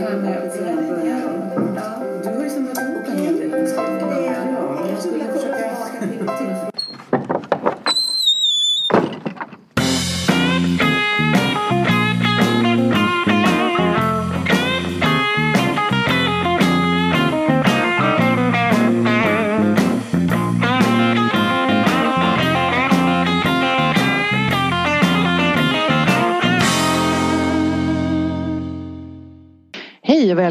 Du 0.00 0.06
har 0.06 0.12
ju 2.44 2.50
samlat 2.50 2.78
ihop 2.78 3.06
en 3.06 3.18
hel 3.18 3.38
del 3.38 3.50
kunskap. 3.50 3.86
Jag 4.90 5.02
skulle 5.02 5.24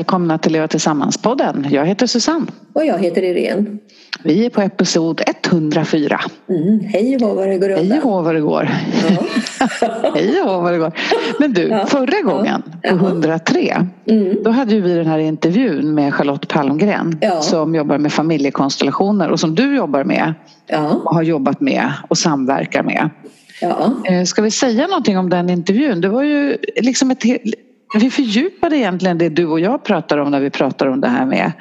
välkomna 0.10 0.38
till 0.38 0.52
Leva 0.52 0.68
Tillsammans-podden. 0.68 1.68
Jag 1.72 1.86
heter 1.86 2.08
Susanne. 2.08 2.46
Och 2.74 2.86
jag 2.86 3.00
heter 3.00 3.22
Irene. 3.24 3.66
Vi 4.24 4.46
är 4.46 4.50
på 4.50 4.62
episod 4.62 5.22
104. 5.52 6.20
Mm, 6.50 6.80
hej 6.80 7.16
och 7.16 7.36
vad 7.36 7.48
det 7.48 7.58
går 7.58 7.70
Hej 7.70 8.02
och 8.04 8.24
vad 8.24 8.36
det 8.36 8.42
går. 8.42 8.70
Ja. 9.10 9.68
Hej 10.16 10.42
och 10.42 10.64
vad 10.64 10.74
det 10.74 10.78
går. 10.78 10.92
Men 11.40 11.54
du, 11.54 11.62
Ja. 11.68 11.86
förra 11.86 12.22
gången 12.22 12.62
på 12.62 12.70
Ja. 12.84 12.92
103 12.92 13.88
Mm. 14.06 14.44
då 14.44 14.50
hade 14.50 14.80
vi 14.80 14.94
den 14.96 15.08
här 15.08 15.20
intervjun 15.20 15.94
med 15.94 16.14
Charlotte 16.14 16.48
Palmgren 16.48 17.20
som 17.42 17.76
jobbar 17.76 17.98
med 17.98 18.14
familjekonstellationer 18.14 19.30
och 19.30 19.40
som 19.40 19.56
du 19.56 19.76
jobbar 19.76 20.04
med 20.04 20.34
och 21.04 21.16
har 21.16 21.24
jobbat 21.24 21.62
med 21.62 21.92
och 22.08 22.18
samverkar 22.18 22.84
med. 22.84 23.10
ja. 23.62 23.94
Eh, 24.06 24.24
Ska 24.24 24.42
vi 24.42 24.52
säga 24.52 24.88
någonting 24.88 25.18
om 25.18 25.30
den 25.30 25.50
intervjun? 25.50 26.02
Det 26.02 26.10
var 26.10 26.24
ju 26.24 26.58
liksom 26.82 27.12
ett 27.12 27.24
vi 27.96 28.10
fördjupade 28.10 28.78
egentligen 28.78 29.18
det 29.18 29.30
du 29.30 29.46
och 29.46 29.60
jag 29.60 29.84
pratar 29.84 30.18
om 30.18 30.32
när 30.32 30.40
vi 30.40 30.50
pratar 30.50 30.88
om 30.88 31.02
det 31.02 31.08
här 31.08 31.26
med 31.26 31.52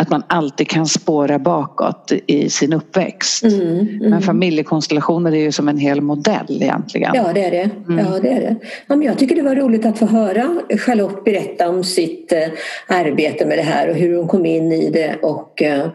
att 0.00 0.10
man 0.10 0.22
alltid 0.26 0.68
kan 0.68 0.86
spåra 0.86 1.38
bakåt 1.38 2.12
i 2.26 2.50
sin 2.50 2.72
uppväxt. 2.72 3.42
Mm, 3.42 3.60
mm. 3.60 4.10
Men 4.10 4.22
familjekonstellationer 4.22 5.32
är 5.32 5.40
ju 5.40 5.52
som 5.52 5.68
en 5.68 5.78
hel 5.78 6.00
modell 6.00 6.62
egentligen. 6.62 7.10
Ja, 7.14 7.32
det 7.34 7.44
är 7.44 7.50
det. 7.50 7.70
Ja, 7.88 8.18
det, 8.22 8.28
är 8.28 8.40
det. 8.40 8.56
Ja, 8.86 8.96
men 8.96 9.02
jag 9.02 9.18
tycker 9.18 9.36
det 9.36 9.42
var 9.42 9.54
roligt 9.54 9.86
att 9.86 9.98
få 9.98 10.06
höra 10.06 10.60
Charlotte 10.78 11.24
berätta 11.24 11.68
om 11.68 11.84
sitt 11.84 12.32
eh, 12.32 12.48
arbete 12.86 13.46
med 13.46 13.58
det 13.58 13.62
här 13.62 13.90
och 13.90 13.96
hur 13.96 14.16
hon 14.16 14.28
kom 14.28 14.46
in 14.46 14.72
i 14.72 14.90
det 14.90 15.16
och 15.22 15.62
eh, 15.62 15.88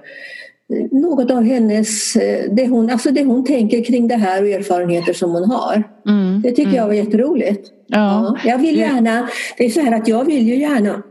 något 0.91 1.31
av 1.31 1.43
hennes, 1.43 2.15
eh, 2.15 2.51
det 2.51 2.67
hon, 2.67 2.89
alltså 2.89 3.11
det 3.11 3.23
hon 3.23 3.45
tänker 3.45 3.83
kring 3.83 4.07
det 4.07 4.15
här 4.15 4.41
och 4.41 4.47
erfarenheter 4.49 5.13
som 5.13 5.31
hon 5.31 5.51
har. 5.51 5.83
Mm, 6.07 6.41
Det 6.41 6.51
tycker 6.51 6.75
jag 6.75 6.87
var 6.87 6.93
jätteroligt. 6.93 7.69
Ja. 7.87 8.37
Ja, 8.43 8.51
jag 8.51 8.57
vill 8.57 8.77
gärna, 8.77 9.27
det 9.57 9.65
är 9.65 9.69
så 9.69 9.81
här 9.81 9.91
att 9.91 10.07
jag 10.07 10.25
vill 10.25 10.47
ju 10.47 10.55
gärna 10.55 10.93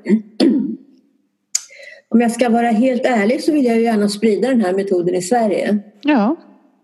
om 2.09 2.21
jag 2.21 2.31
ska 2.33 2.49
vara 2.49 2.71
helt 2.71 3.07
ärlig 3.07 3.43
så 3.43 3.53
vill 3.53 3.65
jag 3.65 3.77
ju 3.77 3.83
gärna 3.83 4.09
sprida 4.09 4.49
den 4.49 4.61
här 4.61 4.73
metoden 4.73 5.15
i 5.15 5.23
Sverige. 5.23 5.79
ja, 6.03 6.37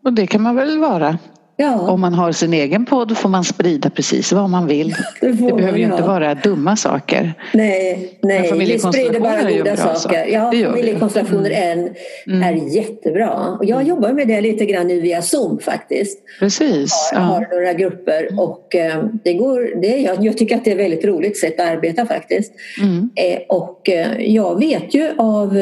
och 0.05 0.13
det 0.13 0.27
kan 0.27 0.43
man 0.43 0.57
väl 0.57 0.79
vara. 0.79 1.19
Ja, 1.59 1.81
Om 1.91 2.01
man 2.01 2.15
har 2.15 2.33
sin 2.33 2.53
egen 2.55 2.85
podd 2.87 3.17
får 3.17 3.29
man 3.29 3.45
sprida 3.45 3.91
precis 3.91 4.33
vad 4.33 4.51
man 4.51 4.67
vill. 4.67 4.95
det 5.21 5.27
Det 5.27 5.33
behöver 5.33 5.79
ju 5.79 5.89
man 5.89 5.99
inte 5.99 6.09
vara 6.09 6.35
dumma 6.35 6.77
saker. 6.77 7.35
Nej, 7.55 8.19
nej 8.23 8.53
vi 8.59 8.79
sprider 8.79 9.21
bara 9.21 9.51
goda 9.51 9.77
saker. 9.77 10.27
Ja, 10.27 10.53
familjekonstellationer 10.71 11.51
är, 11.51 11.93
Mm. 12.27 12.43
är 12.43 12.77
jättebra. 12.77 13.57
Och 13.59 13.65
jag 13.65 13.83
jobbar 13.83 14.13
med 14.13 14.29
det 14.29 14.41
lite 14.41 14.65
grann 14.67 14.87
nu 14.87 15.01
via 15.01 15.23
Zoom 15.23 15.59
faktiskt. 15.59 16.19
Precis. 16.41 17.11
Jag 17.13 17.21
Ja. 17.23 17.25
har 17.25 17.47
några 17.53 17.73
grupper 17.73 18.29
och 18.41 18.75
eh, 18.75 19.05
det 19.25 19.35
går, 19.35 19.81
det, 19.83 19.97
jag, 19.97 20.25
jag 20.25 20.39
tycker 20.39 20.57
att 20.57 20.65
det 20.65 20.71
är 20.71 20.75
ett 20.75 20.81
väldigt 20.81 21.05
roligt 21.05 21.39
sätt 21.39 21.61
att 21.61 21.67
arbeta 21.69 22.07
faktiskt. 22.07 22.53
Mm. 22.83 23.11
Eh, 23.17 23.39
Och 23.49 23.89
eh, 23.89 24.21
jag 24.21 24.59
vet 24.59 24.95
ju 24.95 25.11
av 25.19 25.57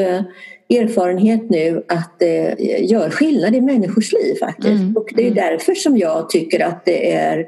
erfarenhet 0.69 1.49
nu 1.49 1.83
att 1.87 2.19
det 2.19 2.55
gör 2.81 3.09
skillnad 3.09 3.55
i 3.55 3.61
människors 3.61 4.13
liv 4.13 4.35
faktiskt. 4.39 4.67
Mm, 4.67 4.97
Och 4.97 5.07
det 5.15 5.27
är 5.27 5.31
därför 5.31 5.75
som 5.75 5.97
jag 5.97 6.29
tycker 6.29 6.65
att 6.65 6.85
det 6.85 7.13
är 7.13 7.45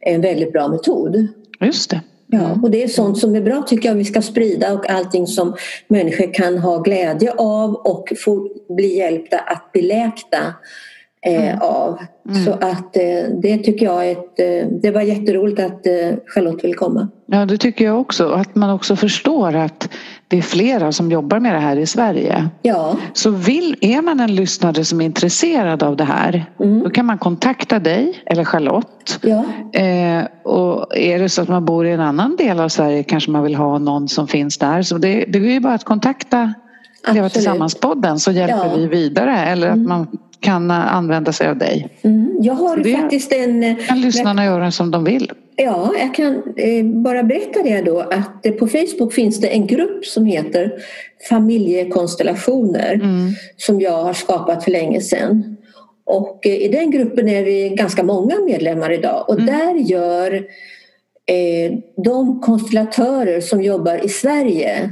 en 0.00 0.20
väldigt 0.20 0.52
bra 0.52 0.68
metod. 0.68 1.28
Just 1.60 1.90
det. 1.90 2.00
Ja, 2.26 2.58
och 2.62 2.70
det 2.70 2.82
är 2.82 2.88
sånt 2.88 3.18
som 3.18 3.34
är 3.34 3.40
bra 3.40 3.62
tycker 3.62 3.88
jag 3.88 3.96
vi 3.96 4.04
ska 4.04 4.22
sprida 4.22 4.72
och 4.72 4.90
allting 4.90 5.26
som 5.26 5.54
människor 5.88 6.34
kan 6.34 6.58
ha 6.58 6.78
glädje 6.78 7.32
av 7.32 7.74
och 7.74 8.12
få 8.24 8.48
bli 8.68 8.96
hjälpta 8.96 9.38
att 9.38 9.72
bli 9.72 9.82
läkta 9.82 10.38
eh, 11.26 11.58
av. 11.62 11.98
Så 12.44 12.52
att 12.52 12.96
eh, 12.96 13.24
det 13.42 13.58
tycker 13.58 13.86
jag 13.86 14.06
är 14.06 14.12
ett, 14.12 14.40
eh, 14.40 14.68
det 14.82 14.90
var 14.90 15.00
jätteroligt 15.00 15.60
att 15.60 15.86
eh, 15.86 15.92
Charlotte 16.26 16.64
vill 16.64 16.74
komma. 16.74 17.08
Ja, 17.26 17.46
det 17.46 17.58
tycker 17.58 17.84
jag 17.84 18.00
också. 18.00 18.28
Att 18.28 18.54
man 18.54 18.70
också 18.70 18.96
förstår 18.96 19.54
att 19.56 19.88
det 20.34 20.38
är 20.38 20.42
flera 20.42 20.92
som 20.92 21.10
jobbar 21.10 21.40
med 21.40 21.54
det 21.54 21.58
här 21.58 21.76
i 21.76 21.86
Sverige. 21.86 22.48
Ja, 22.62 22.96
Så 23.12 23.30
vill, 23.30 23.76
är 23.80 24.02
man 24.02 24.20
en 24.20 24.34
lyssnare 24.34 24.84
som 24.84 25.00
är 25.00 25.04
intresserad 25.04 25.82
av 25.82 25.96
det 25.96 26.04
här 26.04 26.44
Mm. 26.60 26.82
då 26.82 26.90
kan 26.90 27.06
man 27.06 27.18
kontakta 27.18 27.78
dig 27.78 28.22
eller 28.26 28.44
Charlotte. 28.44 29.18
ja, 29.22 29.44
Eh, 29.80 30.24
och 30.44 30.96
är 30.96 31.18
det 31.18 31.28
så 31.28 31.42
att 31.42 31.48
man 31.48 31.64
bor 31.64 31.86
i 31.86 31.90
en 31.90 32.00
annan 32.00 32.36
del 32.36 32.60
av 32.60 32.68
Sverige 32.68 33.02
kanske 33.02 33.30
man 33.30 33.42
vill 33.42 33.54
ha 33.54 33.78
någon 33.78 34.08
som 34.08 34.28
finns 34.28 34.58
där. 34.58 34.82
Så 34.82 34.98
det, 34.98 35.24
det 35.28 35.38
är 35.38 35.42
ju 35.42 35.60
bara 35.60 35.74
att 35.74 35.84
kontakta 35.84 36.54
Leva. 37.12 37.28
Tillsammans-podden 37.28 38.18
så 38.18 38.30
hjälper 38.32 38.56
Ja. 38.56 38.72
vi 38.76 38.86
vidare. 38.86 39.36
Eller 39.38 39.68
att 39.70 39.78
man 39.78 40.06
kan 40.40 40.70
använda 40.70 41.32
sig 41.32 41.48
av 41.48 41.56
dig. 41.58 41.88
mm. 42.02 42.36
Jag 42.40 42.54
har 42.54 42.76
det- 42.76 42.96
faktiskt 42.96 43.32
en... 43.32 43.62
eh, 43.62 43.76
kan 43.88 44.00
lyssnarna 44.00 44.44
göra 44.44 44.70
som 44.70 44.90
de 44.90 45.04
vill. 45.04 45.32
Ja, 45.56 45.94
jag 45.98 46.14
kan 46.14 46.42
eh, 46.56 46.84
bara 46.84 47.22
berätta 47.22 47.62
det 47.62 47.80
då 47.80 48.00
att 48.00 48.58
på 48.58 48.66
Facebook 48.68 49.12
finns 49.12 49.40
det 49.40 49.48
en 49.48 49.66
grupp 49.66 50.04
som 50.04 50.26
heter 50.26 50.72
Familjekonstellationer 51.28 52.94
Mm. 52.94 53.32
som 53.56 53.80
jag 53.80 54.02
har 54.02 54.12
skapat 54.12 54.64
för 54.64 54.70
länge 54.70 55.00
sedan. 55.00 55.56
Och 56.06 56.46
eh, 56.46 56.54
i 56.62 56.68
den 56.68 56.90
gruppen 56.90 57.28
är 57.28 57.44
vi 57.44 57.68
ganska 57.68 58.02
många 58.02 58.34
medlemmar 58.46 58.92
idag 58.92 59.24
och 59.28 59.42
där 59.42 59.74
gör 59.74 60.34
eh, 61.26 61.72
de 62.04 62.40
konstellatörer 62.40 63.40
som 63.40 63.62
jobbar 63.62 64.04
i 64.04 64.08
Sverige 64.08 64.90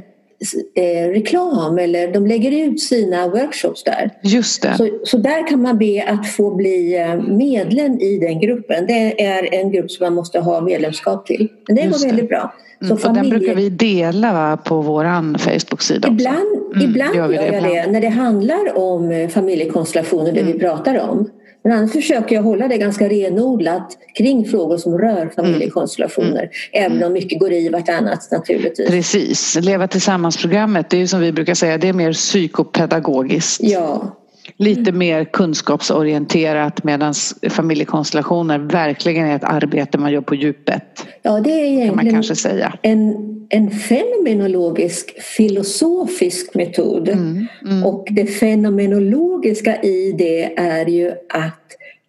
eh, 0.75 1.09
reklam 1.09 1.79
eller 1.79 2.13
de 2.13 2.27
lägger 2.27 2.67
ut 2.67 2.81
sina 2.81 3.29
workshops 3.29 3.85
där. 3.85 4.11
Just 4.23 4.63
det. 4.63 4.75
Så, 4.77 4.89
så 5.05 5.17
där 5.17 5.49
kan 5.49 5.63
man 5.63 5.79
be 5.79 6.05
att 6.09 6.29
få 6.29 6.55
bli 6.55 6.99
eh, 6.99 7.23
medlem 7.23 8.01
i 8.01 8.19
den 8.19 8.41
gruppen. 8.41 8.87
Det 8.87 9.25
är 9.25 9.55
en 9.55 9.73
grupp 9.73 9.91
som 9.91 10.05
man 10.07 10.15
måste 10.15 10.41
ha 10.41 10.61
medlemskap 10.61 11.27
till. 11.27 11.49
Men 11.67 11.77
det 11.77 11.83
Just 11.83 11.99
går 11.99 12.05
det. 12.05 12.13
väldigt 12.13 12.29
bra. 12.29 12.55
Så 12.81 12.87
Mm, 12.87 12.99
och 13.09 13.15
den 13.15 13.31
brukar 13.31 13.55
vi 13.55 13.69
dela 13.69 14.33
va, 14.33 14.57
på 14.57 14.81
vår 14.81 15.39
Facebook-sida. 15.39 16.09
Ibland, 16.09 16.63
Mm, 16.75 16.91
ibland 16.91 17.15
gör 17.17 17.29
vi 17.29 17.37
det 17.37 17.47
jag 17.47 17.55
ibland. 17.55 17.67
Mm. 17.67 17.87
det 17.87 17.93
när 17.93 18.01
det 18.01 18.09
handlar 18.09 18.79
om 18.79 19.11
eh, 19.11 19.29
familjekonstellationer, 19.29 20.33
det 20.33 20.43
vi 20.43 20.59
pratar 20.59 21.01
om. 21.01 21.31
Men 21.65 21.73
annars 21.73 21.93
försöker 21.93 22.35
jag 22.35 22.43
hålla 22.43 22.69
det 22.69 22.79
ganska 22.79 23.09
renodlat 23.09 23.99
kring 24.15 24.45
frågor 24.45 24.77
som 24.77 24.99
rör 24.99 25.31
familjekonstellationer. 25.37 26.51
Även 26.73 27.05
om 27.05 27.13
mycket 27.13 27.41
går 27.41 27.53
i 27.53 27.69
vartannat 27.69 28.29
naturligtvis. 28.31 28.91
Precis. 28.91 29.59
Leva 29.61 29.89
tillsammans-programmet 29.89 30.91
det 30.91 31.03
är 31.03 31.07
som 31.07 31.21
vi 31.21 31.33
brukar 31.33 31.55
säga 31.55 31.79
det 31.79 31.89
är 31.89 31.93
mer 31.93 32.13
psykopedagogiskt. 32.13 33.61
Ja, 33.63 34.17
Lite 34.57 34.93
mer 34.93 35.25
kunskapsorienterat 35.25 36.85
medan 36.85 37.15
familjekonstellationer 37.51 38.59
verkligen 38.59 39.27
är 39.27 39.37
ett 39.37 39.45
arbete 39.45 39.99
man 39.99 40.13
gör 40.13 40.21
på 40.21 40.35
djupet. 40.35 41.07
ja, 41.23 41.41
det 41.41 41.51
är 41.51 41.65
Kan 41.65 41.67
man 41.67 41.81
egentligen 42.07 42.15
kanske 42.15 42.37
säga. 42.37 42.79
en, 42.83 43.47
en 43.49 43.71
fenomenologisk 43.71 45.23
filosofisk 45.23 46.55
metod. 46.55 47.09
Mm, 47.09 47.47
Och 47.85 48.09
det 48.11 48.27
fenomenologiska 48.27 49.83
i 49.83 50.15
det 50.19 50.59
är 50.59 50.87
ju 50.87 51.11
att 51.29 51.59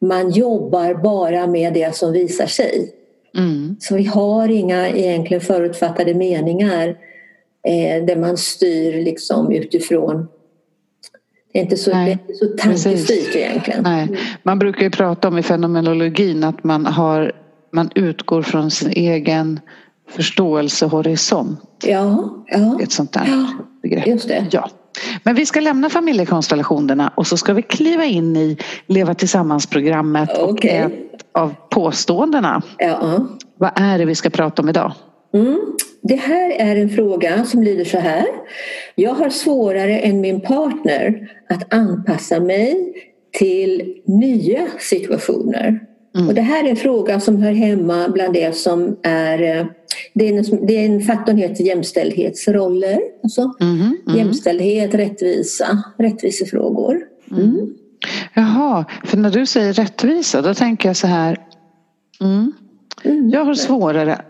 man 0.02 0.32
jobbar 0.32 0.94
bara 0.94 1.48
med 1.48 1.74
det 1.74 1.96
som 1.96 2.12
visar 2.14 2.46
sig. 2.48 2.90
Mm. 3.38 3.76
Så 3.80 3.96
vi 3.96 4.04
har 4.06 4.50
inga 4.52 4.90
egentligen 4.90 5.42
förutfattade 5.42 6.13
meningar 6.13 6.88
eh, 7.68 8.06
där 8.06 8.16
man 8.16 8.38
styr 8.38 9.04
liksom 9.04 9.52
utifrån 9.52 10.28
det 11.54 11.60
är 11.60 11.64
inte 11.64 11.78
så, 11.78 11.92
Nej, 11.92 12.18
så 12.40 12.46
tankestyrt 12.58 13.36
egentligen. 13.36 13.84
Nej. 13.84 14.20
Man 14.44 14.60
brukar 14.60 14.82
ju 14.84 14.90
prata 14.90 15.28
om 15.28 15.38
i 15.38 15.44
fenomenologin 15.44 16.44
att 16.44 16.64
man, 16.64 16.86
har, 16.86 17.32
man 17.74 17.90
utgår 17.96 18.42
från 18.42 18.72
sin 18.72 18.90
egen 18.90 19.60
förståelsehorisont. 20.10 21.60
Ja, 21.86 22.34
ja, 22.48 22.80
Ett 22.82 22.92
sånt 22.92 23.14
där 23.14 23.26
Ja, 23.28 23.48
begrepp. 23.82 24.08
just 24.08 24.28
det. 24.28 24.46
Ja. 24.52 24.70
Men 25.24 25.36
vi 25.36 25.46
ska 25.46 25.60
lämna 25.60 25.90
familjekonstellationerna 25.90 27.12
och 27.16 27.28
så 27.28 27.38
ska 27.38 27.54
vi 27.54 27.62
kliva 27.62 28.06
in 28.06 28.36
i 28.38 28.58
Leva 28.88 29.14
tillsammans-programmet 29.14 30.38
och 30.38 30.50
Okej. 30.50 30.78
ett 30.78 31.22
av 31.32 31.54
påståendena. 31.70 32.62
Ja. 32.78 33.28
Vad 33.58 33.72
är 33.76 33.98
det 33.98 34.06
vi 34.06 34.16
ska 34.16 34.30
prata 34.30 34.62
om 34.62 34.70
idag? 34.70 34.94
Mm. 35.34 35.60
Det 36.04 36.16
här 36.16 36.50
är 36.50 36.76
en 36.76 36.90
fråga 36.90 37.46
som 37.46 37.64
lyder 37.64 37.86
så 37.86 37.98
här. 37.98 38.26
Jag 38.96 39.14
har 39.14 39.30
svårare 39.30 40.00
än 40.00 40.22
min 40.22 40.42
partner 40.42 41.32
att 41.50 41.74
anpassa 41.74 42.40
mig 42.40 42.94
till 43.32 44.02
nya 44.06 44.68
situationer. 44.80 45.80
Mm. 46.16 46.28
Och 46.28 46.34
det 46.34 46.42
här 46.42 46.64
är 46.66 46.70
en 46.70 46.76
fråga 46.76 47.20
som 47.20 47.42
hör 47.42 47.52
hemma 47.52 48.10
bland 48.10 48.34
det 48.34 48.56
som 48.56 48.98
är 49.04 49.42
eh, 49.42 49.66
det 50.14 50.30
är 50.30 50.38
en, 50.38 50.66
det 50.68 50.74
är 50.78 50.86
en 50.86 51.02
faktorn 51.02 51.38
heter 51.38 51.64
jämställdhetsroller. 51.64 53.00
Alltså 53.24 53.54
Mhm, 53.60 53.98
mhm. 54.06 54.18
Jämställdhet, 54.18 54.94
rättvisa, 54.94 55.84
rättvisefrågor. 55.98 57.00
Mm. 57.32 57.74
Jaha, 58.34 58.86
för 59.06 59.18
när 59.18 59.30
du 59.32 59.46
säger 59.46 59.74
rättvisa 59.74 60.42
då 60.42 60.54
tänker 60.54 60.90
jag 60.90 60.96
så 60.96 61.08
här. 61.08 61.38
Mm. 62.22 62.52
Mm. 63.04 63.30
Jag 63.30 63.46
har 63.46 63.54
svårare 63.54 64.22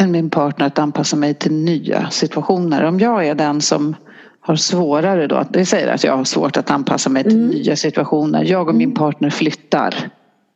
än 0.00 0.10
min 0.10 0.30
partner 0.30 0.66
att 0.66 0.78
anpassa 0.78 1.16
mig 1.16 1.34
till 1.34 1.52
nya 1.52 2.10
situationer. 2.10 2.84
Om 2.84 3.00
jag 3.00 3.26
är 3.26 3.34
den 3.34 3.60
som 3.60 3.96
har 4.40 4.56
svårare 4.56 5.26
då, 5.26 5.44
det 5.50 5.66
säger 5.66 5.88
att 5.94 6.04
jag 6.04 6.16
har 6.16 6.24
svårt 6.24 6.56
att 6.56 6.70
anpassa 6.70 7.10
mig 7.10 7.22
till 7.22 7.36
Mm. 7.36 7.48
nya 7.48 7.76
situationer. 7.76 8.44
Jag 8.44 8.68
och 8.68 8.74
min 8.74 8.94
partner 8.94 9.30
flyttar, 9.30 9.94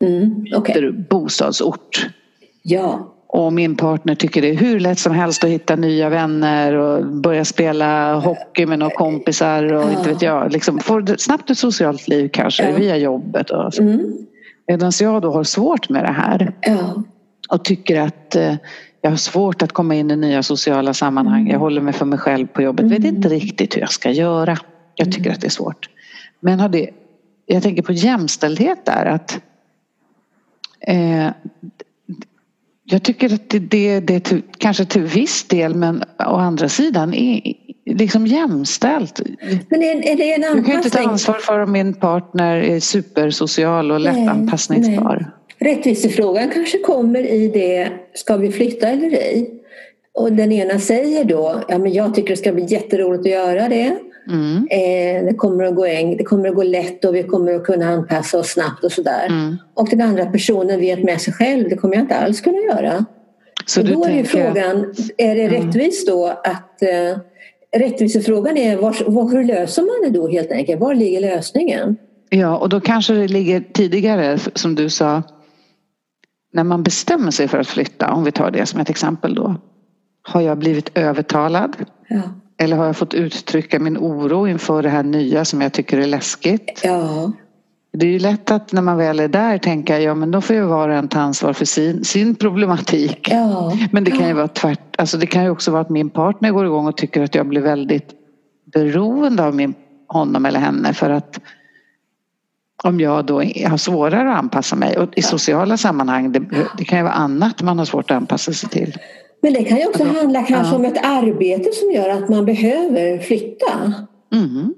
Mm. 0.01 0.43
Byter 0.45 1.07
bostadsort. 1.11 2.07
Ja. 2.63 3.11
Och 3.27 3.53
min 3.53 3.77
partner 3.77 4.15
tycker 4.15 4.43
det 4.43 4.49
är 4.51 4.55
hur 4.55 4.81
lätt 4.81 4.99
som 4.99 5.13
helst 5.13 5.45
att 5.45 5.51
hitta 5.51 5.77
nya 5.77 6.09
vänner 6.09 6.75
och 6.75 7.07
börja 7.07 7.45
spela 7.45 8.15
hockey 8.15 8.67
med 8.67 8.79
några 8.79 8.95
kompisar 8.95 9.73
och 9.73 9.91
inte 9.91 10.09
vet 10.09 10.23
jag. 10.23 10.53
Liksom 10.53 10.79
får 10.79 11.17
snabbt 11.19 11.51
ett 11.51 11.59
socialt 11.59 12.09
liv 12.09 12.31
kanske 12.33 12.73
via 12.73 12.97
jobbet. 12.97 13.51
Och 13.51 13.75
så. 13.75 13.83
Mm. 13.83 14.13
Medan 14.69 14.93
jag 15.01 15.23
då 15.23 15.33
har 15.33 15.45
svårt 15.45 15.89
med 15.89 16.05
det 16.05 16.13
här 16.13 16.53
och 17.49 17.65
tycker 17.65 18.01
att 18.01 18.37
eh, 18.37 18.55
jag 19.05 19.11
har 19.11 19.17
svårt 19.17 19.63
att 19.63 19.73
komma 19.73 19.95
in 19.95 20.11
i 20.11 20.17
nya 20.17 20.43
sociala 20.43 20.95
sammanhang. 20.95 21.41
Mm. 21.41 21.53
Jag 21.53 21.59
håller 21.59 21.81
mig 21.81 21.93
för 21.93 22.05
mig 22.07 22.19
själv 22.19 22.47
på 22.47 22.63
jobbet. 22.63 22.87
Vet 22.87 23.05
inte 23.05 23.29
riktigt 23.29 23.77
hur 23.77 23.81
jag 23.81 23.91
ska 23.93 24.11
göra. 24.11 24.59
Jag 24.95 25.07
tycker 25.07 25.21
Mm. 25.27 25.33
att 25.33 25.41
det 25.41 25.47
är 25.47 25.51
svårt. 25.51 25.89
Men 26.41 26.61
har 26.61 26.69
det, 26.69 26.91
jag 27.47 27.63
tänker 27.63 27.83
på 27.83 27.93
jämställdhet 27.93 28.85
där. 28.85 29.07
att 29.07 29.41
eh, 30.87 31.31
Jag 32.85 33.03
tycker 33.03 33.35
att 33.35 33.51
det, 33.51 33.59
det, 33.59 34.01
det 34.01 34.15
är 34.15 34.21
till, 34.21 34.43
kanske 34.59 34.85
till 34.85 35.03
viss 35.03 35.45
del 35.45 35.75
men 35.75 36.03
å 36.19 36.37
andra 36.37 36.69
sidan 36.69 37.15
är 37.15 37.55
liksom 37.87 38.27
jämställt. 38.27 39.21
Men 39.69 39.83
är, 39.83 40.09
är 40.13 40.17
det 40.17 40.35
en 40.35 40.43
Jag 40.43 40.67
kan 40.67 40.75
inte 40.77 40.91
ta 40.91 41.09
ansvar 41.09 41.35
för 41.35 41.61
om 41.61 41.73
min 41.73 41.95
partner 41.95 42.57
är 42.57 42.81
supersocial 42.81 43.91
och 43.93 44.01
Nej, 44.01 44.13
lättanpassningsbar. 44.15 45.31
Rättvisefrågan 45.59 46.51
kanske 46.51 46.79
kommer 46.79 47.27
i 47.27 47.49
det, 47.49 47.89
ska 48.15 48.37
vi 48.37 48.53
flytta 48.53 48.89
eller 48.89 49.11
ej? 49.11 49.51
Och 50.15 50.33
den 50.33 50.53
ena 50.53 50.79
säger 50.79 51.25
då, 51.25 51.61
ja 51.69 51.79
men 51.79 51.93
jag 51.93 52.15
tycker 52.15 52.31
det 52.31 52.37
ska 52.37 52.53
bli 52.53 52.65
jätteroligt 52.65 53.21
att 53.21 53.33
göra 53.33 53.69
det. 53.69 53.97
Mm. 54.31 54.69
Eh, 54.71 55.25
det, 55.27 55.35
kommer 55.37 55.65
att 55.65 55.75
gå 55.75 55.85
äng, 55.85 56.17
det 56.17 56.25
kommer 56.25 56.49
att 56.49 56.55
gå 56.55 56.63
lätt 56.63 57.05
och 57.05 57.15
vi 57.15 57.23
kommer 57.23 57.55
att 57.55 57.65
kunna 57.65 57.89
anpassa 57.89 58.39
oss 58.39 58.49
snabbt 58.49 58.85
och 58.85 58.93
sådär. 58.93 59.27
Mm. 59.27 59.57
Och 59.75 59.89
den 59.91 60.01
andra 60.01 60.27
personen 60.27 60.81
vet 60.81 61.03
med 61.03 61.21
sig 61.21 61.33
själv, 61.33 61.69
det 61.69 61.77
kommer 61.77 61.95
jag 61.95 62.03
inte 62.03 62.17
alls 62.17 62.41
kunna 62.41 62.59
göra. 62.59 63.05
Så 63.67 63.81
och 63.81 63.87
då 63.87 64.05
är 64.05 64.17
ju 64.17 64.25
frågan, 64.25 64.95
är 65.17 65.35
det 65.35 65.49
rättvist 65.49 66.07
då 66.07 66.27
att 66.27 66.83
eh, 66.83 67.19
Rättvisefrågan 67.77 68.57
är 68.57 68.77
var, 68.77 69.11
var, 69.11 69.31
hur 69.31 69.45
löser 69.45 69.83
man 69.83 70.13
det 70.13 70.19
då 70.19 70.29
helt 70.29 70.53
enkelt? 70.53 70.81
Var 70.81 70.95
ligger 70.95 71.21
lösningen? 71.21 71.97
Ja, 72.31 72.57
och 72.57 72.69
då 72.69 72.81
kanske 72.81 73.15
det 73.15 73.29
ligger 73.29 73.65
tidigare, 73.73 74.39
som 74.55 74.75
du 74.75 74.91
sa, 74.91 75.23
när 76.55 76.65
man 76.65 76.83
bestämmer 76.83 77.31
sig 77.31 77.49
för 77.49 77.59
att 77.59 77.67
flytta, 77.67 78.13
om 78.13 78.25
vi 78.25 78.33
tar 78.33 78.51
det 78.51 78.67
som 78.67 78.81
ett 78.81 78.91
exempel 78.91 79.35
då. 79.35 79.57
Har 80.23 80.41
jag 80.41 80.59
blivit 80.59 80.99
övertalad? 80.99 81.77
Ja. 82.09 82.21
Eller 82.59 82.77
har 82.77 82.87
jag 82.87 82.97
fått 82.97 83.15
uttrycka 83.15 83.79
min 83.79 83.99
oro 83.99 84.49
inför 84.49 84.83
det 84.83 84.89
här 84.89 85.03
nya 85.03 85.45
som 85.45 85.61
jag 85.61 85.73
tycker 85.73 85.99
är 85.99 86.07
läskigt? 86.07 86.81
ja. 86.85 87.33
Det 87.97 88.07
är 88.07 88.11
ju 88.11 88.19
lätt 88.19 88.51
att 88.51 88.73
när 88.73 88.83
man 88.83 88.97
väl 88.97 89.21
är 89.21 89.29
där 89.29 89.59
tänka, 89.59 90.01
ja 90.01 90.15
men 90.15 90.31
då 90.31 90.41
får 90.41 90.57
ju 90.57 90.63
var 90.63 90.89
och 90.89 90.95
en 90.95 91.09
ta 91.09 91.21
ansvar 91.21 91.53
för 91.53 91.65
sin, 91.65 92.05
sin 92.05 92.35
problematik. 92.35 93.29
Ja. 93.31 93.73
Men 93.93 94.05
det 94.05 94.11
kan 94.11 94.29
ju 94.29 94.35
vara 94.35 94.49
tvärt, 94.49 94.97
alltså 94.99 95.19
det 95.19 95.27
kan 95.27 95.45
ju 95.45 95.51
också 95.51 95.71
vara 95.71 95.83
att 95.83 95.91
min 95.91 96.11
partner 96.11 96.51
går 96.51 96.67
igång 96.67 96.87
och 96.87 96.97
tycker 96.97 97.23
att 97.23 97.35
jag 97.35 97.47
blir 97.47 97.61
väldigt 97.61 98.11
beroende 98.73 99.45
av 99.45 99.55
min, 99.55 99.75
honom 100.09 100.47
eller 100.47 100.61
henne 100.61 100.95
för 100.95 101.11
att 101.11 101.41
om 102.85 103.01
jag 103.01 103.25
då 103.27 103.35
har 103.43 103.77
svårare 103.77 104.31
att 104.33 104.39
anpassa 104.39 104.77
mig 104.77 104.99
och 104.99 105.09
i 105.19 105.23
sociala 105.23 105.77
sammanhang, 105.77 106.33
det, 106.33 106.43
det 106.79 106.85
kan 106.85 106.99
ju 106.99 107.03
vara 107.05 107.15
annat 107.15 107.63
man 107.63 107.79
har 107.79 107.85
svårt 107.85 108.11
att 108.11 108.17
anpassa 108.17 108.53
sig 108.53 108.69
till. 108.69 108.95
Men 109.43 109.53
det 109.53 109.65
kan 109.65 109.79
ju 109.79 109.87
också 109.87 110.05
handla 110.05 110.43
kanske 110.43 110.73
Ja. 110.73 110.77
om 110.79 110.85
ett 110.85 111.05
arbete 111.05 111.73
som 111.73 111.91
gör 111.93 112.09
att 112.09 112.29
man 112.29 112.45
behöver 112.45 113.19
flytta. 113.19 113.93
Mm. 114.35 114.75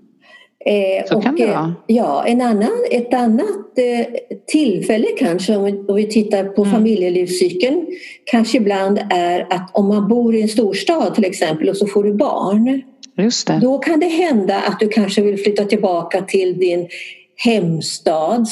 Eh, 0.66 1.06
Så 1.08 1.20
kan 1.20 1.36
det 1.36 1.42
eh, 1.42 1.48
vara. 1.50 1.74
Ja, 1.86 2.24
en 2.26 2.40
annan, 2.40 2.70
ett 2.90 3.14
annat 3.14 3.78
eh, 3.78 4.06
tillfälle 4.46 5.06
kanske 5.18 5.56
om 5.56 5.64
vi, 5.64 5.72
om 5.72 5.94
vi 5.96 6.06
tittar 6.06 6.44
på 6.44 6.62
Mm. 6.62 6.74
familjelivscykeln 6.74 7.86
kanske 8.24 8.56
ibland 8.58 9.00
är 9.10 9.46
att 9.50 9.70
om 9.72 9.88
man 9.88 10.08
bor 10.08 10.34
i 10.34 10.42
en 10.42 10.48
storstad 10.48 11.14
till 11.14 11.24
exempel 11.24 11.68
och 11.68 11.76
så 11.76 11.86
får 11.86 12.04
du 12.04 12.12
barn 12.14 12.82
Just 13.18 13.46
det. 13.46 13.58
då 13.62 13.78
kan 13.78 14.00
det 14.00 14.06
hända 14.06 14.56
att 14.68 14.80
du 14.80 14.88
kanske 14.88 15.22
vill 15.22 15.38
flytta 15.38 15.64
tillbaka 15.64 16.20
till 16.22 16.58
din 16.58 16.88
hemstad 17.36 18.46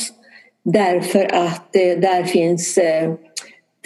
därför 0.65 1.25
att 1.35 1.77
eh, 1.77 2.01
där 2.01 2.23
finns 2.23 2.79
eh, 2.79 3.13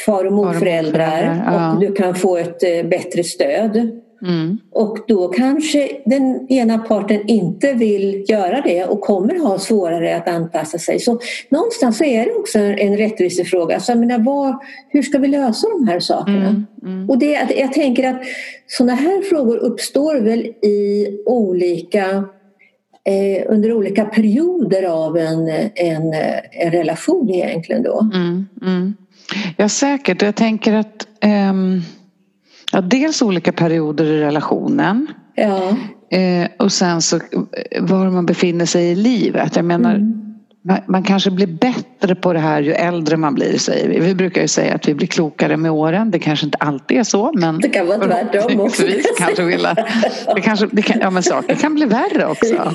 far 0.07 0.25
och 0.25 0.33
morföräldrar 0.33 1.45
ja. 1.47 1.73
och 1.73 1.81
du 1.81 1.93
kan 1.93 2.15
få 2.15 2.37
ett 2.37 2.63
eh, 2.63 2.89
bättre 2.89 3.25
stöd. 3.25 4.01
Mm. 4.23 4.59
Och 4.73 4.99
då 5.09 5.29
kanske 5.29 5.89
den 6.05 6.47
ena 6.49 6.79
parten 6.79 7.29
inte 7.29 7.73
vill 7.73 8.25
göra 8.29 8.61
det 8.61 8.85
och 8.85 9.01
kommer 9.01 9.39
ha 9.39 9.59
svårare 9.59 10.17
att 10.17 10.29
anpassa 10.29 10.79
sig. 10.79 11.01
Så 11.01 11.19
någonstans 11.49 11.99
så 11.99 12.05
är 12.05 12.25
det 12.25 12.33
också 12.33 12.59
en 12.59 12.97
rättvisefråga. 12.97 13.81
Så 13.81 13.93
jag 13.93 13.99
menar, 13.99 14.19
vad, 14.19 14.59
hur 14.89 15.03
ska 15.03 15.19
vi 15.19 15.29
lösa 15.29 15.69
de 15.69 15.89
här 15.89 16.01
sakerna? 16.01 16.49
Mm. 16.49 16.67
Mm. 16.83 17.11
Och 17.11 17.19
det, 17.19 17.49
jag 17.57 17.73
tänker 17.73 18.09
att 18.09 18.21
sådana 18.67 18.95
här 18.95 19.23
frågor 19.23 19.57
uppstår 19.57 20.21
väl 20.21 20.41
i 20.47 21.07
olika 21.27 22.25
eh, 23.09 23.43
under 23.49 23.73
olika 23.73 24.05
perioder 24.05 24.83
av 24.83 25.17
en, 25.17 25.49
en, 25.75 26.15
en 26.51 26.71
relation 26.71 27.31
egentligen 27.31 27.83
då. 27.83 28.11
Mm, 28.15 28.47
mm. 28.63 28.95
Ja 29.57 29.69
säkert. 29.69 30.23
Jag 30.23 30.35
tänker 30.37 30.75
att 30.75 31.07
ehm, 31.21 31.81
ja, 32.73 32.81
dels 32.81 33.23
olika 33.23 33.53
perioder 33.53 34.05
i 34.05 34.21
relationen 34.21 35.07
Ja. 35.35 35.77
eh, 36.19 36.49
och 36.59 36.73
sen 36.73 37.03
så 37.03 37.21
var 37.81 38.11
man 38.11 38.27
befinner 38.27 38.67
sig 38.67 38.91
i 38.91 38.95
livet. 38.95 39.57
Jag 39.57 39.65
menar 39.65 39.95
Mm. 39.95 40.28
Man, 40.89 41.03
kanske 41.03 41.31
blir 41.31 41.47
bättre 41.47 42.15
på 42.15 42.33
det 42.33 42.39
här 42.39 42.61
ju 42.61 42.73
äldre 42.73 43.17
man 43.17 43.35
blir 43.35 43.59
säger 43.59 43.89
vi. 43.89 44.01
Vi 44.01 44.15
brukar 44.15 44.43
ju 44.43 44.49
säga 44.49 44.75
att 44.75 44.89
vi 44.89 44.95
blir 44.95 45.07
klokare 45.07 45.57
med 45.57 45.71
åren. 45.71 46.11
Det 46.11 46.19
kanske 46.19 46.47
inte 46.47 46.59
alltid 46.59 46.99
är 46.99 47.03
så 47.05 47.33
men 47.35 47.59
Det 47.61 47.69
kan 47.69 47.87
vara 47.87 47.99
tvärtom 47.99 48.61
också. 48.61 48.83
kanske 49.19 49.43
vi 49.43 49.57
lär- 49.57 50.35
det 50.35 50.41
kanske, 50.41 50.69
det 50.73 50.83
kan, 50.83 51.01
ja 51.01 51.11
men 51.11 51.23
saker 51.23 51.55
kan 51.55 51.75
bli 51.75 51.87
värre 51.87 52.27
också. 52.27 52.73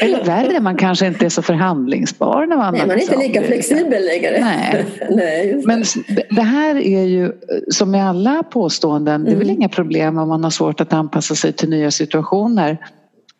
Eller 0.00 0.24
värre, 0.24 0.60
man 0.60 0.76
kanske 0.76 1.06
inte 1.06 1.24
är 1.24 1.28
så 1.28 1.42
förhandlingsbar 1.42 2.46
när 2.46 2.56
man 2.56 2.74
Nej, 2.74 2.86
man 2.86 2.96
är 2.96 3.00
inte 3.02 3.16
lika 3.16 3.42
flexibel 3.42 4.04
längre. 4.04 4.38
Nej. 4.40 4.84
Nej. 5.10 5.62
Men 5.66 5.84
det 6.30 6.42
här 6.42 6.76
är 6.76 7.02
ju 7.02 7.32
som 7.70 7.90
med 7.90 8.08
alla 8.08 8.42
påståenden, 8.42 9.24
det 9.24 9.30
är 9.30 9.36
väl 9.36 9.42
Mm. 9.48 9.56
inga 9.56 9.68
problem 9.68 10.18
om 10.18 10.28
man 10.28 10.44
har 10.44 10.50
svårt 10.50 10.80
att 10.80 10.92
anpassa 10.92 11.34
sig 11.34 11.52
till 11.52 11.68
nya 11.68 11.90
situationer. 11.90 12.78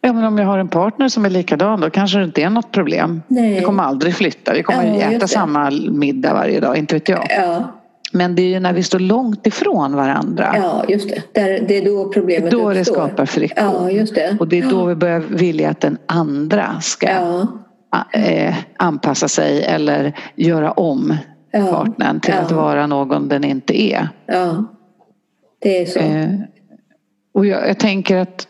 Ja, 0.07 0.13
men 0.13 0.25
om 0.25 0.39
jag 0.39 0.47
har 0.47 0.59
en 0.59 0.69
partner 0.69 1.09
som 1.09 1.25
är 1.25 1.31
likadan 1.31 1.81
då 1.81 1.91
kanske 1.91 2.19
det 2.19 2.25
inte 2.25 2.43
är 2.43 2.51
något 2.51 2.71
problem. 2.73 3.23
Nej. 3.29 3.55
Vi 3.55 3.61
kommer 3.61 3.83
aldrig 3.83 4.15
flytta, 4.15 4.53
vi 4.53 4.63
kommer 4.63 4.85
Ja, 4.85 5.11
äta 5.13 5.27
samma 5.27 5.71
middag 5.91 6.35
varje 6.35 6.61
dag, 6.61 6.77
inte 6.77 6.95
vet 6.95 7.09
jag. 7.09 7.27
Ja, 7.31 7.63
Men 8.13 8.35
det 8.35 8.43
är 8.43 8.47
ju 8.47 8.61
när 8.61 8.73
vi 8.73 8.83
står 8.83 8.99
långt 8.99 9.47
ifrån 9.47 9.97
varandra, 9.97 10.55
ja, 10.63 10.85
just 10.89 11.09
det. 11.09 11.23
Där, 11.33 11.65
det 11.69 11.79
är 11.79 11.85
då 11.85 12.13
problemet 12.13 12.51
då 12.51 12.71
det 12.71 12.81
uppstår. 12.81 12.95
skapar 12.95 13.27
friktion. 13.27 13.65
Ja, 13.75 13.91
just 13.91 14.15
det. 14.15 14.37
Och 14.41 14.49
det 14.49 14.59
är 14.59 14.71
då 14.71 14.85
vi 14.85 14.95
börjar 14.95 15.21
vilja 15.21 15.71
att 15.71 15.81
den 15.81 15.99
andra 16.07 16.81
ska 16.81 17.07
Ja, 17.11 17.47
eh, 18.13 18.55
anpassa 18.77 19.29
sig 19.29 19.63
eller 19.65 20.13
göra 20.35 20.73
om 20.73 21.17
Ja. 21.51 21.67
partnern 21.67 22.21
till 22.21 22.35
Ja. 22.37 22.41
att 22.41 22.53
vara 22.53 22.87
någon 22.87 23.29
den 23.29 23.45
inte 23.45 23.83
är. 23.83 24.09
ja. 24.27 24.65
Det 25.61 25.83
är 25.83 25.87
så. 25.87 25.99
Eh, 25.99 26.29
och 27.35 27.47
jag, 27.47 27.69
jag 27.69 27.79
tänker 27.79 28.17
att 28.17 28.49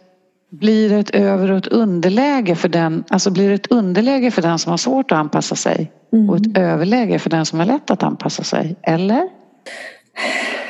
blir 0.60 0.88
det 0.88 0.96
ett 0.96 1.10
över 1.10 1.50
och 1.50 1.58
ett 1.58 1.66
underläge 1.66 2.54
för 2.54 2.68
den, 2.68 3.04
alltså 3.08 3.30
blir 3.30 3.48
det 3.48 3.54
ett 3.54 3.70
underläge 3.72 4.30
för 4.30 4.42
den 4.42 4.58
som 4.58 4.70
har 4.70 4.76
svårt 4.76 5.12
att 5.12 5.18
anpassa 5.18 5.56
sig 5.56 5.92
Mm. 6.12 6.30
och 6.30 6.36
ett 6.36 6.58
överläge 6.58 7.18
för 7.18 7.30
den 7.30 7.46
som 7.46 7.58
har 7.58 7.66
lätt 7.66 7.90
att 7.90 8.02
anpassa 8.02 8.42
sig, 8.42 8.76
eller? 8.82 9.28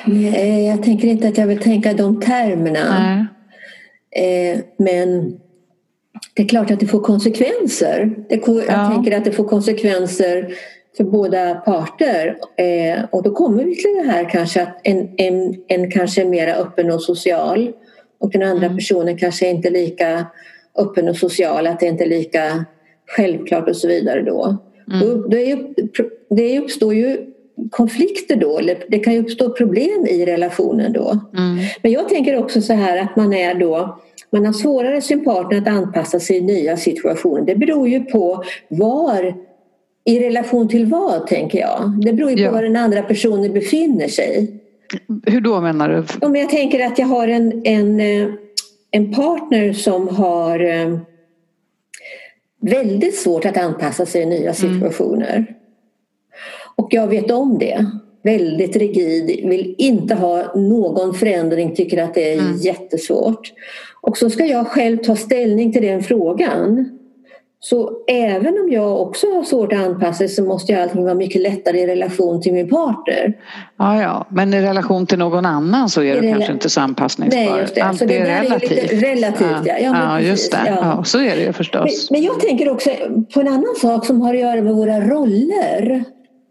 Nej, 0.05 0.67
jag 0.67 0.83
tänker 0.83 1.09
inte 1.09 1.29
att 1.29 1.39
jag 1.39 1.47
vill 1.47 1.59
tänka 1.59 1.93
de 1.93 2.21
termerna. 2.21 2.81
Nej. 4.15 4.53
Eh, 4.53 4.59
men 4.79 5.39
det 6.35 6.43
är 6.43 6.49
klart 6.49 6.71
att 6.71 6.81
det 6.81 6.87
får 6.87 7.01
konsekvenser. 7.01 8.15
Jag 8.29 8.41
Ja. 8.69 8.91
tänker 8.95 9.17
att 9.17 9.25
det 9.25 9.33
får 9.33 9.45
konsekvenser 9.49 10.55
för 10.97 11.05
båda 11.05 11.55
parter. 11.55 12.37
Eh, 12.57 13.05
och 13.11 13.23
då 13.23 13.31
kommer 13.35 13.65
vi 13.65 13.75
till 13.77 13.95
det 14.05 14.11
här 14.13 14.31
kanske 14.31 14.63
att 14.63 14.81
en, 14.83 15.09
en, 15.17 15.55
en 15.69 15.91
kanske 15.91 16.23
är 16.23 16.27
mer 16.27 16.49
öppen 16.49 16.91
och 16.91 17.03
social 17.03 17.73
och 18.19 18.31
den 18.31 18.43
andra 18.43 18.67
Mm. 18.67 18.77
personen 18.77 19.19
kanske 19.19 19.49
inte 19.51 19.69
är 19.69 19.73
lika 19.73 20.27
öppen 20.79 21.09
och 21.09 21.17
social, 21.17 21.67
att 21.67 21.81
det 21.81 21.87
inte 21.87 22.05
är 22.05 22.09
lika 22.09 22.65
självklart 23.07 23.69
och 23.69 23.77
så 23.77 23.89
vidare 23.89 24.23
då. 24.23 24.57
Mm. 24.93 25.31
ju, 25.31 25.75
det 26.31 26.59
uppstår 26.59 26.95
ju 26.95 27.19
konflikter 27.71 28.37
då, 28.37 28.59
eller 28.59 28.85
det 28.89 28.99
kan 28.99 29.13
ju 29.13 29.21
uppstå 29.21 29.51
problem 29.51 30.07
i 30.11 30.27
relationen 30.27 30.93
då. 30.93 31.21
Mm. 31.39 31.59
Men 31.83 31.93
jag 31.93 32.09
tänker 32.09 32.37
också 32.39 32.61
så 32.61 32.73
här 32.73 32.99
att 32.99 33.17
man 33.17 33.33
är 33.33 33.55
då 33.55 33.99
man 34.31 34.47
har 34.47 34.53
svårare 34.53 35.01
sin 35.01 35.25
partner 35.25 35.59
att 35.59 35.69
anpassa 35.69 36.21
sig 36.21 36.37
i 36.37 36.41
nya 36.41 36.77
situationer. 36.77 37.43
Det 37.43 37.57
beror 37.57 37.89
ju 37.89 38.05
på 38.05 38.45
var, 38.69 39.35
i 40.05 40.21
relation 40.21 40.69
till 40.69 40.87
vad 40.87 41.27
tänker 41.27 41.59
jag. 41.59 41.93
Det 42.05 42.13
beror 42.13 42.31
ju 42.31 42.43
Ja. 42.43 42.49
på 42.49 42.55
var 42.55 42.63
den 42.63 42.77
andra 42.77 43.03
personen 43.03 43.53
befinner 43.53 44.09
sig. 44.09 44.61
Hur 45.27 45.41
då 45.41 45.61
menar 45.61 45.89
du? 45.89 46.27
Om 46.27 46.37
jag 46.37 46.51
tänker 46.51 46.87
att 46.87 46.99
jag 46.99 47.07
har 47.07 47.29
en, 47.29 47.63
en, 47.65 48.01
eh, 48.01 48.29
en 48.91 49.13
partner 49.13 49.73
som 49.73 50.09
har 50.09 50.61
eh, 50.61 50.99
väldigt 52.61 53.17
svårt 53.17 53.45
att 53.45 53.57
anpassa 53.57 54.07
sig 54.07 54.23
i 54.23 54.27
nya 54.27 54.55
situationer. 54.55 55.47
Och 56.77 56.89
jag 56.91 57.09
vet 57.09 57.31
om 57.31 57.59
det. 57.59 57.87
Väldigt 58.23 58.77
rigid, 58.77 59.49
vill 59.49 59.75
inte 59.79 60.15
ha 60.15 60.55
någon 60.55 61.15
förändring, 61.15 61.75
tycker 61.75 62.03
att 62.03 62.15
det 62.15 62.33
är 62.33 62.67
jättesvårt. 62.67 63.53
Och 64.01 64.19
så 64.19 64.31
ska 64.31 64.47
jag 64.47 64.67
själv 64.67 64.97
ta 64.97 65.17
ställning 65.17 65.73
till 65.73 65.83
den 65.83 66.03
frågan. 66.03 66.96
Så 67.61 67.91
även 68.09 68.59
om 68.59 68.71
jag 68.73 69.01
också 69.01 69.27
har 69.35 69.43
svårt 69.43 69.73
att 69.73 69.79
anpassa 69.79 70.29
så 70.29 70.43
måste 70.45 70.73
ju 70.73 70.79
allting 70.79 71.05
vara 71.05 71.15
mycket 71.15 71.43
lättare 71.43 71.81
i 71.81 71.87
relation 71.87 72.41
till 72.43 72.53
min 72.53 72.69
partner. 72.69 73.33
Ja, 73.79 74.03
ja, 74.03 74.27
men 74.31 74.55
i 74.55 74.61
relation 74.63 75.07
till 75.07 75.19
någon 75.19 75.47
annan 75.47 75.89
så 75.89 76.03
är 76.03 76.17
I 76.17 76.21
du 76.21 76.33
kanske 76.33 76.53
inte 76.53 76.71
så 76.71 76.81
anpassningsbar. 76.81 77.41
Nej, 77.43 77.61
just 77.61 77.75
det. 77.75 77.81
Allt 77.81 77.99
Så 77.99 78.05
det 78.05 78.17
är 78.19 78.25
där 78.25 78.31
är 78.33 78.43
relativt. 78.43 79.03
relativt, 79.03 79.67
ja. 79.67 79.79
Ja, 79.83 79.93
men 79.93 80.03
ja, 80.03 80.21
just 80.21 80.53
det. 80.53 80.59
ja. 80.67 80.77
Ja. 80.97 81.05
så 81.05 81.19
är 81.19 81.31
det 81.31 81.37
ju 81.41 81.45
Men, 81.45 81.55
förstås. 81.55 82.11
men 82.11 82.23
jag 82.23 82.41
tänker 82.41 82.69
också 82.71 82.91
på 83.35 83.41
en 83.41 83.49
annan 83.49 83.75
sak 83.81 84.07
som 84.07 84.21
har 84.21 84.35
att 84.35 84.41
göra 84.41 84.63
med 84.63 84.75
våra 84.75 85.01
roller. 85.01 86.05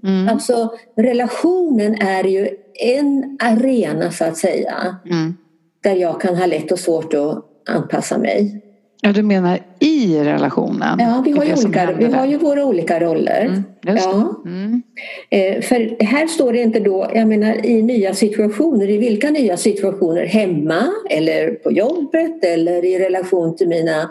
Mm. 0.04 0.30
Alltså 0.30 0.70
relationen 0.98 1.96
är 2.02 2.24
ju 2.24 2.48
en 2.84 3.38
arena 3.42 4.12
så 4.12 4.26
att 4.26 4.38
säga 4.38 4.96
Mm. 5.06 5.38
där 5.84 5.96
jag 5.96 6.22
kan 6.22 6.36
ha 6.36 6.46
lätt 6.46 6.72
och 6.72 6.80
svårt 6.80 7.14
att 7.14 7.44
anpassa 7.76 8.18
mig. 8.18 8.62
Ja, 9.02 9.12
du 9.12 9.24
menar 9.24 9.60
i 9.80 10.20
relationen? 10.24 11.00
Ja, 11.00 11.22
vi 11.26 11.32
har, 11.32 11.46
ju, 11.46 11.54
olika, 11.54 11.90
vi 12.00 12.06
har 12.06 12.26
ju 12.26 12.38
våra 12.38 12.66
olika 12.66 13.00
roller. 13.00 13.42
Mm, 13.46 13.64
ja. 13.98 14.42
Mm. 14.46 14.82
Eh, 15.30 15.62
För 15.62 16.04
här 16.04 16.28
står 16.28 16.54
det 16.54 16.62
inte 16.62 16.80
då, 16.80 17.12
jag 17.16 17.28
menar 17.28 17.66
i 17.66 17.82
nya 17.82 18.14
situationer, 18.14 18.90
i 18.90 18.98
vilka 18.98 19.30
nya 19.30 19.58
situationer? 19.58 20.26
Hemma 20.26 20.84
eller 21.10 21.52
på 21.52 21.72
jobbet 21.72 22.44
eller 22.44 22.86
i 22.86 23.00
relation 23.00 23.56
till 23.56 23.68
mina 23.68 24.10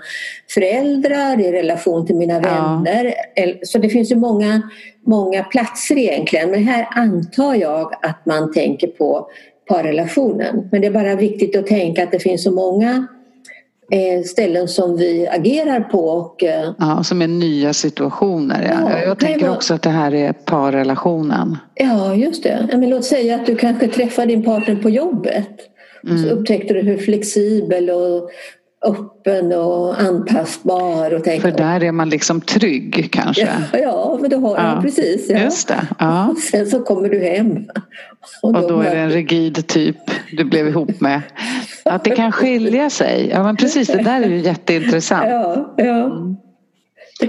föräldrar, 0.54 1.40
i 1.40 1.52
relation 1.52 2.06
till 2.06 2.16
mina 2.16 2.34
Ja. 2.34 2.40
vänner. 2.84 3.14
El- 3.36 3.58
Så 3.62 3.78
det 3.78 3.88
finns 3.88 4.10
ju 4.12 4.16
många, 4.16 4.62
många 5.06 5.42
platser 5.44 5.98
egentligen 5.98 6.50
men 6.50 6.64
här 6.64 6.86
antar 6.90 7.54
jag 7.54 7.92
att 8.02 8.26
man 8.26 8.52
tänker 8.52 8.86
på 8.86 9.28
parrelationen. 9.68 10.68
Men 10.72 10.80
det 10.80 10.86
är 10.86 10.90
bara 10.92 11.14
viktigt 11.14 11.56
att 11.56 11.66
tänka 11.66 12.02
att 12.02 12.12
det 12.12 12.18
finns 12.18 12.42
så 12.44 12.50
många 12.50 13.06
ställen 14.26 14.68
som 14.68 14.96
vi 14.96 15.28
agerar 15.28 15.80
på 15.80 16.08
och 16.08 16.44
eh, 16.44 16.70
Ja, 16.78 17.04
som 17.04 17.22
är 17.22 17.26
nya 17.28 17.72
situationer. 17.72 18.68
Ja. 18.82 18.90
Ja, 18.90 18.98
jag 19.04 19.18
tänker 19.18 19.46
vara- 19.46 19.56
också 19.56 19.74
att 19.74 19.82
det 19.82 19.90
här 19.90 20.14
är 20.14 20.32
parrelationen. 20.32 21.56
Ja, 21.74 22.14
just 22.14 22.42
det. 22.42 22.68
Men 22.72 22.90
låt 22.90 23.04
säga 23.04 23.34
att 23.34 23.46
du 23.46 23.56
kanske 23.56 23.88
träffar 23.88 24.26
din 24.26 24.42
partner 24.42 24.76
på 24.76 24.90
jobbet. 24.90 25.48
Och 26.12 26.18
så 26.18 26.28
upptäckte 26.28 26.74
du 26.74 26.80
hur 26.80 26.98
flexibel 26.98 27.90
och 27.90 28.30
öppen 28.84 29.52
och 29.52 30.00
anpassbar. 30.00 31.14
Och 31.14 31.24
tänkte, 31.24 31.50
För 31.50 31.58
där 31.58 31.82
är 31.84 31.92
man 31.92 32.08
liksom 32.08 32.40
trygg 32.40 33.08
kanske. 33.12 33.48
ja, 33.72 33.78
ja, 33.78 34.18
men 34.20 34.30
du 34.30 34.36
har, 34.36 34.56
ja. 34.58 34.78
Precis. 34.82 35.30
Ja. 35.30 35.38
Just 35.38 35.68
det. 35.68 35.86
Ja. 35.98 36.28
Och 36.28 36.38
sen 36.38 36.66
så 36.66 36.82
kommer 36.82 37.08
du 37.08 37.18
hem. 37.18 37.56
Och 38.42 38.52
då 38.68 38.80
är 38.80 38.94
det 38.94 39.00
en 39.00 39.10
rigid 39.10 39.66
typ 39.66 39.96
du 40.36 40.44
blev 40.44 40.68
ihop 40.68 41.00
med. 41.00 41.20
Att 41.84 42.04
det 42.04 42.10
kan 42.10 42.32
skilja 42.32 42.90
sig. 42.90 43.28
Ja 43.32 43.42
men 43.42 43.56
precis, 43.56 43.88
det 43.88 44.02
där 44.02 44.20
är 44.22 44.28
ju 44.28 44.38
jätteintressant. 44.40 45.26
Ja, 45.28 45.74
ja. 45.76 46.10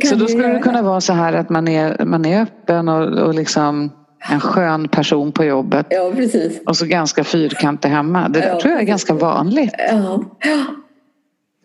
Så 0.09 0.15
då 0.15 0.27
skulle 0.27 0.47
det 0.47 0.59
kunna 0.59 0.81
vara 0.81 1.01
så 1.01 1.13
här 1.13 1.33
att 1.33 1.49
man 1.49 1.67
är, 1.67 2.05
man 2.05 2.25
är 2.25 2.41
öppen 2.41 2.89
och, 2.89 3.27
och 3.27 3.33
liksom 3.33 3.91
en 4.31 4.39
skön 4.39 4.87
person 4.87 5.31
på 5.31 5.43
jobbet 5.43 5.87
Ja, 5.89 6.11
precis. 6.15 6.61
och 6.65 6.77
så 6.77 6.85
ganska 6.85 7.23
fyrkantig 7.23 7.89
hemma. 7.89 8.29
Det 8.29 8.39
där 8.39 8.47
Ja, 8.47 8.59
tror 8.61 8.71
jag 8.73 8.81
är 8.81 8.85
ganska 8.85 9.13
vanligt. 9.13 9.73
Ja. 9.91 10.23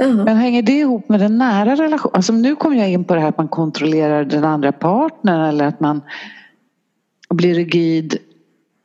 Ja. 0.00 0.07
Ja. 0.07 0.25
Men 0.25 0.37
hänger 0.37 0.62
det 0.62 0.73
ihop 0.78 1.09
med 1.09 1.21
den 1.21 1.38
nära 1.38 1.75
relationen? 1.75 2.14
Alltså 2.14 2.33
nu 2.33 2.57
kommer 2.57 2.76
jag 2.76 2.90
in 2.90 3.04
på 3.04 3.14
det 3.14 3.21
här 3.21 3.28
att 3.28 3.38
man 3.38 3.49
kontrollerar 3.49 4.25
den 4.25 4.45
andra 4.45 4.73
partnern 4.73 5.40
eller 5.49 5.64
att 5.64 5.80
man 5.80 6.00
blir 7.35 7.54
rigid 7.54 8.16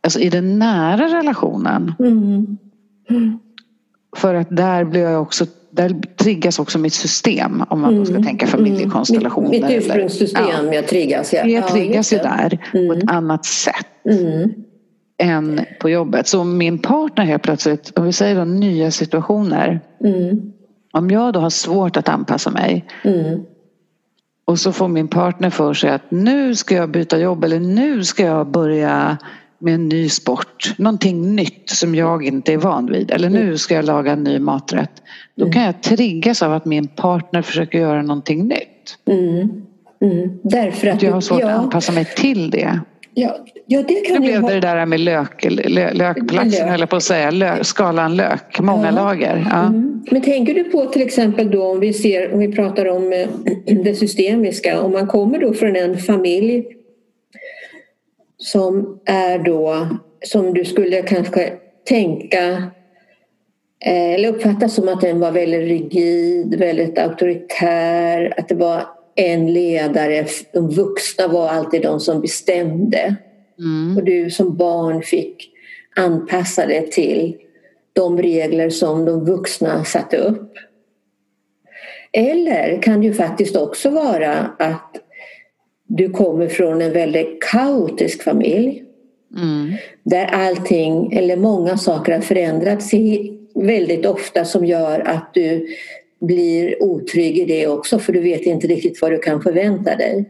alltså 0.03 0.19
i 0.19 0.29
den 0.29 0.59
nära 0.59 1.07
relationen. 1.19 1.93
Mm. 1.99 2.57
För 4.17 4.33
att 4.35 4.47
där 4.55 4.83
blir 4.83 5.01
jag 5.01 5.21
också 5.21 5.45
där 5.71 6.01
triggas 6.15 6.59
också 6.59 6.79
mitt 6.79 6.93
system 6.93 7.63
om 7.69 7.81
man 7.81 8.05
ska 8.05 8.23
tänka 8.23 8.47
familjekonstellationer. 8.47 9.49
Mitt, 9.49 9.61
mitt 9.61 9.69
eller- 9.71 9.77
ursprungssystem, 9.79 10.43
Ja, 10.67 10.73
jag 10.73 10.87
triggas. 10.87 11.33
Ja. 11.33 11.43
det 11.43 11.49
Ja, 11.51 11.67
triggas 11.69 12.13
ju 12.13 12.17
det. 12.17 12.23
där 12.23 12.87
på 12.87 12.93
ett 12.93 13.11
annat 13.11 13.45
sätt 13.45 13.85
Mm. 14.09 14.49
än 15.17 15.61
på 15.79 15.89
jobbet. 15.89 16.27
Så 16.27 16.41
om 16.41 16.57
min 16.57 16.79
partner 16.79 17.25
helt 17.25 17.43
plötsligt, 17.43 17.97
om 17.99 18.05
vi 18.05 18.13
säger 18.13 18.35
då 18.35 18.43
nya 18.45 18.91
situationer. 18.91 19.79
Mm. 20.03 20.51
Om 20.97 21.11
jag 21.11 21.33
då 21.33 21.39
har 21.39 21.49
svårt 21.49 21.97
att 21.97 22.09
anpassa 22.09 22.49
mig 22.49 22.85
Mm. 23.03 23.45
och 24.45 24.59
så 24.59 24.71
får 24.71 24.87
min 24.87 25.07
partner 25.07 25.49
för 25.49 25.73
sig 25.73 25.89
att 25.89 26.11
nu 26.11 26.55
ska 26.55 26.75
jag 26.75 26.89
byta 26.89 27.17
jobb 27.17 27.43
eller 27.43 27.59
nu 27.59 28.03
ska 28.03 28.23
jag 28.23 28.47
börja 28.47 29.17
med 29.59 29.73
en 29.73 29.89
ny 29.89 30.09
sport. 30.09 30.73
Någonting 30.77 31.35
nytt 31.35 31.69
som 31.69 31.95
jag 31.95 32.23
inte 32.25 32.53
är 32.53 32.57
van 32.57 32.85
vid. 32.85 33.11
Eller 33.11 33.29
nu 33.29 33.57
ska 33.57 33.75
jag 33.75 33.85
laga 33.85 34.11
en 34.11 34.23
ny 34.23 34.39
maträtt. 34.39 34.91
Då 35.35 35.51
kan 35.51 35.63
jag 35.63 35.81
triggas 35.83 36.41
av 36.41 36.53
att 36.53 36.65
min 36.65 36.87
partner 36.87 37.41
försöker 37.41 37.79
göra 37.79 38.01
någonting 38.01 38.47
nytt. 38.47 38.97
Mm. 39.07 39.65
Mm. 40.01 40.39
Därför 40.43 40.87
att 40.87 40.95
Att 40.95 41.01
jag 41.01 41.11
har 41.11 41.21
svårt 41.21 41.41
ja, 41.41 41.49
att 41.49 41.59
anpassa 41.59 41.91
mig 41.91 42.05
till 42.05 42.49
det. 42.49 42.79
Ja, 43.13 43.37
ja, 43.67 43.83
det 43.87 43.93
kan 43.93 44.13
Nu 44.21 44.27
blev 44.27 44.41
ha... 44.41 44.47
det 44.49 44.53
det 44.55 44.59
där 44.59 44.85
med 44.85 44.99
lök, 44.99 45.45
lö, 45.49 45.93
lökplatsen 45.93 46.79
Lök. 46.79 46.89
på 46.89 46.95
att 46.95 47.03
säga. 47.03 47.31
Lö, 47.31 47.63
skalan 47.63 48.15
lök, 48.15 48.59
många 48.59 48.85
Ja. 48.85 48.91
lager. 48.91 49.47
Ja. 49.51 49.59
Mm. 49.65 50.03
Men 50.11 50.21
tänker 50.21 50.53
du 50.53 50.63
på 50.63 50.85
till 50.85 51.01
exempel 51.01 51.51
då 51.51 51.63
om 51.63 51.79
vi 51.79 51.93
ser, 51.93 52.33
om 52.33 52.39
vi 52.39 52.51
pratar 52.51 52.85
om 52.89 53.13
eh, 53.13 53.27
det 53.83 53.95
systemiska, 53.95 54.81
om 54.81 54.91
man 54.91 55.07
kommer 55.07 55.39
då 55.39 55.53
från 55.53 55.75
en 55.75 55.97
familj 55.97 56.65
som 58.37 58.99
är 59.05 59.39
då, 59.39 59.87
som 60.25 60.53
du 60.53 60.65
skulle 60.65 61.01
kanske 61.01 61.53
tänka 61.89 62.47
eh, 63.85 64.13
eller 64.13 64.29
uppfatta 64.29 64.69
som 64.69 64.89
att 64.89 65.01
den 65.01 65.19
var 65.19 65.31
väldigt 65.31 65.61
rigid, 65.61 66.55
väldigt 66.59 66.97
auktoritär, 66.97 68.33
att 68.37 68.49
det 68.49 68.55
var 68.55 68.81
en 69.15 69.53
ledare, 69.53 70.25
de 70.53 70.69
vuxna 70.69 71.27
var 71.27 71.49
alltid 71.49 71.81
de 71.81 71.99
som 71.99 72.21
bestämde. 72.21 73.15
Mm. 73.59 73.97
Och 73.97 74.03
du 74.03 74.29
som 74.29 74.57
barn 74.57 75.01
fick 75.01 75.51
anpassa 75.95 76.65
dig 76.65 76.89
till 76.91 77.37
de 77.93 78.21
regler 78.21 78.69
som 78.69 79.05
de 79.05 79.25
vuxna 79.25 79.83
satte 79.83 80.17
upp. 80.17 80.53
Eller 82.11 82.81
kan 82.81 83.01
det 83.01 83.07
ju 83.07 83.13
faktiskt 83.13 83.55
också 83.55 83.89
vara 83.89 84.33
att 84.59 84.95
du 85.87 86.09
kommer 86.09 86.47
från 86.47 86.81
en 86.81 86.93
väldigt 86.93 87.43
kaotisk 87.43 88.23
familj 88.23 88.85
Mm. 89.35 89.73
där 90.03 90.25
allting, 90.25 91.13
eller 91.13 91.35
många 91.37 91.77
saker 91.77 92.11
har 92.11 92.21
förändrats 92.21 92.91
väldigt 93.55 94.05
ofta 94.05 94.45
som 94.45 94.65
gör 94.65 94.99
att 94.99 95.33
du 95.33 95.67
blir 96.21 96.83
otrygg 96.83 97.37
i 97.37 97.45
det 97.45 97.67
också 97.67 97.99
för 97.99 98.13
du 98.13 98.19
vet 98.19 98.41
inte 98.41 98.67
riktigt 98.67 99.01
vad 99.01 99.11
du 99.11 99.17
kan 99.17 99.41
förvänta 99.41 99.95
dig. 99.95 100.25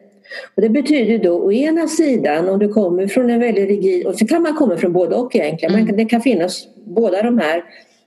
Och 0.55 0.61
det 0.61 0.69
betyder 0.69 1.17
då 1.17 1.33
å 1.45 1.51
ena 1.51 1.87
sidan 1.87 2.49
om 2.49 2.59
du 2.59 2.67
kommer 2.73 3.07
från 3.07 3.29
en 3.29 3.39
väldigt 3.39 3.67
rigid, 3.69 4.05
och 4.07 4.15
så 4.15 4.27
kan 4.27 4.41
man 4.41 4.55
komma 4.55 4.77
från 4.77 4.93
både 4.93 5.15
och 5.15 5.35
egentligen, 5.35 5.71
man, 5.73 5.87
kan- 5.87 5.97
det 5.97 6.05
kan 6.05 6.21
finnas 6.21 6.67
båda 6.85 7.21
de 7.21 7.39
här, 7.39 7.63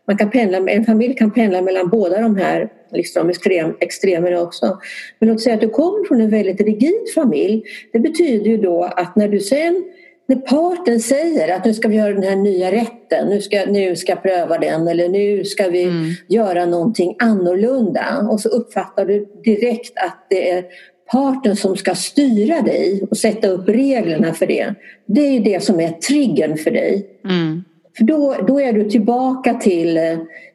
man 0.07 0.17
kan 0.19 0.31
pendla, 0.31 0.59
en 0.71 0.85
familj 0.85 1.15
kan 1.15 1.31
pendla 1.31 1.63
mellan 1.63 1.89
båda 1.89 2.21
de 2.21 2.37
här 2.37 2.69
liksom 2.93 3.29
extrem, 3.31 3.75
extremerna 3.81 4.41
också. 4.43 4.79
Men 5.19 5.29
låt 5.29 5.41
säga 5.41 5.55
att 5.55 5.61
du 5.61 5.69
kommer 5.69 6.05
från 6.09 6.21
en 6.21 6.31
väldigt 6.31 6.61
rigid 6.61 7.13
familj, 7.15 7.63
det 7.93 7.99
betyder 7.99 8.51
ju 8.51 8.57
då 8.57 8.83
att 8.85 9.17
när 9.17 9.29
du 9.29 9.41
sen 9.41 9.85
när 10.31 10.37
parten 10.37 11.01
säger 11.01 11.55
att 11.57 11.65
nu 11.65 11.75
ska 11.75 11.89
vi 11.89 11.97
göra 11.97 12.13
den 12.13 12.23
här 12.23 12.37
nya 12.37 12.73
rätten, 12.73 13.29
nu 13.29 13.41
ska, 13.41 13.65
nu 13.69 13.97
ska 13.97 14.13
jag 14.13 14.23
pröva 14.23 14.59
den 14.59 14.89
eller 14.89 15.09
nu 15.09 15.45
ska 15.45 15.69
vi 15.69 15.83
Mm. 15.83 16.05
göra 16.29 16.67
någonting 16.67 17.17
annorlunda. 17.19 18.27
Och 18.31 18.41
så 18.41 18.49
uppfattar 18.49 19.05
du 19.05 19.27
direkt 19.45 19.93
att 19.97 20.27
det 20.31 20.51
är 20.51 20.65
parten 21.13 21.57
som 21.57 21.77
ska 21.77 21.95
styra 21.95 22.63
dig 22.63 23.03
och 23.11 23.17
sätta 23.17 23.49
upp 23.49 23.69
reglerna 23.69 24.35
för 24.35 24.47
det. 24.47 24.75
Det 25.07 25.21
är 25.21 25.33
ju 25.33 25.41
det 25.41 25.65
som 25.65 25.81
är 25.81 25.91
triggern 25.91 26.57
för 26.57 26.71
dig. 26.71 27.07
Mm. 27.25 27.65
För 27.99 28.05
då, 28.05 28.37
då 28.47 28.61
är 28.61 28.73
du 28.73 28.91
tillbaka 28.91 29.55
till, 29.55 29.99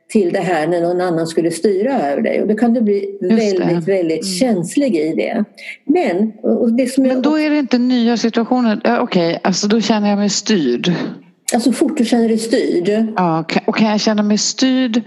till 0.10 0.34
det 0.34 0.40
här 0.40 0.68
när 0.68 0.82
någon 0.82 1.02
annan 1.02 1.28
skulle 1.28 1.52
styra 1.52 2.02
över 2.02 2.22
dig. 2.22 2.42
Och 2.42 2.48
då 2.48 2.56
kan 2.56 2.74
du 2.74 2.82
bli 2.82 3.18
väldigt, 3.22 3.88
väldigt 3.88 4.24
mm. 4.24 4.34
känslig 4.40 4.96
i 4.96 5.14
det. 5.16 5.44
Men, 5.86 6.32
det 6.78 6.88
som 6.88 7.04
Men 7.04 7.22
då 7.22 7.40
är 7.40 7.50
det 7.50 7.60
inte 7.60 7.78
nya 7.78 8.18
situationer. 8.18 8.80
Okej, 8.84 9.00
okay. 9.00 9.38
alltså 9.44 9.68
då 9.68 9.82
känner 9.82 10.10
jag 10.10 10.18
mig 10.18 10.30
styrd. 10.30 10.92
Alltså 11.54 11.72
fort 11.72 11.98
du 11.98 12.06
känner 12.06 12.28
dig 12.28 12.38
styrd? 12.38 13.08
Ja, 13.16 13.46
och 13.66 13.76
kan 13.76 13.88
jag 13.88 14.02
känna 14.02 14.24
mig 14.24 14.38
styrd 14.38 15.02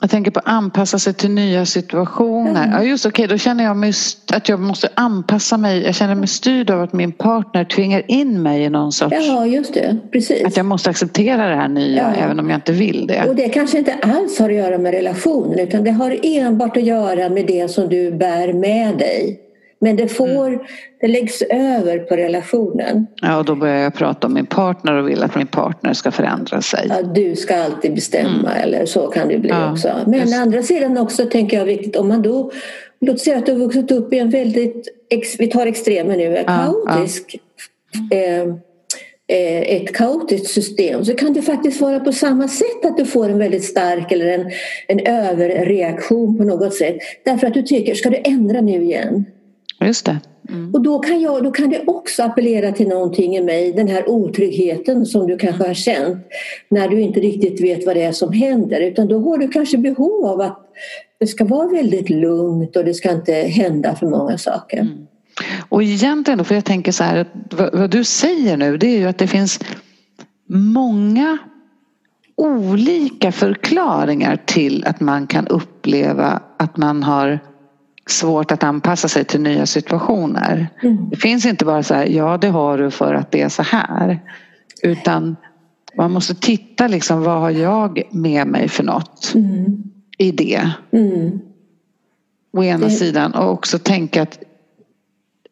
jag 0.00 0.10
tänker 0.10 0.30
på 0.30 0.40
anpassa 0.44 0.98
sig 0.98 1.14
till 1.14 1.30
nya 1.30 1.66
situationer. 1.66 2.64
Mm. 2.64 2.72
Ja, 2.72 2.82
just 2.82 3.06
okej, 3.06 3.24
okay, 3.24 3.34
då 3.34 3.38
känner 3.38 3.64
jag 3.64 3.76
mig, 3.76 3.92
att 4.32 4.48
jag 4.48 4.60
måste 4.60 4.88
anpassa 4.94 5.56
mig. 5.56 5.82
Jag 5.82 5.94
känner 5.94 6.14
mig 6.14 6.28
styrd 6.28 6.70
av 6.70 6.82
att 6.82 6.92
min 6.92 7.12
partner 7.12 7.64
tvingar 7.64 8.02
in 8.08 8.42
mig 8.42 8.62
i 8.62 8.68
någon 8.68 8.92
sorts... 8.92 9.16
Ja, 9.20 9.46
just 9.46 9.74
det. 9.74 9.96
Precis. 10.12 10.44
Att 10.44 10.56
jag 10.56 10.66
måste 10.66 10.90
acceptera 10.90 11.48
det 11.48 11.56
här 11.56 11.68
nya 11.68 12.14
ja. 12.16 12.24
även 12.24 12.40
om 12.40 12.50
jag 12.50 12.56
inte 12.56 12.72
vill 12.72 13.06
det. 13.06 13.28
Och 13.28 13.36
det 13.36 13.48
kanske 13.48 13.78
inte 13.78 13.94
alls 13.94 14.38
har 14.38 14.50
att 14.50 14.56
göra 14.56 14.78
med 14.78 14.92
relationen 14.92 15.58
utan 15.58 15.84
det 15.84 15.90
har 15.90 16.18
enbart 16.22 16.76
att 16.76 16.82
göra 16.82 17.28
med 17.28 17.46
det 17.46 17.70
som 17.70 17.88
du 17.88 18.12
bär 18.12 18.52
med 18.52 18.98
dig. 18.98 19.49
Men 19.82 19.96
det, 19.96 20.08
får, 20.08 20.46
mm. 20.46 20.60
det 21.00 21.08
läggs 21.08 21.42
över 21.42 21.98
på 21.98 22.16
relationen. 22.16 23.06
Ja, 23.22 23.38
och 23.38 23.44
då 23.44 23.54
börjar 23.54 23.82
jag 23.82 23.94
prata 23.94 24.26
om 24.26 24.34
min 24.34 24.46
partner 24.46 24.94
och 24.94 25.08
vill 25.08 25.22
att 25.22 25.34
min 25.34 25.46
partner 25.46 25.92
ska 25.92 26.10
förändra 26.10 26.62
sig. 26.62 26.86
Ja, 26.88 27.02
du 27.02 27.36
ska 27.36 27.62
alltid 27.62 27.94
bestämma 27.94 28.52
mm. 28.52 28.62
eller 28.62 28.86
så 28.86 29.06
kan 29.06 29.28
det 29.28 29.38
bli 29.38 29.50
ja, 29.50 29.72
också. 29.72 29.88
Men 30.06 30.28
å 30.28 30.42
andra 30.42 30.62
sidan 30.62 30.98
också 30.98 31.26
tänker 31.26 31.58
jag 31.58 31.64
viktigt 31.64 31.96
om 31.96 32.08
man 32.08 32.22
då 32.22 32.50
Låt 33.00 33.20
säga 33.20 33.38
att 33.38 33.46
du 33.46 33.52
har 33.52 33.58
vuxit 33.58 33.90
upp 33.90 34.12
i 34.12 34.18
en 34.18 34.30
väldigt, 34.30 34.88
vi 35.38 35.46
tar 35.46 35.66
extremer 35.66 36.16
nu, 36.16 36.44
kaotisk 36.46 37.36
eh, 38.12 38.42
eh, 39.26 39.76
ett 39.76 39.96
kaotiskt 39.96 40.50
system 40.50 41.04
så 41.04 41.14
kan 41.14 41.32
det 41.32 41.42
faktiskt 41.42 41.80
vara 41.80 42.00
på 42.00 42.12
samma 42.12 42.48
sätt 42.48 42.84
att 42.84 42.96
du 42.96 43.04
får 43.04 43.28
en 43.28 43.38
väldigt 43.38 43.64
stark 43.64 44.12
eller 44.12 44.26
en, 44.26 44.50
en 44.86 45.00
överreaktion 45.06 46.38
på 46.38 46.44
något 46.44 46.74
sätt. 46.74 46.96
Därför 47.24 47.46
att 47.46 47.54
du 47.54 47.62
tycker, 47.62 47.94
ska 47.94 48.10
du 48.10 48.20
ändra 48.24 48.60
nu 48.60 48.82
igen? 48.82 49.24
Just 49.84 50.06
det. 50.06 50.18
Mm. 50.48 50.74
Och 50.74 50.82
då 50.82 50.98
kan, 50.98 51.20
jag, 51.20 51.44
då 51.44 51.50
kan 51.50 51.70
det 51.70 51.82
också 51.86 52.22
appellera 52.22 52.72
till 52.72 52.88
någonting 52.88 53.36
i 53.36 53.42
mig, 53.42 53.72
den 53.72 53.88
här 53.88 54.08
otryggheten 54.08 55.06
som 55.06 55.26
du 55.26 55.36
kanske 55.36 55.66
har 55.66 55.74
känt 55.74 56.18
när 56.68 56.88
du 56.88 57.00
inte 57.00 57.20
riktigt 57.20 57.60
vet 57.60 57.86
vad 57.86 57.96
det 57.96 58.02
är 58.02 58.12
som 58.12 58.32
händer. 58.32 58.80
Utan 58.80 59.08
då 59.08 59.18
har 59.18 59.38
du 59.38 59.48
kanske 59.48 59.78
behov 59.78 60.26
av 60.26 60.40
att 60.40 60.58
det 61.20 61.26
ska 61.26 61.44
vara 61.44 61.68
väldigt 61.68 62.10
lugnt 62.10 62.76
och 62.76 62.84
det 62.84 62.94
ska 62.94 63.10
inte 63.10 63.32
hända 63.32 63.94
för 63.94 64.06
många 64.06 64.38
saker. 64.38 64.78
Mm. 64.78 65.06
Och 65.68 65.82
egentligen 65.82 66.38
då, 66.38 66.44
för 66.44 66.54
jag 66.54 66.64
tänker 66.64 66.92
så 66.92 67.04
här, 67.04 67.26
vad, 67.50 67.74
vad 67.74 67.90
du 67.90 68.04
säger 68.04 68.56
nu 68.56 68.76
det 68.76 68.86
är 68.86 68.98
ju 68.98 69.06
att 69.06 69.18
det 69.18 69.26
finns 69.26 69.60
många 70.46 71.38
olika 72.36 73.32
förklaringar 73.32 74.38
till 74.44 74.84
att 74.86 75.00
man 75.00 75.26
kan 75.26 75.46
uppleva 75.46 76.42
att 76.56 76.76
man 76.76 77.02
har 77.02 77.38
svårt 78.10 78.52
att 78.52 78.64
anpassa 78.64 79.08
sig 79.08 79.24
till 79.24 79.40
nya 79.40 79.66
situationer. 79.66 80.68
Mm. 80.82 81.10
Det 81.10 81.16
finns 81.16 81.46
inte 81.46 81.64
bara 81.64 81.82
så 81.82 81.94
här, 81.94 82.06
ja 82.06 82.36
det 82.36 82.48
har 82.48 82.78
du 82.78 82.90
för 82.90 83.14
att 83.14 83.30
det 83.30 83.42
är 83.42 83.48
så 83.48 83.62
här. 83.62 84.20
Utan 84.82 85.36
man 85.96 86.12
måste 86.12 86.34
titta 86.34 86.88
liksom, 86.88 87.22
vad 87.22 87.40
har 87.40 87.50
jag 87.50 88.02
med 88.10 88.46
mig 88.46 88.68
för 88.68 88.84
något 88.84 89.32
mm. 89.34 89.82
i 90.18 90.32
det. 90.32 90.70
Mm. 90.92 91.40
Å 92.52 92.64
ena 92.64 92.86
det... 92.86 92.90
sidan 92.90 93.34
och 93.34 93.50
också 93.50 93.78
tänka 93.78 94.22
att 94.22 94.38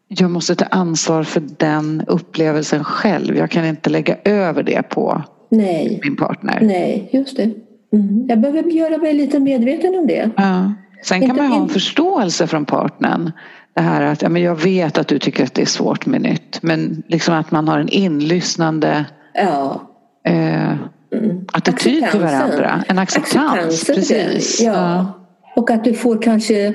jag 0.09 0.31
måste 0.31 0.55
ta 0.55 0.65
ansvar 0.65 1.23
för 1.23 1.43
den 1.57 2.03
upplevelsen 2.07 2.85
själv. 2.85 3.37
Jag 3.37 3.51
kan 3.51 3.65
inte 3.65 3.91
lägga 3.91 4.17
över 4.25 4.63
det 4.63 4.83
på 4.83 5.23
Nej. 5.49 6.01
min 6.05 6.17
partner. 6.17 6.59
Nej, 6.63 7.09
just 7.13 7.37
det. 7.37 7.51
Mm. 7.93 8.27
Jag 8.29 8.41
behöver 8.41 8.71
göra 8.71 8.99
mig 8.99 9.15
lite 9.15 9.39
medveten 9.39 9.99
om 9.99 10.07
det. 10.07 10.31
Ja. 10.37 10.73
Sen 11.03 11.27
kan 11.27 11.37
man 11.37 11.47
ha 11.47 11.63
en 11.63 11.69
förståelse 11.69 12.47
från 12.47 12.65
partnern. 12.65 13.33
Det 13.75 13.81
här 13.81 14.03
att 14.03 14.23
ja, 14.23 14.29
men 14.29 14.43
jag 14.43 14.55
vet 14.55 14.99
att 14.99 15.09
du 15.09 15.19
tycker 15.19 15.45
att 15.45 15.55
det 15.55 15.63
är 15.63 15.67
svårt 15.67 16.07
med 16.07 16.21
nytt. 16.21 16.63
Men 16.63 17.03
liksom 17.09 17.35
att 17.35 17.51
man 17.51 17.69
har 17.69 17.79
en 17.79 17.89
inlyssnande 17.89 19.05
ja. 19.35 19.81
eh, 20.25 20.69
mm. 20.69 21.47
attityd 21.53 22.11
till 22.11 22.21
varandra. 22.21 22.85
En 22.89 22.99
acceptans. 22.99 23.87
precis. 23.87 24.61
Ja. 24.61 24.73
ja. 24.73 25.07
Och 25.57 25.71
att 25.71 25.85
du 25.85 25.95
får 25.95 26.23
kanske, 26.23 26.75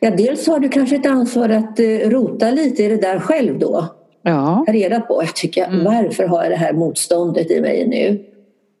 ja 0.00 0.10
dels 0.10 0.46
har 0.46 0.58
du 0.58 0.68
kanske 0.68 0.96
ett 0.96 1.06
ansvar 1.06 1.48
att 1.48 1.80
eh, 1.80 1.84
rota 1.86 2.50
lite 2.50 2.82
i 2.82 2.88
det 2.88 2.96
där 2.96 3.18
själv 3.18 3.58
då. 3.58 3.86
Ja. 4.22 4.64
Ta 4.66 4.72
reda 4.72 5.00
på, 5.00 5.22
jag 5.22 5.34
tycker, 5.34 5.64
mm. 5.64 5.84
varför 5.84 6.26
har 6.26 6.42
jag 6.42 6.52
det 6.52 6.56
här 6.56 6.72
motståndet 6.72 7.50
i 7.50 7.60
mig 7.60 7.86
nu? 7.88 8.31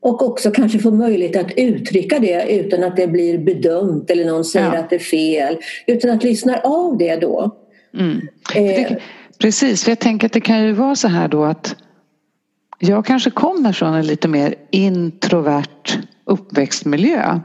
Och 0.02 0.22
också 0.22 0.50
kanske 0.50 0.78
få 0.78 0.90
möjlighet 0.90 1.36
att 1.36 1.52
uttrycka 1.56 2.18
det 2.18 2.52
utan 2.52 2.84
att 2.84 2.96
det 2.96 3.06
blir 3.06 3.38
bedömt 3.38 4.10
eller 4.10 4.24
någon 4.24 4.44
säger 4.44 4.74
ja. 4.74 4.78
att 4.78 4.90
det 4.90 4.96
är 4.96 5.00
fel. 5.00 5.56
Utan 5.86 6.10
att 6.10 6.24
lyssna 6.24 6.56
av 6.56 6.98
det 6.98 7.16
då. 7.16 7.56
Mm. 7.98 8.28
Eh. 8.54 8.62
Det, 8.62 8.98
precis, 9.38 9.84
för 9.84 9.90
jag 9.90 9.98
tänker 9.98 10.26
att 10.26 10.32
det 10.32 10.40
kan 10.40 10.64
ju 10.64 10.72
vara 10.72 10.96
så 10.96 11.08
här 11.08 11.28
då 11.28 11.44
att 11.44 11.76
jag 12.78 13.06
kanske 13.06 13.30
kommer 13.30 13.72
från 13.72 13.94
en 13.94 14.06
lite 14.06 14.28
mer 14.28 14.54
introvert 14.70 15.98
uppväxtmiljö. 16.24 17.40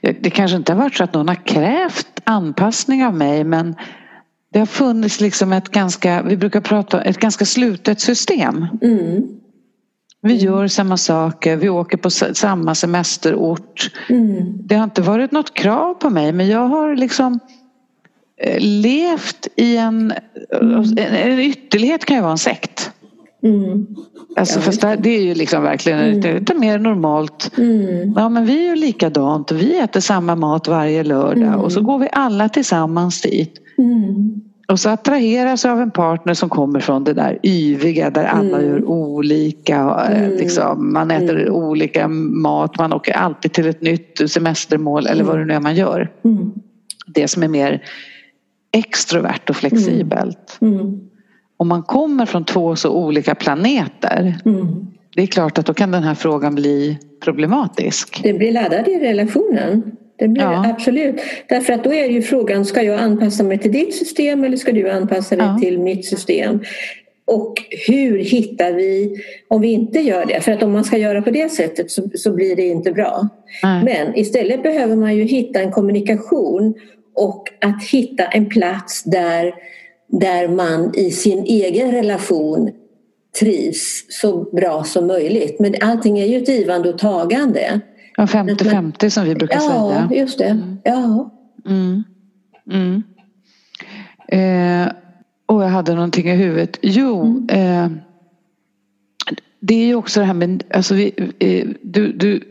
Det 0.00 0.30
kanske 0.30 0.56
inte 0.56 0.72
har 0.72 0.80
varit 0.80 0.94
så 0.94 1.04
att 1.04 1.14
någon 1.14 1.28
har 1.28 1.46
krävt 1.46 2.20
anpassning 2.24 3.04
av 3.04 3.14
mig 3.14 3.44
men 3.44 3.74
det 4.52 4.58
har 4.58 4.66
funnits 4.66 5.20
liksom 5.20 5.52
ett 5.52 5.68
ganska, 5.68 6.22
vi 6.22 6.36
brukar 6.36 6.60
prata 6.60 7.02
ett 7.02 7.18
ganska 7.18 7.44
slutet 7.44 8.00
system. 8.00 8.66
Mm. 8.82 9.22
Vi 10.22 10.36
gör 10.36 10.66
samma 10.66 10.96
saker, 10.96 11.56
vi 11.56 11.68
åker 11.68 11.98
på 11.98 12.10
samma 12.10 12.74
semesterort. 12.74 13.90
Mm. 14.08 14.58
Det 14.66 14.74
har 14.74 14.84
inte 14.84 15.02
varit 15.02 15.32
något 15.32 15.54
krav 15.54 15.94
på 15.94 16.10
mig 16.10 16.32
men 16.32 16.48
jag 16.48 16.68
har 16.68 16.96
liksom 16.96 17.40
eh, 18.40 18.56
levt 18.60 19.48
i 19.56 19.76
en, 19.76 20.12
mm. 20.60 20.84
en 20.98 21.40
ytterlighet 21.40 22.04
kan 22.04 22.16
ju 22.16 22.22
vara 22.22 22.32
en 22.32 22.38
sekt. 22.38 22.90
Mm. 23.42 23.86
Alltså, 24.36 24.60
fast 24.60 24.80
det 24.80 25.10
är 25.10 25.22
ju 25.22 25.34
liksom 25.34 25.62
verkligen 25.62 25.98
mm. 25.98 26.34
lite 26.38 26.54
mer 26.54 26.78
normalt. 26.78 27.50
Mm. 27.58 28.12
Ja 28.16 28.28
men 28.28 28.46
vi 28.46 28.66
gör 28.66 28.76
likadant, 28.76 29.52
vi 29.52 29.78
äter 29.78 30.00
samma 30.00 30.36
mat 30.36 30.68
varje 30.68 31.04
lördag 31.04 31.42
mm. 31.42 31.60
och 31.60 31.72
så 31.72 31.80
går 31.80 31.98
vi 31.98 32.08
alla 32.12 32.48
tillsammans 32.48 33.22
dit. 33.22 33.54
Mm. 33.78 34.47
Och 34.72 34.80
så 34.80 34.88
attraheras 34.88 35.64
av 35.64 35.80
en 35.80 35.90
partner 35.90 36.34
som 36.34 36.48
kommer 36.48 36.80
från 36.80 37.04
det 37.04 37.12
där 37.12 37.38
yviga 37.42 38.10
där 38.10 38.24
alla 38.24 38.58
mm. 38.58 38.70
gör 38.70 38.84
olika. 38.84 40.06
Eh, 40.10 40.24
mm. 40.24 40.36
Liksom, 40.36 40.92
man 40.92 41.10
äter 41.10 41.40
mm. 41.40 41.54
olika 41.54 42.08
mat, 42.08 42.78
man 42.78 42.92
åker 42.92 43.12
alltid 43.12 43.52
till 43.52 43.66
ett 43.66 43.82
nytt 43.82 44.30
semestermål 44.30 45.06
eller 45.06 45.24
vad 45.24 45.38
det 45.38 45.44
nu 45.44 45.54
är 45.54 45.60
man 45.60 45.76
gör. 45.76 46.12
Mm. 46.24 46.52
Det 47.06 47.28
som 47.28 47.42
är 47.42 47.48
mer 47.48 47.82
extrovert 48.72 49.50
och 49.50 49.56
flexibelt. 49.56 50.58
Mm. 50.60 50.74
Mm. 50.80 51.00
Om 51.56 51.68
man 51.68 51.82
kommer 51.82 52.26
från 52.26 52.44
två 52.44 52.76
så 52.76 52.90
olika 52.90 53.34
planeter 53.34 54.34
det 55.18 55.22
är 55.22 55.26
klart 55.26 55.58
att 55.58 55.66
då 55.66 55.74
kan 55.74 55.90
den 55.90 56.02
här 56.02 56.14
frågan 56.14 56.54
bli 56.54 56.98
problematisk. 57.20 58.20
Det 58.22 58.32
blir 58.32 58.52
laddad 58.52 58.88
i 58.88 58.98
relationen. 58.98 59.96
Det 60.18 60.28
blir 60.28 60.42
ja. 60.42 60.70
absolut. 60.70 61.20
Därför 61.48 61.72
att 61.72 61.84
då 61.84 61.94
är 61.94 62.06
ju 62.06 62.22
frågan, 62.22 62.64
ska 62.64 62.82
jag 62.82 63.00
anpassa 63.00 63.42
mig 63.42 63.58
till 63.58 63.72
ditt 63.72 63.94
system 63.94 64.44
eller 64.44 64.56
ska 64.56 64.72
du 64.72 64.90
anpassa 64.90 65.36
dig 65.36 65.46
ja. 65.46 65.58
till 65.58 65.78
mitt 65.78 66.06
system? 66.06 66.60
Och 67.26 67.54
hur 67.86 68.18
hittar 68.18 68.72
vi, 68.72 69.16
om 69.48 69.60
vi 69.60 69.68
inte 69.68 69.98
gör 69.98 70.26
det, 70.26 70.40
för 70.40 70.52
att 70.52 70.62
om 70.62 70.72
man 70.72 70.84
ska 70.84 70.96
göra 70.96 71.22
på 71.22 71.30
det 71.30 71.52
sättet 71.52 71.90
så, 71.90 72.10
så 72.14 72.32
blir 72.32 72.56
det 72.56 72.66
inte 72.66 72.92
bra. 72.92 73.28
Nej. 73.62 73.84
Men 73.84 74.16
istället 74.18 74.62
behöver 74.62 74.96
man 74.96 75.16
ju 75.16 75.22
hitta 75.22 75.60
en 75.60 75.72
kommunikation 75.72 76.74
och 77.14 77.48
att 77.60 77.84
hitta 77.92 78.24
en 78.24 78.48
plats 78.48 79.02
där, 79.04 79.54
där 80.08 80.48
man 80.48 80.92
i 80.94 81.10
sin 81.10 81.44
egen 81.44 81.92
relation 81.92 82.70
trivs 83.40 84.06
så 84.08 84.36
bra 84.36 84.84
som 84.84 85.06
möjligt. 85.06 85.60
Men 85.60 85.74
allting 85.80 86.18
är 86.18 86.26
ju 86.26 86.36
ett 86.36 86.48
givande 86.48 86.88
och 86.88 86.98
tagande. 86.98 87.80
Ja, 88.18 88.24
50-50 88.24 89.08
som 89.08 89.24
vi 89.24 89.34
brukar 89.34 89.56
ja, 89.56 89.60
säga. 89.60 90.08
Ja, 90.10 90.16
just 90.16 90.38
det. 90.38 90.44
Mm. 90.44 90.78
Ja. 90.84 91.30
Mm. 91.66 92.04
Mm. 92.70 93.02
Eh, 94.28 94.92
och 95.46 95.62
jag 95.62 95.68
hade 95.68 95.94
någonting 95.94 96.28
i 96.28 96.34
huvudet. 96.34 96.78
Jo, 96.82 97.22
mm. 97.22 97.48
eh, 97.48 97.98
det 99.60 99.74
är 99.74 99.86
ju 99.86 99.94
också 99.94 100.20
det 100.20 100.26
här 100.26 100.34
med, 100.34 100.64
alltså 100.74 100.94
vi, 100.94 101.32
eh, 101.38 101.68
du, 101.82 102.12
du 102.12 102.42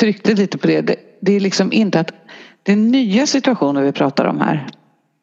tryckte 0.00 0.34
lite 0.34 0.58
på 0.58 0.66
det. 0.66 0.80
det. 0.80 0.96
det. 1.20 1.32
är 1.32 1.40
liksom 1.40 1.72
inte 1.72 2.00
att, 2.00 2.12
det 2.62 2.72
är 2.72 2.76
nya 2.76 3.26
situationer 3.26 3.82
vi 3.82 3.92
pratar 3.92 4.24
om 4.24 4.40
här. 4.40 4.66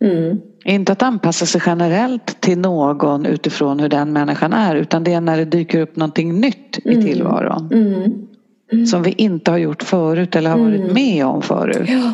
Mm. 0.03 0.41
Inte 0.63 0.91
att 0.91 1.03
anpassa 1.03 1.45
sig 1.45 1.61
generellt 1.65 2.41
till 2.41 2.57
någon 2.57 3.25
utifrån 3.25 3.79
hur 3.79 3.89
den 3.89 4.13
människan 4.13 4.53
är 4.53 4.75
utan 4.75 5.03
det 5.03 5.13
är 5.13 5.21
när 5.21 5.37
det 5.37 5.45
dyker 5.45 5.79
upp 5.79 5.95
någonting 5.95 6.39
nytt 6.39 6.79
i 6.83 6.93
mm. 6.93 7.05
tillvaron. 7.05 7.69
Mm. 7.73 8.27
Mm. 8.71 8.85
Som 8.85 9.03
vi 9.03 9.11
inte 9.11 9.51
har 9.51 9.57
gjort 9.57 9.83
förut 9.83 10.35
eller 10.35 10.49
har 10.49 10.57
varit 10.57 10.81
mm. 10.81 10.93
med 10.93 11.25
om 11.25 11.41
förut. 11.41 11.89
Ja, 11.89 12.13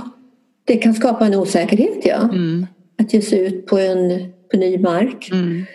det 0.66 0.78
kan 0.78 0.94
skapa 0.94 1.26
en 1.26 1.36
osäkerhet 1.36 2.00
ja. 2.04 2.18
Mm. 2.18 2.68
Att 3.00 3.14
ge 3.14 3.22
sig 3.22 3.40
ut 3.40 3.66
på 3.66 3.78
en 3.78 4.32
på 4.52 4.58
ny 4.58 4.78
mark. 4.78 5.30
Mm. 5.32 5.66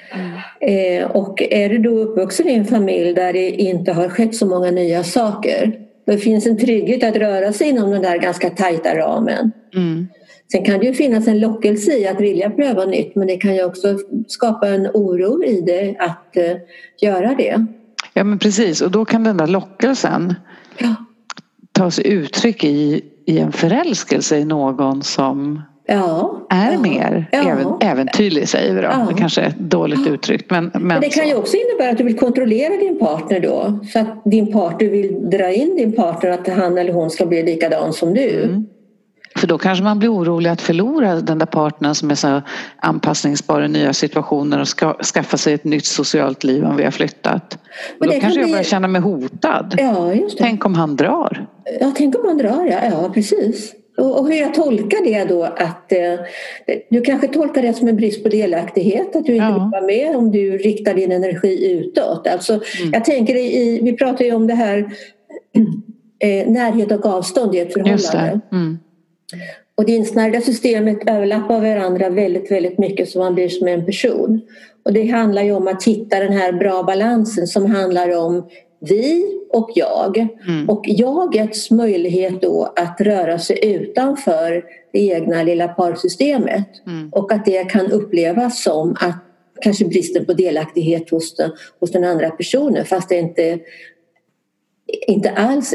Eh, 0.60 1.10
och 1.10 1.42
är 1.50 1.68
du 1.68 1.78
då 1.78 1.90
uppvuxen 1.90 2.48
i 2.48 2.54
en 2.54 2.64
familj 2.64 3.14
där 3.14 3.32
det 3.32 3.50
inte 3.50 3.92
har 3.92 4.08
skett 4.08 4.34
så 4.34 4.46
många 4.46 4.70
nya 4.70 5.04
saker 5.04 5.78
Det 6.06 6.18
finns 6.18 6.46
en 6.46 6.58
trygghet 6.58 7.02
att 7.04 7.16
röra 7.16 7.52
sig 7.52 7.68
inom 7.68 7.90
den 7.90 8.02
där 8.02 8.18
ganska 8.18 8.50
tajta 8.50 8.96
ramen. 8.96 9.52
Mm. 9.74 10.08
Sen 10.52 10.64
kan 10.64 10.80
det 10.80 10.86
ju 10.86 10.94
finnas 10.94 11.28
en 11.28 11.40
lockelse 11.40 11.92
i 11.92 12.06
att 12.06 12.20
vilja 12.20 12.50
pröva 12.50 12.84
nytt 12.84 13.14
men 13.16 13.26
det 13.26 13.36
kan 13.36 13.54
ju 13.54 13.64
också 13.64 13.98
skapa 14.28 14.68
en 14.68 14.86
oro 14.86 15.44
i 15.44 15.60
det 15.60 15.96
att 15.98 16.36
uh, 16.36 16.60
göra 17.00 17.34
det. 17.34 17.66
Ja 18.14 18.24
men 18.24 18.38
precis 18.38 18.80
och 18.80 18.90
då 18.90 19.04
kan 19.04 19.24
den 19.24 19.36
där 19.36 19.46
lockelsen 19.46 20.34
Ja. 20.78 20.94
ta 21.72 21.90
sig 21.90 22.06
uttryck 22.06 22.64
i, 22.64 23.04
i 23.26 23.38
en 23.38 23.52
förälskelse 23.52 24.38
i 24.38 24.44
någon 24.44 25.02
som 25.02 25.62
Ja, 25.88 26.46
är 26.50 26.72
ja, 26.72 26.80
mer 26.80 27.28
ja. 27.32 27.38
även, 27.38 27.66
äventyrlig 27.80 28.48
säger 28.48 28.74
vi 28.74 28.80
då. 28.80 28.88
Ja. 28.88 29.06
Det 29.08 29.14
kanske 29.14 29.40
är 29.40 29.54
dåligt 29.58 30.06
uttryckt 30.06 30.50
men, 30.50 30.70
men, 30.74 30.82
Men 30.82 31.00
det 31.00 31.08
kan 31.08 31.28
ju 31.28 31.34
också 31.34 31.56
innebära 31.56 31.90
att 31.90 31.98
du 31.98 32.04
vill 32.04 32.18
kontrollera 32.18 32.76
din 32.76 32.98
partner 32.98 33.40
då. 33.40 33.78
Så 33.92 33.98
att 33.98 34.24
din 34.24 34.52
partner 34.52 34.88
vill 34.88 35.30
dra 35.30 35.52
in 35.52 35.76
din 35.76 35.92
partner 35.92 36.30
att 36.30 36.48
han 36.48 36.78
eller 36.78 36.92
hon 36.92 37.10
ska 37.10 37.26
bli 37.26 37.42
likadan 37.42 37.92
som 37.92 38.14
du. 38.14 38.42
Mm. 38.42 38.66
För 39.36 39.46
då 39.46 39.58
kanske 39.58 39.84
man 39.84 39.98
blir 39.98 40.12
orolig 40.14 40.50
att 40.50 40.60
förlora 40.60 41.14
den 41.14 41.38
där 41.38 41.46
partnern 41.46 41.94
som 41.94 42.10
är 42.10 42.14
så 42.14 42.42
anpassningsbar 42.76 43.62
i 43.62 43.68
nya 43.68 43.92
situationer 43.92 44.60
och 44.60 44.68
ska 44.68 44.94
skaffa 45.14 45.36
sig 45.36 45.54
ett 45.54 45.64
nytt 45.64 45.86
socialt 45.86 46.44
liv 46.44 46.64
om 46.64 46.76
vi 46.76 46.84
har 46.84 46.90
flyttat. 46.90 47.58
Men 47.98 48.08
då 48.08 48.14
det 48.14 48.20
kan 48.20 48.20
kanske 48.20 48.40
jag 48.40 48.44
bli- 48.46 48.52
börjar 48.52 48.64
känna 48.64 48.88
mig 48.88 49.00
hotad. 49.00 49.74
Ja. 49.78 50.12
Tänk 50.38 50.66
om 50.66 50.74
han 50.74 50.96
drar? 50.96 51.46
Ja, 51.80 51.92
tänk 51.96 52.14
om 52.18 52.26
man 52.26 52.38
drar, 52.38 52.64
ja. 52.70 52.78
ja 52.90 53.10
precis. 53.14 53.72
Och, 53.98 54.18
och 54.20 54.26
hur 54.26 54.34
jag 54.40 54.54
tolkar 54.54 55.04
det 55.04 55.24
då 55.24 55.44
att 55.44 55.92
eh, 55.92 55.98
du 56.90 57.00
kanske 57.00 57.28
tolkar 57.28 57.62
det 57.62 57.72
som 57.72 57.88
en 57.88 57.96
brist 57.96 58.22
på 58.22 58.28
delaktighet, 58.28 59.16
att 59.16 59.24
du 59.26 59.32
inte 59.32 59.44
Ja. 59.46 59.52
vill 59.52 59.70
vara 59.72 59.82
med 59.86 60.16
om 60.16 60.30
du 60.32 60.58
riktar 60.58 60.94
din 60.94 61.12
energi 61.12 61.72
utåt. 61.72 62.26
Alltså, 62.26 62.60
Jag 62.92 63.04
tänker 63.04 63.36
i, 63.36 63.80
vi 63.82 63.92
pratar 63.92 64.24
ju 64.24 64.34
om 64.34 64.46
det 64.46 64.54
här 64.54 64.78
eh, 66.18 66.48
närhet 66.52 66.92
och 66.92 67.06
avstånd 67.06 67.54
i 67.54 67.58
ett 67.58 67.72
förhållande. 67.72 68.40
det. 68.50 68.56
Mm. 68.56 68.78
Och 69.74 69.86
det 69.86 69.92
insnärjda 69.92 70.40
systemet 70.40 70.98
överlappar 71.06 71.60
varandra 71.60 72.08
väldigt, 72.08 72.50
väldigt 72.50 72.78
mycket 72.78 73.08
så 73.08 73.18
man 73.18 73.34
blir 73.34 73.48
som 73.48 73.68
en 73.68 73.86
person. 73.86 74.40
Och 74.84 74.92
det 74.92 75.06
handlar 75.06 75.42
ju 75.42 75.52
om 75.52 75.68
att 75.68 75.84
hitta 75.84 76.20
den 76.20 76.32
här 76.32 76.52
bra 76.52 76.82
balansen 76.82 77.46
som 77.46 77.66
handlar 77.66 78.16
om 78.16 78.48
vi 78.80 79.26
och 79.50 79.70
jag. 79.74 80.18
Mm. 80.48 80.70
Och 80.70 80.82
jagets 80.86 81.70
möjlighet 81.70 82.42
då 82.42 82.72
att 82.76 83.00
röra 83.00 83.38
sig 83.38 83.58
utanför 83.62 84.64
det 84.92 84.98
egna 84.98 85.42
lilla 85.42 85.68
parsystemet. 85.68 86.68
Mm. 86.86 87.08
Och 87.12 87.32
att 87.32 87.44
det 87.44 87.64
kan 87.64 87.92
upplevas 87.92 88.62
som 88.62 88.96
att 89.00 89.16
kanske 89.60 89.84
bristen 89.84 90.24
på 90.24 90.32
delaktighet 90.32 91.10
hos 91.10 91.34
den, 91.34 91.50
hos 91.80 91.92
den 91.92 92.04
andra 92.04 92.30
personen 92.30 92.84
fast 92.84 93.08
det 93.08 93.18
inte, 93.18 93.58
inte 95.06 95.30
alls 95.30 95.74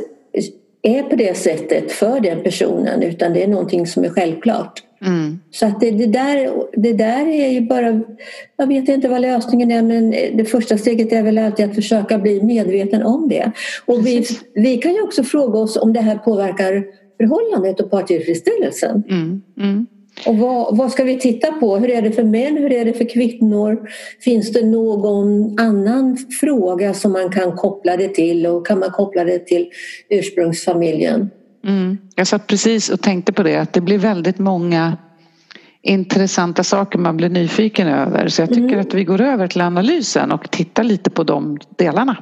är 0.82 1.04
på 1.04 1.16
det 1.16 1.38
sättet 1.38 1.92
för 1.92 2.20
den 2.20 2.44
personen 2.44 3.04
utan 3.04 3.34
det 3.34 3.44
är 3.44 3.48
någonting 3.48 3.88
som 3.88 4.04
är 4.04 4.10
självklart. 4.10 4.84
Mm. 5.06 5.40
Så 5.52 5.66
att 5.66 5.80
det, 5.80 5.92
det, 5.92 6.06
där, 6.06 6.52
det 6.74 6.94
där 6.94 7.28
är 7.28 7.48
ju 7.48 7.62
bara, 7.62 8.02
jag 8.58 8.68
vet 8.68 8.90
inte 8.90 9.08
vad 9.08 9.22
lösningen 9.22 9.72
är 9.72 9.82
men 9.82 10.12
det 10.12 10.46
första 10.46 10.78
steget 10.78 11.12
är 11.12 11.24
väl 11.24 11.38
alltid 11.38 11.66
att 11.66 11.76
försöka 11.76 12.18
bli 12.18 12.44
medveten 12.44 13.04
om 13.04 13.30
det. 13.30 13.52
Och 13.86 14.08
vi, 14.08 14.26
vi 14.56 14.78
kan 14.78 14.94
ju 14.94 15.02
också 15.02 15.24
fråga 15.24 15.60
oss 15.60 15.78
om 15.78 15.94
det 15.94 16.02
här 16.02 16.18
påverkar 16.18 16.84
förhållandet 17.18 17.80
och 17.80 17.92
partillfredsställelsen. 17.92 19.04
Mm. 19.10 19.42
Mm. 19.58 19.88
Och 20.26 20.38
vad, 20.38 20.78
vad 20.78 20.92
ska 20.92 21.04
vi 21.04 21.20
titta 21.20 21.52
på? 21.52 21.78
Hur 21.78 21.90
är 21.90 22.02
det 22.02 22.12
för 22.12 22.24
män? 22.24 22.58
Hur 22.58 22.72
är 22.72 22.86
det 22.86 22.94
för 22.94 23.10
kvinnor? 23.10 23.90
Finns 24.20 24.54
det 24.54 24.66
någon 24.66 25.60
annan 25.60 26.18
fråga 26.40 26.94
som 26.94 27.12
man 27.12 27.30
kan 27.30 27.52
koppla 27.52 27.98
det 27.98 28.08
till 28.08 28.48
och 28.48 28.68
kan 28.68 28.80
man 28.80 28.92
koppla 28.92 29.24
det 29.24 29.40
till 29.40 29.70
ursprungsfamiljen? 30.10 31.30
Mm. 31.68 31.98
Jag 32.16 32.28
satt 32.28 32.48
precis 32.48 32.90
och 32.90 33.02
tänkte 33.02 33.34
på 33.34 33.44
det 33.44 33.56
att 33.56 33.74
det 33.74 33.82
blir 33.82 33.98
väldigt 33.98 34.40
många 34.40 34.98
intressanta 35.82 36.64
saker 36.64 37.00
man 37.00 37.18
blir 37.18 37.30
nyfiken 37.30 37.88
över 37.88 38.28
så 38.28 38.42
jag 38.42 38.50
tycker 38.50 38.64
Mm. 38.64 38.80
att 38.80 38.94
vi 38.94 39.04
går 39.04 39.22
över 39.22 39.48
till 39.48 39.62
analysen 39.62 40.32
och 40.32 40.52
tittar 40.52 40.84
lite 40.84 41.10
på 41.10 41.24
de 41.24 41.60
delarna. 41.78 42.18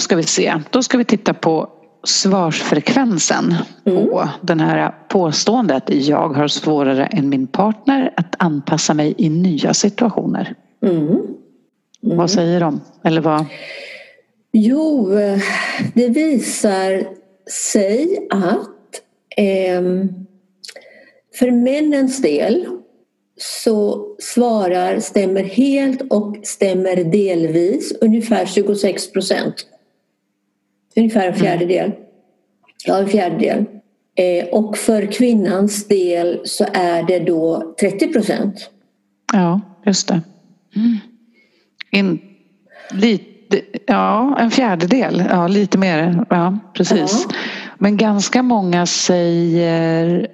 Ska 0.00 0.16
vi 0.16 0.22
se, 0.22 0.54
då 0.70 0.82
ska 0.82 0.98
vi 0.98 1.04
titta 1.04 1.34
på 1.34 1.68
svarsfrekvensen 2.04 3.54
på 3.84 4.28
den 4.42 4.60
här 4.60 4.94
påståendet 5.08 5.82
jag 5.88 6.28
har 6.28 6.48
svårare 6.48 7.06
än 7.06 7.28
min 7.28 7.46
partner 7.46 8.12
att 8.16 8.34
anpassa 8.38 8.94
mig 8.94 9.14
i 9.18 9.28
nya 9.28 9.74
situationer. 9.74 10.54
Mm. 10.82 11.18
Vad 12.00 12.30
säger 12.30 12.60
de? 12.60 12.80
Eller 13.04 13.20
vad? 13.20 13.44
Jo, 14.52 15.18
eh, 15.18 15.38
det 15.94 16.08
visar 16.08 17.04
sig 17.50 18.28
att 18.30 19.02
ehm, 19.36 20.08
för 21.34 21.50
männens 21.50 22.22
del 22.22 22.66
så 23.36 24.06
svarar 24.18 25.00
stämmer 25.00 25.42
helt 25.42 26.02
och 26.10 26.36
stämmer 26.42 26.96
delvis 26.96 27.92
ungefär 28.00 28.46
26 28.46 29.12
procent. 29.12 29.66
Ungefär 30.96 31.28
en 31.28 31.34
fjärdedel. 31.34 31.92
Ja, 32.86 32.98
en 32.98 33.08
fjärdedel. 33.08 33.64
Eh, 34.14 34.48
och 34.48 34.76
för 34.76 35.12
kvinnans 35.12 35.88
del 35.88 36.40
så 36.44 36.66
är 36.72 37.02
det 37.02 37.18
då 37.18 37.74
30 37.80 38.12
procent. 38.12 38.70
Ja, 39.32 39.60
just 39.86 40.08
det. 40.08 40.20
Mm. 40.76 40.98
In, 41.90 42.20
lite, 42.90 43.60
ja, 43.86 44.38
en 44.40 44.50
fjärdedel. 44.50 45.24
Ja, 45.30 45.46
lite 45.48 45.78
mer. 45.78 46.24
Ja, 46.30 46.58
precis. 46.74 47.26
Ja. 47.28 47.34
Men 47.78 47.96
ganska 47.96 48.42
många 48.42 48.86
säger 48.86 50.28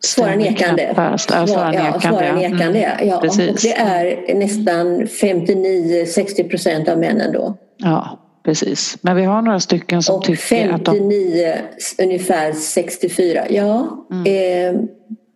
Svara 0.00 0.36
nekande. 0.36 0.94
Ja, 0.96 1.18
svara 1.18 1.74
ja, 1.74 1.82
nekande. 1.82 2.00
svara 2.00 2.26
ja. 2.26 2.34
nekande. 2.34 2.84
Mm, 2.84 3.08
Ja, 3.08 3.16
och 3.16 3.22
Precis. 3.22 3.62
det 3.62 3.72
är 3.72 4.34
nästan 4.34 5.06
59-60 5.06 6.48
procent 6.48 6.88
av 6.88 6.98
männen 6.98 7.32
då. 7.32 7.54
Ja, 7.76 8.18
precis. 8.48 8.96
Men 9.00 9.16
vi 9.16 9.22
har 9.24 9.42
några 9.42 9.60
stycken 9.60 10.02
som 10.02 10.16
Och 10.16 10.24
tycker 10.24 10.70
att 10.72 10.84
de... 10.84 10.90
59 10.96 11.54
ungefär 12.02 12.52
64. 12.52 13.44
Ja, 13.50 14.06
Mm. 14.10 14.22
eh, 14.26 14.80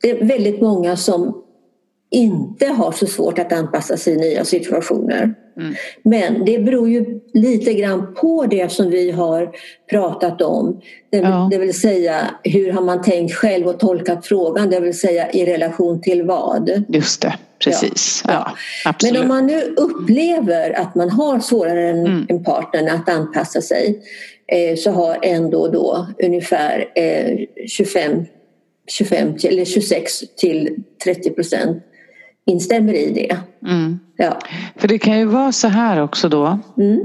det 0.03 0.11
är 0.11 0.25
väldigt 0.25 0.61
många 0.61 0.97
som 0.97 1.43
inte 2.13 2.67
har 2.67 2.93
så 2.93 3.07
svårt 3.07 3.39
att 3.39 3.53
anpassa 3.53 3.97
sig 3.97 4.13
i 4.15 4.17
nya 4.17 4.45
situationer. 4.45 5.35
Mm. 5.57 5.75
Men 6.03 6.45
det 6.45 6.59
beror 6.59 6.89
ju 6.89 7.21
lite 7.35 7.75
grann 7.75 8.15
på 8.15 8.47
det 8.47 8.73
som 8.73 8.91
vi 8.91 9.11
har 9.11 9.51
pratat 9.91 10.43
om. 10.43 10.81
Det, 11.11 11.19
Ja. 11.19 11.49
det 11.51 11.59
vill 11.59 11.81
säga 11.81 12.31
hur 12.45 12.73
har 12.73 12.83
man 12.83 13.03
tänkt 13.03 13.35
själv 13.35 13.67
och 13.69 13.81
tolkat 13.81 14.27
frågan, 14.27 14.71
det 14.71 14.81
vill 14.81 14.99
säga 14.99 15.31
i 15.31 15.47
relation 15.47 16.01
till 16.01 16.23
vad. 16.23 16.85
Just 16.89 17.23
det, 17.23 17.35
precis. 17.65 18.23
Ja, 18.29 18.53
absolut. 18.85 19.13
Men 19.15 19.23
om 19.23 19.29
man 19.29 19.47
nu 19.47 19.63
upplever 19.77 20.71
att 20.81 20.95
man 20.95 21.11
har 21.11 21.41
svårare 21.41 21.89
än 21.91 22.07
Mm. 22.07 22.27
en 22.29 22.45
partner 22.45 22.95
att 22.95 23.09
anpassa 23.09 23.61
sig 23.61 24.03
eh, 24.47 24.77
så 24.77 24.91
har 24.91 25.19
ändå 25.23 25.69
då 25.69 26.07
ungefär 26.23 26.87
eh, 26.97 27.39
25, 27.69 28.25
25 28.91 29.39
till, 29.39 29.51
eller 29.53 29.65
26 29.65 30.13
till 30.37 30.77
30 31.05 31.31
procent 31.31 31.83
instämmer 32.47 32.95
i 32.95 33.11
det. 33.11 33.37
Mm. 33.71 33.99
Ja. 34.17 34.39
För 34.77 34.89
det 34.89 34.99
kan 34.99 35.19
ju 35.19 35.25
vara 35.25 35.53
så 35.53 35.69
här 35.69 36.03
också 36.03 36.29
då. 36.29 36.59
Mm. 36.79 37.01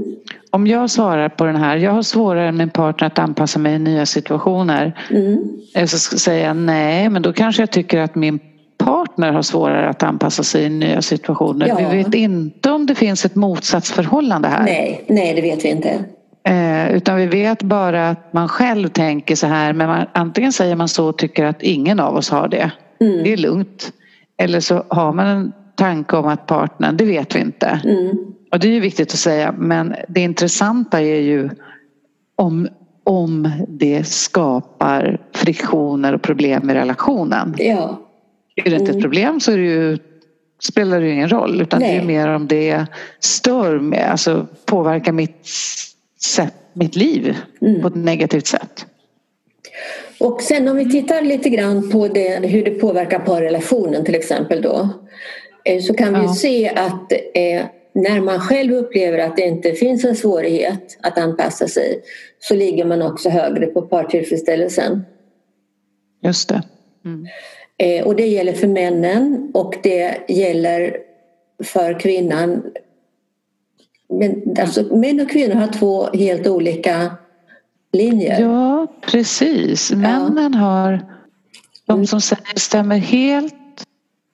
Om 0.50 0.66
jag 0.66 0.90
svarar 0.90 1.28
på 1.28 1.44
den 1.44 1.56
här, 1.56 1.76
jag 1.76 1.92
har 1.92 2.02
svårare 2.02 2.48
än 2.48 2.56
min 2.56 2.70
partner 2.70 3.06
att 3.06 3.18
anpassa 3.18 3.58
mig 3.58 3.74
i 3.74 3.78
nya 3.78 4.06
situationer. 4.06 5.00
Mm. 5.10 5.38
Eller 5.74 5.86
så 5.86 6.18
ska 6.18 6.34
jag 6.34 6.56
nej, 6.56 7.08
men 7.08 7.22
då 7.22 7.32
kanske 7.32 7.62
jag 7.62 7.70
tycker 7.70 7.98
att 7.98 8.14
min 8.14 8.38
partner 8.78 9.32
har 9.32 9.42
svårare 9.42 9.88
att 9.88 10.02
anpassa 10.02 10.42
sig 10.42 10.64
i 10.64 10.68
nya 10.68 11.02
situationer. 11.02 11.68
Ja. 11.68 11.76
Vi 11.90 11.96
vet 11.96 12.14
inte 12.14 12.70
om 12.70 12.86
det 12.86 12.94
finns 12.94 13.24
ett 13.24 13.34
motsatsförhållande 13.34 14.48
här. 14.48 14.62
Nej, 14.64 15.04
nej, 15.06 15.34
det 15.34 15.40
vet 15.40 15.64
vi 15.64 15.68
inte. 15.68 16.04
Eh, 16.48 16.96
utan 16.96 17.16
vi 17.16 17.26
vet 17.26 17.62
bara 17.62 18.10
att 18.10 18.32
man 18.32 18.48
själv 18.48 18.88
tänker 18.88 19.36
så 19.36 19.46
här, 19.46 19.72
men 19.72 19.88
man, 19.88 20.06
antingen 20.12 20.52
säger 20.52 20.76
man 20.76 20.88
så 20.88 21.08
och 21.08 21.18
tycker 21.18 21.44
att 21.44 21.62
ingen 21.62 22.00
av 22.00 22.16
oss 22.16 22.30
har 22.30 22.48
det. 22.48 22.70
Mm. 23.00 23.24
Det 23.24 23.32
är 23.32 23.36
lugnt. 23.36 23.92
Eller 24.38 24.60
så 24.60 24.84
har 24.88 25.12
man 25.12 25.26
en 25.26 25.52
tanke 25.74 26.16
om 26.16 26.26
att 26.26 26.46
partnern, 26.46 26.96
det 26.96 27.04
vet 27.04 27.34
vi 27.36 27.40
inte. 27.40 27.80
Mm. 27.84 28.16
Och 28.52 28.58
det 28.58 28.68
är 28.68 28.72
ju 28.72 28.80
viktigt 28.80 29.12
att 29.12 29.18
säga 29.18 29.54
men 29.58 29.94
det 30.08 30.20
intressanta 30.20 31.00
är 31.00 31.20
ju 31.20 31.50
om, 32.36 32.68
om 33.04 33.50
det 33.68 34.04
skapar 34.04 35.20
friktioner 35.34 36.12
och 36.12 36.22
problem 36.22 36.70
i 36.70 36.74
relationen. 36.74 37.54
Ja. 37.58 38.00
Är 38.56 38.70
det 38.70 38.76
inte 38.76 38.84
ett 38.84 38.90
Mm. 38.90 39.02
problem 39.02 39.40
så 39.40 39.50
det 39.50 39.56
ju, 39.62 39.98
spelar 40.62 41.00
det 41.00 41.06
ju 41.06 41.12
ingen 41.12 41.28
roll 41.28 41.60
utan 41.60 41.80
det 41.80 41.86
är 41.86 41.96
Nej. 41.96 42.06
mer 42.06 42.28
om 42.28 42.46
det 42.46 42.86
stör 43.20 43.78
mig, 43.78 44.02
alltså 44.02 44.46
påverkar 44.66 45.12
mitt, 45.12 45.46
sätt, 46.20 46.54
mitt 46.72 46.96
liv 46.96 47.36
Mm. 47.60 47.80
på 47.82 47.88
ett 47.88 47.94
negativt 47.94 48.46
sätt. 48.46 48.86
Och 50.20 50.42
sen 50.42 50.68
om 50.68 50.76
vi 50.76 50.90
tittar 50.90 51.22
lite 51.22 51.48
grann 51.48 51.90
på 51.90 52.08
det, 52.08 52.46
hur 52.46 52.64
det 52.64 52.70
påverkar 52.70 53.18
parrelationen 53.18 54.04
till 54.04 54.14
exempel 54.14 54.62
då. 54.62 54.88
Eh, 55.64 55.80
så 55.80 55.94
kan 55.94 56.14
vi 56.14 56.20
ja. 56.20 56.34
se 56.34 56.68
att 56.68 57.12
eh, 57.12 57.62
när 57.92 58.20
man 58.20 58.40
själv 58.40 58.72
upplever 58.72 59.18
att 59.18 59.36
det 59.36 59.42
inte 59.42 59.72
finns 59.72 60.04
en 60.04 60.16
svårighet 60.16 60.98
att 61.00 61.18
anpassa 61.18 61.68
sig 61.68 62.02
så 62.40 62.54
ligger 62.54 62.84
man 62.84 63.02
också 63.02 63.28
högre 63.28 63.66
på 63.66 63.82
partillfredsställelsen. 63.82 65.04
Just 66.22 66.48
det. 66.48 66.62
Mm. 67.04 67.26
Eh, 67.76 68.06
och 68.06 68.16
det 68.16 68.26
gäller 68.26 68.52
för 68.52 68.66
männen 68.66 69.50
och 69.54 69.74
det 69.82 70.18
gäller 70.28 70.96
för 71.64 72.00
kvinnan. 72.00 72.62
Men, 74.08 74.56
alltså, 74.60 74.96
män 74.96 75.20
och 75.20 75.30
kvinnor 75.30 75.54
har 75.54 75.72
två 75.72 76.06
helt 76.06 76.46
olika 76.46 77.16
linjer. 77.92 78.40
Ja, 78.40 78.86
precis. 79.00 79.92
Männen 79.92 80.52
ja. 80.52 80.58
har 80.58 81.00
de 81.86 82.06
som 82.06 82.20
säger 82.20 82.58
stämmer 82.58 82.98
helt 82.98 83.54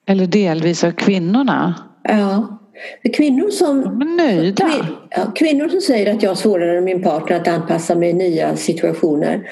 eller 0.07 0.25
delvis 0.25 0.83
av 0.83 0.91
kvinnorna. 0.91 1.75
Ja. 2.03 2.59
För 3.01 3.13
kvinnor 3.13 3.49
som, 3.49 3.81
nöjda. 4.17 4.69
Kvin, 4.69 4.85
ja, 5.09 5.31
kvinnor 5.35 5.69
som 5.69 5.81
säger 5.81 6.13
att 6.13 6.23
jag 6.23 6.29
har 6.29 6.35
svårare 6.35 6.77
än 6.77 6.83
min 6.83 7.03
partner 7.03 7.37
att 7.37 7.47
anpassa 7.47 7.95
mig 7.95 8.09
i 8.09 8.13
nya 8.13 8.55
situationer 8.55 9.49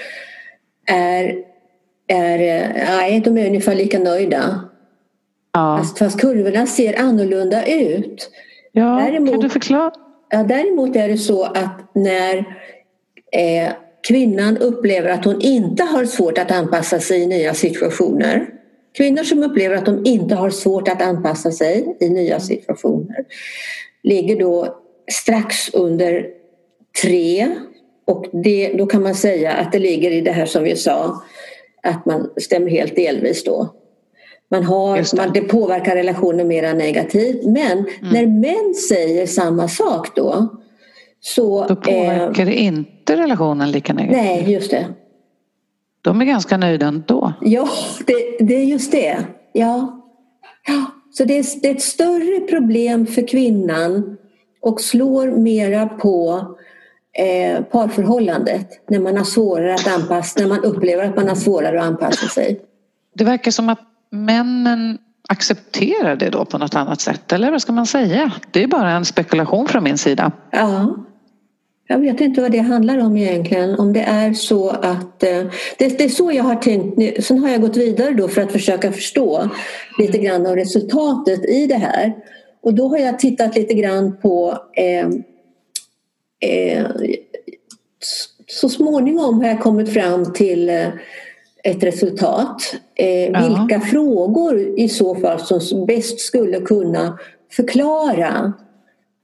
är, 0.85 1.35
är, 2.07 2.37
nej, 2.87 3.19
de 3.19 3.37
är 3.37 3.47
ungefär 3.47 3.75
lika 3.75 3.99
nöjda. 3.99 4.59
Ja. 5.53 5.77
Fast, 5.77 5.99
fast 5.99 6.21
kurvorna 6.21 6.65
ser 6.65 6.99
annorlunda 6.99 7.65
ut. 7.65 8.29
Ja, 8.71 8.83
däremot, 9.05 9.31
kan 9.31 9.39
du 9.39 9.49
förklara? 9.49 9.91
Ja, 10.29 10.43
däremot 10.43 10.95
är 10.95 11.07
det 11.07 11.17
så 11.17 11.43
att 11.43 11.95
när 11.95 12.37
eh, 13.31 13.71
kvinnan 14.07 14.57
upplever 14.57 15.09
att 15.09 15.25
hon 15.25 15.41
inte 15.41 15.83
har 15.83 16.05
svårt 16.05 16.37
att 16.37 16.51
anpassa 16.51 16.99
sig 16.99 17.21
i 17.21 17.27
nya 17.27 17.53
situationer 17.53 18.47
Kvinnor 18.97 19.23
som 19.23 19.43
upplever 19.43 19.75
att 19.75 19.85
de 19.85 20.05
inte 20.05 20.35
har 20.35 20.49
svårt 20.49 20.87
att 20.87 21.01
anpassa 21.01 21.51
sig 21.51 21.97
i 21.99 22.09
nya 22.09 22.39
situationer 22.39 23.25
ligger 24.03 24.39
då 24.39 24.77
strax 25.11 25.73
under 25.73 26.27
tre 27.01 27.55
och 28.05 28.25
det, 28.43 28.73
då 28.73 28.85
kan 28.85 29.03
man 29.03 29.15
säga 29.15 29.51
att 29.51 29.71
det 29.71 29.79
ligger 29.79 30.11
i 30.11 30.21
det 30.21 30.31
här 30.31 30.45
som 30.45 30.63
vi 30.63 30.75
sa 30.75 31.23
att 31.83 32.05
man 32.05 32.29
stämmer 32.37 32.69
helt 32.69 32.95
delvis 32.95 33.43
då. 33.43 33.73
Man 34.51 34.63
har, 34.63 34.97
det. 34.97 35.13
Man, 35.17 35.33
det 35.33 35.41
påverkar 35.41 35.95
relationen 35.95 36.47
mer 36.47 36.73
negativt 36.73 37.45
men 37.45 37.71
mm. 37.71 37.87
när 38.01 38.25
män 38.27 38.73
säger 38.73 39.25
samma 39.25 39.67
sak 39.67 40.15
då 40.15 40.47
så... 41.21 41.65
Då 41.67 41.75
påverkar 41.75 42.41
eh, 42.41 42.45
det 42.45 42.53
inte 42.53 42.92
relationen 43.09 43.71
lika 43.71 43.93
negativt? 43.93 44.23
Nej, 44.23 44.51
just 44.51 44.71
det. 44.71 44.85
De 46.01 46.21
är 46.21 46.25
ganska 46.25 46.57
nöjda 46.57 46.87
ändå. 46.87 47.33
Ja, 47.41 47.69
det, 48.07 48.45
det 48.45 48.55
är 48.55 48.63
just 48.63 48.91
det. 48.91 49.17
Ja. 49.53 50.03
ja. 50.67 50.85
Så 51.11 51.23
det 51.23 51.37
är, 51.37 51.61
det 51.61 51.69
är 51.69 51.75
ett 51.75 51.81
större 51.81 52.39
problem 52.39 53.05
för 53.05 53.27
kvinnan 53.27 54.17
och 54.61 54.81
slår 54.81 55.27
mera 55.27 55.87
på 55.87 56.45
eh, 57.17 57.63
parförhållandet 57.63 58.89
när 58.89 58.99
man 58.99 59.17
har 59.17 59.23
svårare 59.23 59.73
att 59.73 59.87
anpassa, 59.87 60.39
när 60.39 60.47
man 60.47 60.63
upplever 60.63 61.03
att 61.03 61.15
man 61.15 61.27
har 61.27 61.35
svårare 61.35 61.79
att 61.79 61.85
anpassa 61.85 62.27
sig. 62.27 62.61
Det 63.15 63.23
verkar 63.23 63.51
som 63.51 63.69
att 63.69 63.79
männen 64.09 64.97
accepterar 65.29 66.15
det 66.15 66.29
då 66.29 66.45
på 66.45 66.57
något 66.57 66.75
annat 66.75 67.01
sätt 67.01 67.33
eller 67.33 67.51
vad 67.51 67.61
ska 67.61 67.71
man 67.71 67.85
säga? 67.85 68.31
Det 68.51 68.63
är 68.63 68.67
bara 68.67 68.91
en 68.91 69.05
spekulation 69.05 69.67
från 69.67 69.83
min 69.83 69.97
sida. 69.97 70.31
Ja, 70.51 70.95
jag 71.87 71.99
vet 71.99 72.21
inte 72.21 72.41
vad 72.41 72.51
det 72.51 72.59
handlar 72.59 72.97
om 72.97 73.17
egentligen. 73.17 73.79
Om 73.79 73.93
det 73.93 74.01
är 74.01 74.33
så 74.33 74.69
att... 74.69 75.23
Eh, 75.23 75.45
det, 75.77 76.01
är 76.01 76.09
så 76.09 76.31
jag 76.31 76.43
har 76.43 76.55
tänkt 76.55 76.97
nu. 76.97 77.13
Sen 77.19 77.37
har 77.37 77.49
jag 77.49 77.61
gått 77.61 77.77
vidare 77.77 78.11
då 78.11 78.27
för 78.27 78.41
att 78.41 78.51
försöka 78.51 78.91
förstå 78.91 79.49
lite 79.99 80.17
grann 80.17 80.45
av 80.45 80.55
resultatet 80.55 81.45
i 81.45 81.67
det 81.67 81.75
här. 81.75 82.13
Och 82.61 82.73
då 82.73 82.87
har 82.87 82.97
jag 82.97 83.19
tittat 83.19 83.55
lite 83.55 83.73
grann 83.73 84.17
på... 84.17 84.57
Eh, 84.73 85.07
eh, 86.49 86.85
så 88.47 88.69
småningom 88.69 89.41
har 89.41 89.47
jag 89.47 89.61
kommit 89.61 89.93
fram 89.93 90.33
till 90.33 90.69
eh, 90.69 90.87
ett 91.63 91.83
resultat. 91.83 92.75
Eh, 92.95 93.49
vilka 93.49 93.79
frågor 93.79 94.79
i 94.79 94.89
så 94.89 95.15
fall 95.15 95.39
som 95.61 95.85
bäst 95.85 96.19
skulle 96.19 96.59
kunna 96.59 97.19
förklara 97.51 98.53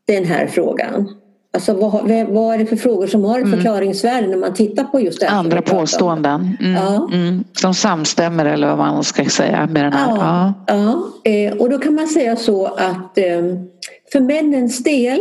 den 0.05 0.25
här 0.25 0.47
frågan. 0.47 1.18
Alltså 1.51 1.73
vad, 1.73 1.91
vad 2.29 2.55
är 2.55 2.57
det 2.57 2.65
för 2.65 2.75
frågor 2.75 3.07
som 3.07 3.23
har 3.23 3.39
ett 3.39 3.45
mm. 3.45 3.57
förklaringsvärde 3.59 4.27
när 4.27 4.37
man 4.37 4.53
tittar 4.53 4.83
på 4.83 4.99
just 4.99 5.19
det? 5.19 5.29
Andra 5.29 5.61
påståenden 5.61 6.57
mm. 6.59 6.73
Ja. 6.73 7.09
Mm. 7.13 7.43
som 7.53 7.73
samstämmer 7.73 8.45
eller 8.45 8.67
vad 8.67 8.77
man 8.77 9.03
ska 9.03 9.25
säga 9.25 9.67
med 9.67 9.83
den 9.83 9.93
här. 9.93 10.15
Ja, 10.15 10.53
ja. 10.67 11.03
ja. 11.23 11.31
Eh, 11.31 11.53
och 11.53 11.69
då 11.69 11.77
kan 11.77 11.95
man 11.95 12.07
säga 12.07 12.35
så 12.35 12.65
att 12.65 13.17
eh, 13.17 13.41
för 14.11 14.19
männens 14.19 14.83
del 14.83 15.19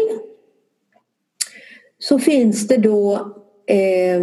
så 1.99 2.19
finns 2.19 2.69
det 2.69 2.77
då 2.77 3.15
eh, 3.67 4.21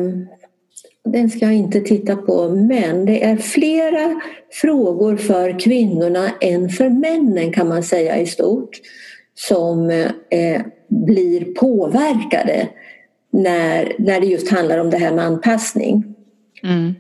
den 1.06 1.30
ska 1.30 1.40
jag 1.40 1.54
inte 1.54 1.82
titta 1.82 2.16
på, 2.16 2.50
men 2.50 3.06
det 3.06 3.24
är 3.24 3.38
flera 3.38 4.22
frågor 4.52 5.18
för 5.18 5.60
kvinnorna 5.60 6.30
än 6.42 6.70
för 6.70 6.90
männen 6.90 7.54
kan 7.54 7.68
man 7.68 7.84
säga 7.84 8.18
i 8.18 8.26
stort 8.26 8.82
som 9.36 9.90
eh, 10.30 10.62
blir 10.88 11.54
påverkade 11.54 12.68
när, 13.32 13.96
när 14.00 14.20
det 14.22 14.28
just 14.28 14.52
handlar 14.52 14.78
om 14.78 14.90
det 14.90 14.98
här 14.98 15.14
med 15.14 15.26
anpassning. 15.26 16.16
Mm. 16.64 16.96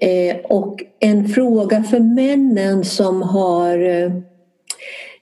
Eh, 0.00 0.36
och 0.44 0.82
en 1.00 1.28
fråga 1.28 1.82
för 1.82 2.00
männen 2.00 2.84
som 2.84 3.22
har 3.22 3.78
eh, 3.78 4.12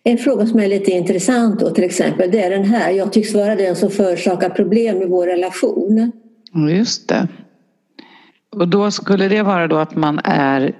en 0.04 0.18
fråga 0.18 0.46
som 0.46 0.60
är 0.60 0.68
lite 0.68 0.90
intressant 0.90 1.60
då 1.60 1.70
till 1.70 1.84
exempel 1.84 2.30
det 2.30 2.42
är 2.42 2.50
den 2.50 2.64
här. 2.64 2.90
Jag 2.90 3.12
tycks 3.12 3.34
vara 3.34 3.56
den 3.56 3.76
som 3.76 3.90
förorsakar 3.90 4.50
problem 4.50 5.02
i 5.02 5.06
vår 5.06 5.26
relation. 5.26 6.12
Just 6.70 7.08
det. 7.08 7.28
Och 8.56 8.68
då 8.68 8.90
skulle 8.90 9.28
det 9.28 9.42
vara 9.42 9.66
då 9.66 9.76
att 9.76 9.96
man 9.96 10.20
är 10.24 10.74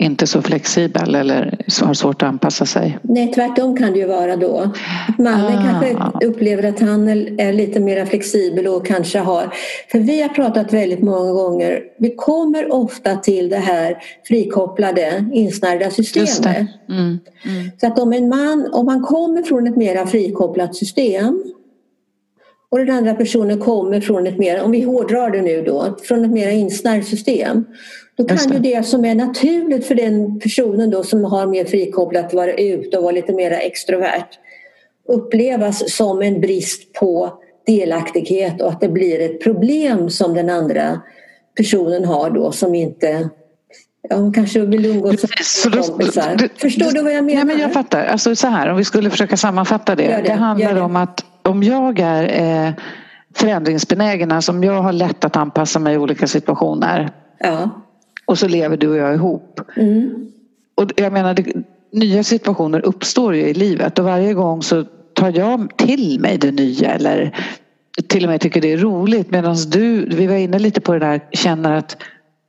inte 0.00 0.26
så 0.26 0.42
flexibel 0.42 1.14
eller 1.14 1.58
har 1.82 1.94
svårt 1.94 2.22
att 2.22 2.28
anpassa 2.28 2.66
sig? 2.66 2.98
Nej, 3.02 3.32
tvärtom 3.32 3.76
kan 3.76 3.92
det 3.92 3.98
ju 3.98 4.06
vara 4.06 4.36
då. 4.36 4.70
Mannen 5.18 5.58
ah. 5.58 5.62
kanske 5.62 6.26
upplever 6.26 6.68
att 6.68 6.80
han 6.80 7.08
är 7.38 7.52
lite 7.52 7.80
mer 7.80 8.06
flexibel 8.06 8.66
och 8.66 8.86
kanske 8.86 9.18
har... 9.18 9.54
För 9.92 9.98
vi 9.98 10.22
har 10.22 10.28
pratat 10.28 10.72
väldigt 10.72 11.02
många 11.02 11.32
gånger, 11.32 11.82
vi 11.98 12.14
kommer 12.16 12.72
ofta 12.72 13.16
till 13.16 13.48
det 13.48 13.56
här 13.56 13.96
frikopplade 14.24 15.24
insnärjda 15.32 15.90
systemet. 15.90 16.46
Mm. 16.46 16.68
Mm. 16.98 17.18
Så 17.80 17.86
att 17.86 17.98
om 17.98 18.12
en 18.12 18.28
man, 18.28 18.70
om 18.72 18.86
man 18.86 19.02
kommer 19.02 19.42
från 19.42 19.66
ett 19.66 19.76
mer 19.76 20.06
frikopplat 20.06 20.76
system 20.76 21.42
och 22.70 22.78
den 22.78 22.90
andra 22.90 23.14
personen 23.14 23.60
kommer 23.60 24.00
från 24.00 24.26
ett 24.26 24.38
mer, 24.38 24.62
om 24.62 24.70
vi 24.70 24.82
hårdrar 24.82 25.30
det 25.30 25.42
nu 25.42 25.62
då, 25.62 25.96
från 26.02 26.24
ett 26.24 26.30
mer 26.30 26.50
insnärjt 26.50 27.06
system 27.06 27.64
då 28.16 28.24
kan 28.24 28.52
ju 28.52 28.58
det 28.58 28.86
som 28.86 29.04
är 29.04 29.14
naturligt 29.14 29.86
för 29.86 29.94
den 29.94 30.40
personen 30.40 30.90
då 30.90 31.02
som 31.02 31.24
har 31.24 31.46
mer 31.46 31.64
frikopplat 31.64 32.24
att 32.24 32.34
vara 32.34 32.52
ute 32.52 32.96
och 32.96 33.02
vara 33.02 33.12
lite 33.12 33.32
mer 33.32 33.50
extrovert 33.50 34.26
upplevas 35.08 35.96
som 35.96 36.22
en 36.22 36.40
brist 36.40 36.92
på 36.92 37.32
delaktighet 37.66 38.62
och 38.62 38.68
att 38.68 38.80
det 38.80 38.88
blir 38.88 39.20
ett 39.20 39.42
problem 39.42 40.10
som 40.10 40.34
den 40.34 40.50
andra 40.50 41.00
personen 41.56 42.04
har 42.04 42.30
då 42.30 42.52
som 42.52 42.74
inte 42.74 43.28
Ja, 44.08 44.16
hon 44.16 44.32
kanske 44.32 44.60
vill 44.60 44.86
umgås 44.86 45.22
med 45.22 45.84
kompisar. 45.84 46.36
Du, 46.36 46.48
Förstår 46.56 46.90
du 46.90 47.02
vad 47.02 47.12
jag 47.12 47.24
menar? 47.24 47.44
Nej, 47.44 47.54
men 47.54 47.62
jag 47.62 47.72
fattar. 47.72 48.04
Alltså, 48.04 48.36
så 48.36 48.46
här, 48.46 48.68
om 48.68 48.76
vi 48.76 48.84
skulle 48.84 49.10
försöka 49.10 49.36
sammanfatta 49.36 49.94
det. 49.94 50.06
det, 50.06 50.22
det 50.24 50.32
handlar 50.32 50.74
det. 50.74 50.80
om 50.80 50.96
att 50.96 51.24
om 51.42 51.62
jag 51.62 51.98
är 51.98 52.42
eh, 52.66 52.72
förändringsbenägen, 53.34 54.32
alltså 54.32 54.52
om 54.52 54.64
jag 54.64 54.82
har 54.82 54.92
lätt 54.92 55.24
att 55.24 55.36
anpassa 55.36 55.78
mig 55.78 55.94
i 55.94 55.98
olika 55.98 56.26
situationer. 56.26 57.10
Ja 57.38 57.70
och 58.30 58.38
så 58.38 58.48
lever 58.48 58.76
du 58.76 58.88
och 58.88 58.96
jag 58.96 59.14
ihop. 59.14 59.60
Mm. 59.76 60.26
Och 60.74 60.90
jag 60.96 61.12
menar, 61.12 61.34
det, 61.34 61.52
nya 61.92 62.24
situationer 62.24 62.80
uppstår 62.86 63.34
ju 63.34 63.42
i 63.42 63.54
livet 63.54 63.98
och 63.98 64.04
varje 64.04 64.34
gång 64.34 64.62
så 64.62 64.84
tar 65.14 65.38
jag 65.38 65.76
till 65.76 66.20
mig 66.20 66.38
det 66.38 66.50
nya 66.50 66.90
eller 66.90 67.36
till 68.08 68.24
och 68.24 68.30
med 68.30 68.40
tycker 68.40 68.60
det 68.60 68.72
är 68.72 68.78
roligt 68.78 69.30
medan 69.30 69.56
du, 69.68 70.06
vi 70.06 70.26
var 70.26 70.34
inne 70.34 70.58
lite 70.58 70.80
på 70.80 70.92
det 70.92 70.98
där, 70.98 71.20
känner 71.32 71.72
att 71.72 71.96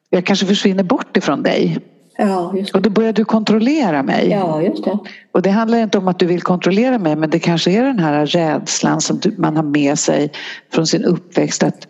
jag 0.10 0.26
kanske 0.26 0.46
försvinner 0.46 0.84
bort 0.84 1.18
ifrån 1.18 1.44
dig. 1.44 1.78
Ja, 2.18 2.56
och 2.74 2.82
då 2.82 2.90
börjar 2.90 3.14
du 3.14 3.26
kontrollera 3.26 4.04
mig. 4.04 4.30
Ja, 4.30 4.62
just 4.62 4.84
det. 4.84 4.98
Och 5.32 5.42
det 5.42 5.50
handlar 5.50 5.78
inte 5.78 5.98
om 5.98 6.08
att 6.08 6.20
du 6.20 6.26
vill 6.26 6.42
kontrollera 6.42 7.00
mig 7.00 7.16
men 7.16 7.30
det 7.30 7.40
kanske 7.40 7.72
är 7.72 7.84
den 7.84 8.00
här 8.00 8.26
rädslan 8.26 9.02
som 9.02 9.20
man 9.38 9.56
har 9.56 9.64
med 9.64 10.00
sig 10.00 10.32
från 10.74 10.88
sin 10.88 11.06
uppväxt 11.06 11.64
att 11.64 11.88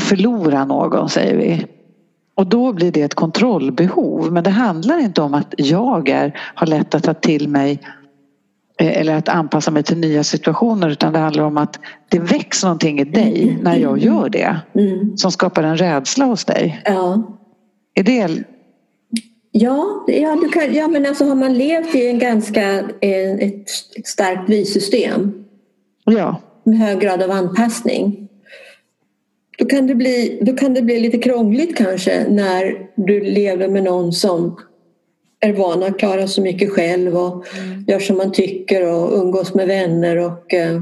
förlora 0.00 0.64
någon 0.64 1.08
säger 1.08 1.36
vi. 1.36 1.66
Och 2.34 2.46
då 2.46 2.72
blir 2.72 2.92
det 2.92 3.02
ett 3.02 3.14
kontrollbehov. 3.14 4.32
Men 4.32 4.44
det 4.44 4.50
handlar 4.50 4.98
inte 4.98 5.22
om 5.22 5.34
att 5.34 5.54
jag 5.56 6.08
är, 6.08 6.40
har 6.54 6.66
lätt 6.66 6.94
att 6.94 7.04
ta 7.04 7.14
till 7.14 7.48
mig 7.48 7.80
eh, 8.80 9.00
eller 9.00 9.14
att 9.14 9.28
anpassa 9.28 9.70
mig 9.70 9.82
till 9.82 9.98
nya 9.98 10.24
situationer 10.24 10.88
utan 10.88 11.12
det 11.12 11.18
handlar 11.18 11.44
om 11.44 11.56
att 11.58 11.78
det 12.08 12.18
väcks 12.18 12.62
någonting 12.62 13.00
i 13.00 13.04
dig 13.04 13.58
när 13.62 13.76
jag 13.76 13.98
gör 13.98 14.28
det. 14.28 14.56
Mm. 14.74 15.16
Som 15.16 15.32
skapar 15.32 15.62
en 15.62 15.76
rädsla 15.76 16.24
hos 16.24 16.44
dig. 16.44 16.82
Ja. 16.84 17.22
Är 17.94 18.02
det... 18.02 18.44
Ja, 19.52 20.04
ja, 20.06 20.38
du 20.42 20.48
kan, 20.48 20.74
ja, 20.74 20.88
men 20.88 21.06
alltså 21.06 21.24
har 21.24 21.34
man 21.34 21.54
levt 21.54 21.94
i 21.94 22.06
en 22.06 22.18
ganska, 22.18 22.80
ett, 23.00 23.60
ett 23.96 24.06
starkt 24.06 24.48
vi-system 24.48 25.44
Ja. 26.04 26.40
med 26.64 26.78
hög 26.78 27.00
grad 27.00 27.22
av 27.22 27.30
anpassning 27.30 28.28
då 29.60 29.66
kan, 29.66 29.86
det 29.86 29.94
bli, 29.94 30.38
då 30.42 30.56
kan 30.56 30.74
det 30.74 30.82
bli 30.82 31.00
lite 31.00 31.18
krångligt 31.18 31.76
kanske 31.76 32.24
när 32.28 32.74
du 32.96 33.20
lever 33.20 33.68
med 33.68 33.82
någon 33.82 34.12
som 34.12 34.56
är 35.40 35.52
van 35.52 35.82
att 35.82 35.98
klara 35.98 36.28
så 36.28 36.42
mycket 36.42 36.70
själv 36.72 37.16
och 37.16 37.44
mm. 37.58 37.84
gör 37.88 37.98
som 37.98 38.16
man 38.16 38.32
tycker 38.32 38.86
och 38.86 39.22
umgås 39.22 39.54
med 39.54 39.66
vänner 39.66 40.16
och 40.16 40.54
eh, 40.54 40.80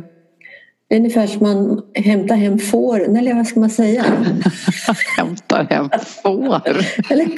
det 0.88 0.94
är 0.94 0.98
ungefär 0.98 1.26
som 1.26 1.42
man 1.42 1.82
hämtar 1.94 2.34
hem 2.36 2.58
får, 2.58 3.18
eller 3.18 3.34
vad 3.34 3.46
ska 3.46 3.60
man 3.60 3.70
säga? 3.70 4.04
hämtar 5.16 5.64
hem 5.70 5.90
får? 6.22 6.60
eller 7.10 7.28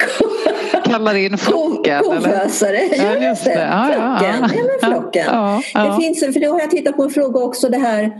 Kallar 0.85 1.15
in 1.15 1.37
flocken? 1.37 2.03
Kofösare, 2.03 2.79
ja 2.97 3.27
just 3.29 3.43
det. 3.43 3.53
Ja, 3.53 3.93
ja, 3.93 4.17
flocken. 4.19 4.57
Ja, 4.57 4.63
men 4.81 4.91
flocken. 4.91 5.25
Ja, 5.27 5.61
ja. 5.73 5.83
Det 5.83 6.03
finns, 6.03 6.19
för 6.19 6.39
då 6.39 6.51
har 6.51 6.59
jag 6.59 6.71
tittat 6.71 6.95
på 6.95 7.03
en 7.03 7.09
fråga 7.09 7.39
också 7.39 7.69
det 7.69 7.77
här 7.77 8.11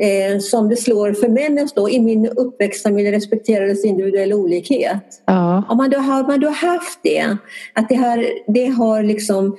eh, 0.00 0.38
som 0.38 0.68
det 0.68 0.76
slår 0.76 1.12
för 1.12 1.28
männen 1.28 1.68
då. 1.74 1.90
I 1.90 2.00
min 2.00 2.26
uppväxtfamilj 2.26 3.10
respekterades 3.12 3.84
individuell 3.84 4.32
olikhet. 4.32 5.22
Ja. 5.26 5.64
Om 5.68 5.76
man 5.76 5.90
då 5.90 5.98
har 5.98 6.22
man 6.22 6.40
då 6.40 6.48
haft 6.48 7.00
det, 7.02 7.36
att 7.72 7.88
det 7.88 7.94
har, 7.94 8.26
det 8.46 8.66
har 8.66 9.02
liksom 9.02 9.56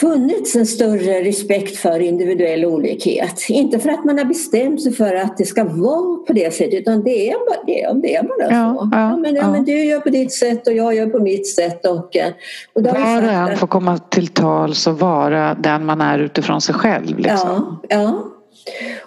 funnits 0.00 0.56
en 0.56 0.66
större 0.66 1.24
respekt 1.24 1.76
för 1.76 2.00
individuell 2.00 2.64
olikhet. 2.64 3.46
Inte 3.48 3.78
för 3.78 3.90
att 3.90 4.04
man 4.04 4.18
har 4.18 4.24
bestämt 4.24 4.82
sig 4.82 4.92
för 4.92 5.14
att 5.14 5.36
det 5.36 5.44
ska 5.44 5.64
vara 5.64 6.16
på 6.26 6.32
det 6.32 6.54
sättet 6.54 6.74
utan 6.74 7.02
det 7.02 7.30
är 7.30 7.34
bara, 7.34 7.64
det, 7.66 8.00
det 8.02 8.16
är 8.16 8.22
bara 8.22 8.52
ja, 8.52 8.74
så. 8.78 8.88
Ja, 8.92 9.16
men, 9.16 9.34
ja, 9.34 9.50
men 9.50 9.64
du 9.64 9.84
gör 9.84 10.00
på 10.00 10.10
ditt 10.10 10.32
sätt 10.32 10.66
och 10.66 10.72
jag 10.72 10.94
gör 10.94 11.06
på 11.06 11.18
mitt 11.18 11.54
sätt. 11.54 11.86
Och, 11.86 12.16
eh, 12.16 12.32
och 12.72 12.82
Var 12.82 13.22
och 13.22 13.32
en 13.32 13.56
får 13.56 13.66
komma 13.66 13.98
till 13.98 14.28
tals 14.28 14.86
och 14.86 14.98
vara 14.98 15.54
den 15.54 15.86
man 15.86 16.00
är 16.00 16.18
utifrån 16.18 16.60
sig 16.60 16.74
själv. 16.74 17.18
Liksom. 17.18 17.80
Ja, 17.88 18.02
ja. 18.02 18.32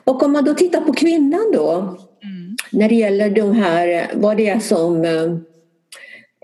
Och 0.04 0.24
om 0.24 0.32
man 0.32 0.44
då 0.44 0.54
tittar 0.54 0.82
på 0.82 0.94
kvinnan 0.94 1.52
då 1.54 1.72
mm. 1.72 2.56
när 2.72 2.90
det 2.90 2.96
gäller 2.96 3.30
de 3.30 3.52
här, 3.52 4.12
vad 4.14 4.38
det 4.38 4.48
är 4.48 4.60
som 4.60 5.06
eh, 5.06 5.36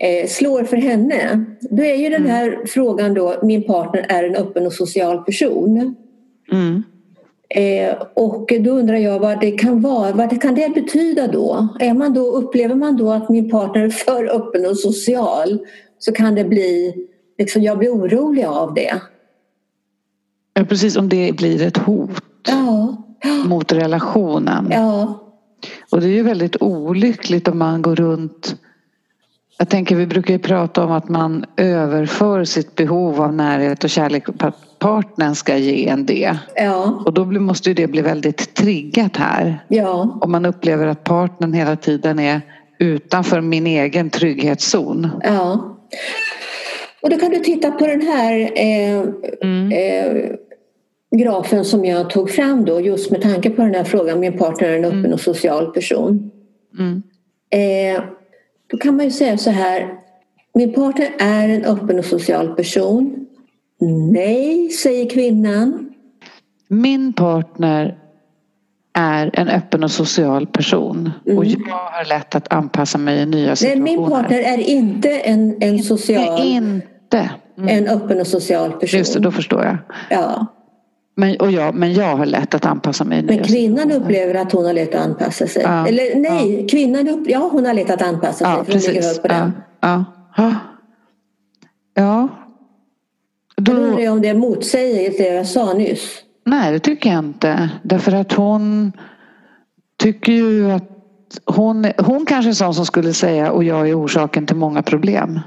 eh, 0.02 0.28
slår 0.28 0.64
för 0.64 0.76
henne. 0.76 1.44
Då 1.60 1.84
är 1.84 1.94
ju 1.94 2.08
den 2.08 2.26
här 2.26 2.48
mm. 2.48 2.66
frågan 2.66 3.14
då, 3.14 3.40
min 3.42 3.62
partner 3.62 4.06
är 4.08 4.24
en 4.24 4.36
öppen 4.36 4.66
och 4.66 4.72
social 4.72 5.24
person. 5.24 5.94
Mm. 6.52 6.82
Eh, 7.48 7.94
och 8.14 8.52
då 8.60 8.70
undrar 8.70 8.96
jag 8.96 9.18
vad 9.18 9.40
det 9.40 9.50
kan 9.50 9.80
vara, 9.80 10.12
vad 10.12 10.30
det, 10.30 10.36
kan 10.36 10.54
det 10.54 10.74
betyda 10.74 11.26
då? 11.26 11.68
Är 11.80 11.94
man 11.94 12.14
då? 12.14 12.30
Upplever 12.32 12.74
man 12.74 12.96
då 12.96 13.12
att 13.12 13.28
min 13.28 13.50
partner 13.50 13.84
är 13.84 13.90
för 13.90 14.24
öppen 14.24 14.66
och 14.66 14.78
social 14.78 15.58
så 15.98 16.12
kan 16.12 16.34
det 16.34 16.44
bli, 16.44 16.94
liksom, 17.38 17.62
jag 17.62 17.78
blir 17.78 17.90
orolig 17.90 18.44
av 18.44 18.74
det. 18.74 19.00
Ja, 20.54 20.64
precis, 20.64 20.96
om 20.96 21.08
det 21.08 21.32
blir 21.36 21.62
ett 21.62 21.76
hot 21.76 22.10
ja. 22.48 22.96
mot 23.44 23.72
relationen. 23.72 24.68
Ja. 24.70 25.18
Och 25.90 26.00
det 26.00 26.06
är 26.06 26.12
ju 26.12 26.22
väldigt 26.22 26.62
olyckligt 26.62 27.48
om 27.48 27.58
man 27.58 27.82
går 27.82 27.96
runt 27.96 28.56
jag 29.62 29.68
tänker 29.68 29.96
vi 29.96 30.06
brukar 30.06 30.34
ju 30.34 30.38
prata 30.38 30.84
om 30.84 30.92
att 30.92 31.08
man 31.08 31.44
överför 31.56 32.44
sitt 32.44 32.74
behov 32.74 33.20
av 33.20 33.34
närhet 33.34 33.84
och 33.84 33.90
kärlek 33.90 34.38
på 34.38 34.46
att 34.46 34.78
partnern 34.78 35.34
ska 35.34 35.56
ge 35.56 35.88
en 35.88 36.06
det. 36.06 36.36
Ja. 36.56 37.02
Och 37.06 37.12
då 37.12 37.24
måste 37.24 37.68
ju 37.68 37.74
det 37.74 37.86
bli 37.86 38.02
väldigt 38.02 38.54
triggat 38.54 39.16
här. 39.16 39.64
Ja. 39.68 40.18
Om 40.20 40.32
man 40.32 40.46
upplever 40.46 40.86
att 40.86 41.04
partnern 41.04 41.52
hela 41.52 41.76
tiden 41.76 42.18
är 42.18 42.40
utanför 42.78 43.40
min 43.40 43.66
egen 43.66 44.10
trygghetszon. 44.10 45.10
Ja. 45.24 45.76
Och 47.02 47.10
då 47.10 47.18
kan 47.18 47.30
du 47.30 47.38
titta 47.38 47.70
på 47.70 47.86
den 47.86 48.00
här 48.00 48.50
eh, 48.54 49.02
mm. 49.42 49.72
eh, 49.72 50.22
grafen 51.16 51.64
som 51.64 51.84
jag 51.84 52.10
tog 52.10 52.30
fram 52.30 52.64
då 52.64 52.80
just 52.80 53.10
med 53.10 53.22
tanke 53.22 53.50
på 53.50 53.62
den 53.62 53.74
här 53.74 53.84
frågan. 53.84 54.20
Min 54.20 54.38
partner 54.38 54.68
är 54.68 54.78
en 54.78 54.84
öppen 54.84 54.98
mm. 54.98 55.12
och 55.12 55.20
social 55.20 55.66
person. 55.66 56.30
Mm. 56.78 57.02
Eh, 57.50 58.02
då 58.66 58.76
kan 58.76 58.96
man 58.96 59.04
ju 59.04 59.10
säga 59.10 59.38
så 59.38 59.50
här. 59.50 59.94
Min 60.54 60.72
partner 60.72 61.10
är 61.18 61.48
en 61.48 61.64
öppen 61.64 61.98
och 61.98 62.04
social 62.04 62.48
person. 62.54 63.26
Nej, 64.12 64.68
säger 64.70 65.10
kvinnan. 65.10 65.94
Min 66.68 67.12
partner 67.12 67.98
är 68.92 69.30
en 69.32 69.48
öppen 69.48 69.84
och 69.84 69.90
social 69.90 70.46
person 70.46 71.10
mm. 71.26 71.38
och 71.38 71.44
jag 71.44 71.58
har 71.68 72.08
lätt 72.08 72.34
att 72.34 72.52
anpassa 72.52 72.98
mig 72.98 73.18
i 73.18 73.26
nya 73.26 73.56
situationer. 73.56 73.84
Nej, 73.84 73.96
min 73.96 74.10
partner 74.10 74.38
är 74.38 74.58
inte 74.58 75.18
en, 75.18 75.62
en 75.62 75.78
social... 75.78 76.46
Inte. 76.46 77.30
Mm. 77.58 77.68
En 77.68 77.88
öppen 77.88 78.20
och 78.20 78.26
social 78.26 78.72
person. 78.72 78.98
Just 78.98 79.14
det, 79.14 79.20
då 79.20 79.30
förstår 79.30 79.64
jag. 79.64 79.76
Ja. 80.10 80.46
Men, 81.14 81.36
och 81.36 81.50
jag, 81.50 81.74
men 81.74 81.94
jag 81.94 82.16
har 82.16 82.26
lätt 82.26 82.54
att 82.54 82.66
anpassa 82.66 83.04
mig. 83.04 83.22
Men 83.22 83.44
kvinnan 83.44 83.92
upplever 83.92 84.34
att 84.34 84.52
hon 84.52 84.64
har 84.64 84.72
lätt 84.72 84.94
att 84.94 85.06
anpassa 85.06 85.46
sig. 85.46 85.62
Ja, 85.62 85.88
Eller 85.88 86.16
nej, 86.16 86.60
ja. 86.60 86.68
kvinnan 86.70 87.08
upp, 87.08 87.28
ja, 87.28 87.48
hon 87.52 87.66
har 87.66 87.74
lätt 87.74 87.90
att 87.90 88.02
anpassa 88.02 88.44
sig. 88.44 88.54
Ja, 88.58 88.64
precis. 88.64 89.18
På 89.18 89.28
den. 89.28 89.52
Ja, 89.80 90.04
ja. 90.36 90.54
ja. 91.94 92.28
Då 93.56 93.72
undrar 93.72 94.00
jag 94.00 94.12
om 94.12 94.22
det 94.22 94.34
motsäger 94.34 95.10
det 95.10 95.34
jag 95.34 95.46
sa 95.46 95.72
nyss. 95.72 96.22
Nej, 96.44 96.72
det 96.72 96.78
tycker 96.78 97.10
jag 97.10 97.18
inte. 97.18 97.70
Därför 97.82 98.12
att 98.12 98.32
hon 98.32 98.92
tycker 99.98 100.32
ju 100.32 100.70
att 100.70 100.88
hon, 101.44 101.86
hon 101.98 102.26
kanske 102.26 102.50
är 102.50 102.54
sån 102.54 102.74
som 102.74 102.86
skulle 102.86 103.12
säga 103.12 103.52
och 103.52 103.64
jag 103.64 103.88
är 103.88 104.04
orsaken 104.04 104.46
till 104.46 104.56
många 104.56 104.82
problem. 104.82 105.40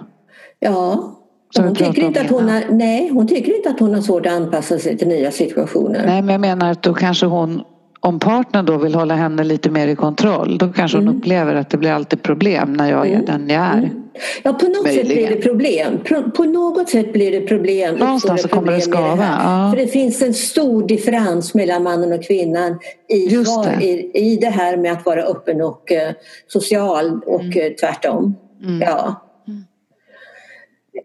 Ja, 0.59 1.11
hon 1.57 1.75
tycker, 1.75 2.01
inte 2.01 2.21
att 2.21 2.29
hon 2.29 2.49
har, 2.49 2.63
nej, 2.69 3.09
hon 3.09 3.27
tycker 3.27 3.55
inte 3.55 3.69
att 3.69 3.79
hon 3.79 3.93
har 3.93 4.01
svårt 4.01 4.25
att 4.25 4.33
anpassa 4.33 4.79
sig 4.79 4.97
till 4.97 5.07
nya 5.07 5.31
situationer. 5.31 6.03
Nej, 6.05 6.21
men 6.21 6.29
jag 6.29 6.41
menar 6.41 6.71
att 6.71 6.83
då 6.83 6.93
kanske 6.93 7.25
hon 7.25 7.63
om 8.05 8.19
partnern 8.19 8.65
då 8.65 8.77
vill 8.77 8.95
hålla 8.95 9.15
henne 9.15 9.43
lite 9.43 9.69
mer 9.69 9.87
i 9.87 9.95
kontroll 9.95 10.57
då 10.57 10.67
kanske 10.67 10.97
hon 10.97 11.07
mm. 11.07 11.17
upplever 11.17 11.55
att 11.55 11.69
det 11.69 11.77
blir 11.77 11.91
alltid 11.91 12.23
problem 12.23 12.73
när 12.73 12.91
jag 12.91 13.07
är 13.07 13.13
mm. 13.13 13.25
den 13.25 13.49
jag 13.49 13.63
är. 13.63 13.77
Mm. 13.77 14.03
Ja, 14.43 14.53
på 14.53 14.65
något 14.65 14.83
Möjligen. 14.83 15.07
sätt 15.07 15.15
blir 15.15 15.29
det 15.29 15.41
problem. 15.41 15.99
På 16.35 16.43
något 16.43 16.89
sätt 16.89 17.13
blir 17.13 17.31
det 17.31 17.41
problem. 17.41 17.95
Någonstans 17.95 18.41
det 18.43 18.47
kommer 18.47 18.71
det 18.71 18.81
skava. 18.81 19.15
Det 19.15 19.21
ja. 19.43 19.71
För 19.73 19.81
det 19.81 19.87
finns 19.87 20.21
en 20.21 20.33
stor 20.33 20.87
differens 20.87 21.53
mellan 21.53 21.83
mannen 21.83 22.13
och 22.13 22.23
kvinnan 22.23 22.79
i, 23.09 23.27
det. 23.27 23.85
I, 23.85 24.11
i 24.13 24.37
det 24.41 24.49
här 24.49 24.77
med 24.77 24.91
att 24.91 25.05
vara 25.05 25.23
öppen 25.23 25.61
och 25.61 25.91
uh, 25.91 26.13
social 26.47 27.21
och 27.25 27.41
uh, 27.41 27.73
tvärtom. 27.79 28.35
Mm. 28.63 28.81
Ja. 28.81 29.24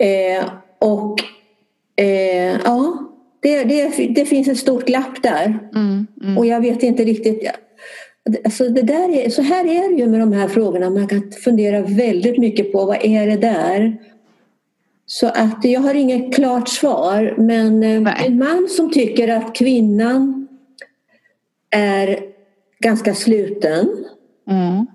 Eh, 0.01 0.45
och 0.79 1.21
eh, 1.97 2.61
ja, 2.65 3.11
det, 3.41 3.65
det, 3.65 4.07
det, 4.15 4.25
finns 4.25 4.49
ett 4.49 4.59
stort 4.59 4.87
glapp 4.87 5.23
där. 5.23 5.59
Mm, 5.75 6.07
mm. 6.23 6.39
Och 6.39 6.47
jag 6.47 6.61
vet 6.61 6.83
inte 6.83 7.05
riktigt. 7.05 7.51
Alltså 8.45 8.69
det 8.69 8.83
där 8.83 9.17
är, 9.17 9.31
så 9.31 9.43
här 9.43 9.65
är 9.65 9.89
det 9.89 10.03
ju 10.03 10.07
med 10.07 10.21
de 10.21 10.33
här 10.33 10.49
frågorna. 10.49 10.91
Man 10.91 11.09
kan 11.09 11.33
fundera 11.33 11.83
väldigt 11.83 12.39
mycket 12.39 12.73
på 12.73 12.85
vad 12.85 13.05
är 13.05 13.27
det 13.27 13.37
där? 13.37 13.97
Så 15.07 15.27
att 15.27 15.65
jag 15.65 15.81
har 15.81 15.95
inget 15.95 16.35
klart 16.35 16.69
svar. 16.69 17.35
Men 17.39 17.83
eh, 17.83 18.01
Nej. 18.01 18.25
en 18.27 18.39
man 18.39 18.69
som 18.69 18.93
tycker 18.93 19.29
att 19.29 19.55
kvinnan 19.55 20.49
är 21.71 22.19
ganska 22.81 23.15
sluten. 23.15 24.07
Mm 24.51 24.87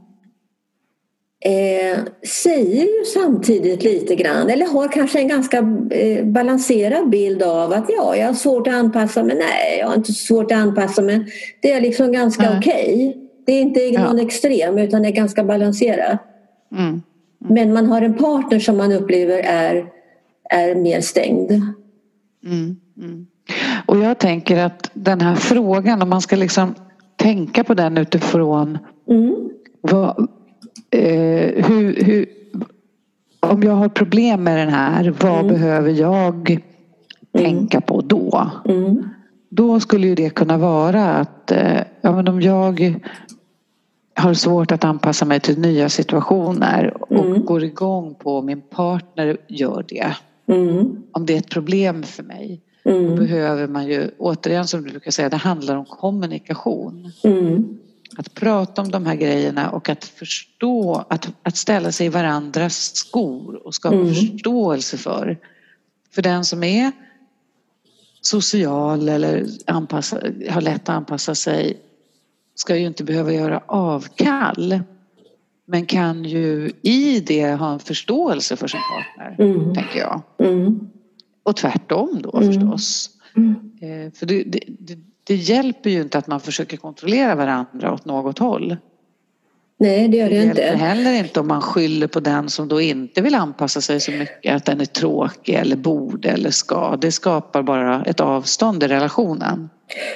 eh, 1.45 1.99
säger 2.43 2.83
ju 2.83 3.05
samtidigt 3.13 3.83
lite 3.83 4.15
grann, 4.15 4.49
eller 4.49 4.65
har 4.65 4.87
kanske 4.87 5.19
en 5.19 5.27
ganska 5.27 5.57
eh, 5.91 6.25
balanserad 6.25 7.09
bild 7.09 7.43
av 7.43 7.73
att 7.73 7.85
ja, 7.89 8.15
jag 8.15 8.27
har 8.27 8.33
svårt 8.33 8.67
att 8.67 8.73
anpassa 8.73 9.23
mig. 9.23 9.35
Nej, 9.35 9.79
jag 9.79 9.87
har 9.87 9.95
inte 9.95 10.13
svårt 10.13 10.51
att 10.51 10.57
anpassa 10.57 11.01
mig. 11.01 11.25
Det 11.61 11.71
är 11.71 11.81
liksom 11.81 12.11
ganska 12.11 12.45
mm. 12.45 12.57
okej. 12.57 13.09
Okay. 13.09 13.21
Det 13.45 13.51
är 13.51 13.61
inte 13.61 14.01
någon 14.01 14.17
ja. 14.17 14.25
extrem 14.25 14.77
utan 14.77 15.01
det 15.01 15.07
är 15.07 15.11
ganska 15.11 15.43
balanserat. 15.43 16.19
Mm. 16.71 16.87
Mm. 16.87 17.01
Men 17.39 17.73
man 17.73 17.85
har 17.85 18.01
en 18.01 18.13
partner 18.13 18.59
som 18.59 18.77
man 18.77 18.91
upplever 18.91 19.39
är, 19.39 19.85
är 20.49 20.75
mer 20.75 21.01
stängd. 21.01 21.51
Mm. 21.51 22.75
mm. 22.97 23.27
Och 23.85 23.97
jag 23.97 24.17
tänker 24.17 24.57
att 24.57 24.91
den 24.93 25.21
här 25.21 25.35
frågan, 25.35 26.01
om 26.01 26.09
man 26.09 26.21
ska 26.21 26.35
liksom 26.35 26.75
tänka 27.15 27.63
på 27.63 27.73
den 27.73 27.97
utifrån 27.97 28.77
mm. 29.09 29.49
vad, 29.81 30.27
eh, 30.95 31.65
hur, 31.65 32.03
hur, 32.03 32.25
om 33.39 33.63
jag 33.63 33.73
har 33.73 33.89
problem 33.89 34.43
med 34.43 34.57
den 34.57 34.69
här, 34.69 35.13
vad 35.21 35.39
mm. 35.39 35.47
behöver 35.47 35.91
jag 35.91 36.49
mm. 36.49 36.61
tänka 37.31 37.81
på 37.81 38.01
då? 38.01 38.51
Mm. 38.65 39.09
Då 39.49 39.79
skulle 39.79 40.07
ju 40.07 40.15
det 40.15 40.29
kunna 40.29 40.57
vara 40.57 41.05
att 41.05 41.51
eh, 41.51 41.81
ja, 42.01 42.11
men 42.15 42.27
om 42.27 42.41
jag 42.41 42.99
har 44.13 44.33
svårt 44.33 44.71
att 44.71 44.83
anpassa 44.83 45.25
mig 45.25 45.39
till 45.39 45.59
nya 45.59 45.89
situationer 45.89 46.97
och 46.99 47.25
mm. 47.25 47.45
går 47.45 47.63
igång 47.63 48.15
på 48.15 48.41
min 48.41 48.61
partner 48.61 49.37
gör 49.47 49.85
det. 49.87 50.15
Mm. 50.47 51.03
Om 51.11 51.25
det 51.25 51.33
är 51.33 51.37
ett 51.37 51.49
problem 51.49 52.03
för 52.03 52.23
mig 52.23 52.61
Mm. 52.85 53.09
Då 53.09 53.15
behöver 53.15 53.67
man 53.67 53.87
ju, 53.87 54.09
återigen 54.17 54.67
som 54.67 54.83
du 54.83 54.89
brukar 54.89 55.11
säga, 55.11 55.29
det 55.29 55.37
handlar 55.37 55.75
om 55.75 55.85
kommunikation. 55.85 57.11
Mm. 57.23 57.77
Att 58.17 58.33
prata 58.33 58.81
om 58.81 58.91
de 58.91 59.05
här 59.05 59.15
grejerna 59.15 59.69
och 59.69 59.89
att 59.89 60.05
förstå, 60.05 61.05
att, 61.09 61.29
att 61.43 61.57
ställa 61.57 61.91
sig 61.91 62.05
i 62.05 62.09
varandras 62.09 62.95
skor 62.95 63.67
och 63.67 63.75
skapa 63.75 63.95
mm. 63.95 64.13
förståelse 64.13 64.97
för. 64.97 65.37
För 66.11 66.21
den 66.21 66.45
som 66.45 66.63
är 66.63 66.91
social 68.21 69.09
eller 69.09 69.45
anpassa, 69.65 70.21
har 70.49 70.61
lätt 70.61 70.89
att 70.89 70.95
anpassa 70.95 71.35
sig 71.35 71.81
ska 72.55 72.77
ju 72.77 72.87
inte 72.87 73.03
behöva 73.03 73.33
göra 73.33 73.63
avkall. 73.65 74.79
Men 75.65 75.85
kan 75.85 76.25
ju 76.25 76.71
i 76.81 77.19
det 77.19 77.51
ha 77.51 77.73
en 77.73 77.79
förståelse 77.79 78.55
för 78.55 78.67
sin 78.67 78.79
partner, 78.79 79.45
mm. 79.45 79.73
tänker 79.73 79.99
jag. 79.99 80.21
Mm. 80.39 80.89
Och 81.43 81.55
tvärtom 81.55 82.21
då 82.21 82.37
mm. 82.37 82.53
förstås. 82.53 83.09
Mm. 83.35 83.71
Eh, 83.81 84.11
för 84.13 84.25
det, 84.25 84.43
det, 84.43 84.59
det, 84.67 84.97
det, 85.27 85.35
hjälper 85.35 85.89
ju 85.89 86.01
inte 86.01 86.17
att 86.17 86.27
man 86.27 86.39
försöker 86.39 86.77
kontrollera 86.77 87.35
varandra 87.35 87.93
åt 87.93 88.05
något 88.05 88.39
håll. 88.39 88.75
Nej, 89.77 90.07
det 90.07 90.17
gör 90.17 90.29
det, 90.29 90.35
det 90.35 90.43
inte. 90.43 90.71
Det 90.71 90.77
heller 90.77 91.13
inte 91.13 91.39
om 91.39 91.47
man 91.47 91.61
skyller 91.61 92.07
på 92.07 92.19
den 92.19 92.49
som 92.49 92.67
då 92.67 92.81
inte 92.81 93.21
vill 93.21 93.35
anpassa 93.35 93.81
sig 93.81 93.99
så 93.99 94.11
mycket, 94.11 94.55
att 94.55 94.65
den 94.65 94.81
är 94.81 94.85
tråkig 94.85 95.53
eller 95.53 95.75
borde 95.75 96.29
eller 96.29 96.49
ska. 96.49 96.97
Det 97.01 97.11
skapar 97.11 97.63
bara 97.63 98.03
ett 98.03 98.19
avstånd 98.19 98.83
i 98.83 98.87
relationen. 98.87 99.69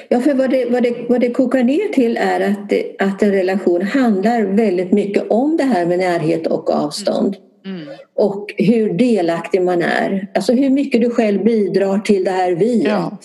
Ja, 0.08 0.20
för 0.20 0.34
vad 0.34 0.50
det, 0.50 0.70
vad 0.70 0.82
det, 0.82 1.06
vad 1.08 1.20
det 1.20 1.30
kokar 1.30 1.62
ner 1.62 1.92
till 1.92 2.16
är 2.16 2.40
att, 2.40 2.68
det, 2.68 2.96
att 2.98 3.22
en 3.22 3.32
relation 3.32 3.82
handlar 3.82 4.42
väldigt 4.42 4.92
mycket 4.92 5.30
om 5.30 5.56
det 5.56 5.64
här 5.64 5.86
med 5.86 5.98
närhet 5.98 6.46
och 6.46 6.70
avstånd. 6.70 7.36
Mm. 7.64 7.82
Mm. 7.82 7.88
Och 8.16 8.54
hur 8.56 8.92
delaktig 8.92 9.62
man 9.62 9.82
är. 9.82 10.28
Alltså 10.34 10.52
hur 10.52 10.70
mycket 10.70 11.00
du 11.00 11.10
själv 11.10 11.44
bidrar 11.44 11.98
till 11.98 12.24
det 12.24 12.30
här 12.30 12.52
viet. 12.52 12.88
Ja, 12.88 13.18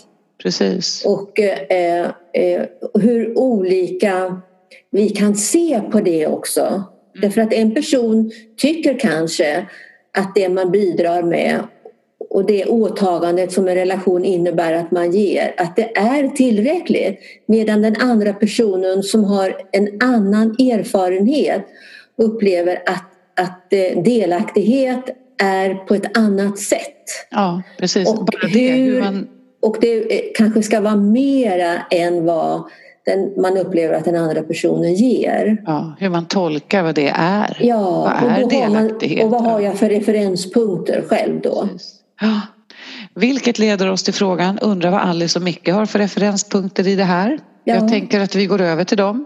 precis. 0.43 1.05
Och 1.05 1.39
eh, 1.39 2.11
eh, 2.33 2.65
hur 2.93 3.37
olika 3.37 4.41
vi 4.91 5.09
kan 5.09 5.35
se 5.35 5.81
på 5.91 5.99
det 5.99 6.27
också. 6.27 6.61
Mm. 6.61 6.81
Därför 7.21 7.41
att 7.41 7.53
en 7.53 7.75
person 7.75 8.31
tycker 8.57 8.99
kanske 8.99 9.65
att 10.17 10.35
det 10.35 10.49
man 10.49 10.71
bidrar 10.71 11.23
med 11.23 11.59
och 12.29 12.45
det 12.45 12.65
åtagandet 12.65 13.51
som 13.51 13.67
en 13.67 13.75
relation 13.75 14.25
innebär 14.25 14.73
att 14.73 14.91
man 14.91 15.11
ger, 15.11 15.53
att 15.57 15.75
det 15.75 15.97
är 15.97 16.27
tillräckligt. 16.27 17.19
Medan 17.45 17.81
den 17.81 17.95
andra 17.95 18.33
personen 18.33 19.03
som 19.03 19.23
har 19.23 19.57
en 19.71 20.01
annan 20.01 20.49
erfarenhet 20.49 21.65
upplever 22.17 22.83
att, 22.85 23.05
att 23.35 23.73
eh, 23.73 24.03
delaktighet 24.03 25.03
är 25.37 25.75
på 25.75 25.95
ett 25.95 26.17
annat 26.17 26.59
sätt. 26.59 27.05
Ja, 27.31 27.61
precis. 27.77 28.09
Och, 28.09 28.29
det, 28.53 28.71
hur, 28.71 28.99
man... 28.99 29.27
och 29.65 29.77
det 29.81 30.13
eh, 30.13 30.31
kanske 30.35 30.63
ska 30.63 30.81
vara 30.81 30.95
mera 30.95 31.81
än 31.91 32.25
vad 32.25 32.63
den, 33.05 33.41
man 33.41 33.57
upplever 33.57 33.93
att 33.93 34.05
den 34.05 34.15
andra 34.15 34.43
personen 34.43 34.93
ger. 34.93 35.63
Ja, 35.65 35.95
hur 35.99 36.09
man 36.09 36.25
tolkar 36.25 36.83
vad 36.83 36.95
det 36.95 37.13
är. 37.15 37.57
Ja, 37.59 38.13
vad 38.23 38.31
är 38.31 38.49
delaktighet? 38.49 39.25
Man, 39.25 39.25
och 39.25 39.31
vad 39.31 39.51
har 39.51 39.59
jag 39.59 39.75
för 39.75 39.89
referenspunkter 39.89 41.03
själv 41.07 41.41
då? 41.41 41.69
Ja. 42.21 42.41
Vilket 43.15 43.59
leder 43.59 43.91
oss 43.91 44.03
till 44.03 44.13
frågan, 44.13 44.59
undrar 44.59 44.91
vad 44.91 45.01
Alice 45.01 45.39
och 45.39 45.43
Micke 45.43 45.69
har 45.69 45.85
för 45.85 45.99
referenspunkter 45.99 46.87
i 46.87 46.95
det 46.95 47.03
här? 47.03 47.39
Ja. 47.63 47.75
Jag 47.75 47.89
tänker 47.89 48.19
att 48.19 48.35
vi 48.35 48.45
går 48.45 48.61
över 48.61 48.83
till 48.83 48.97
dem. 48.97 49.25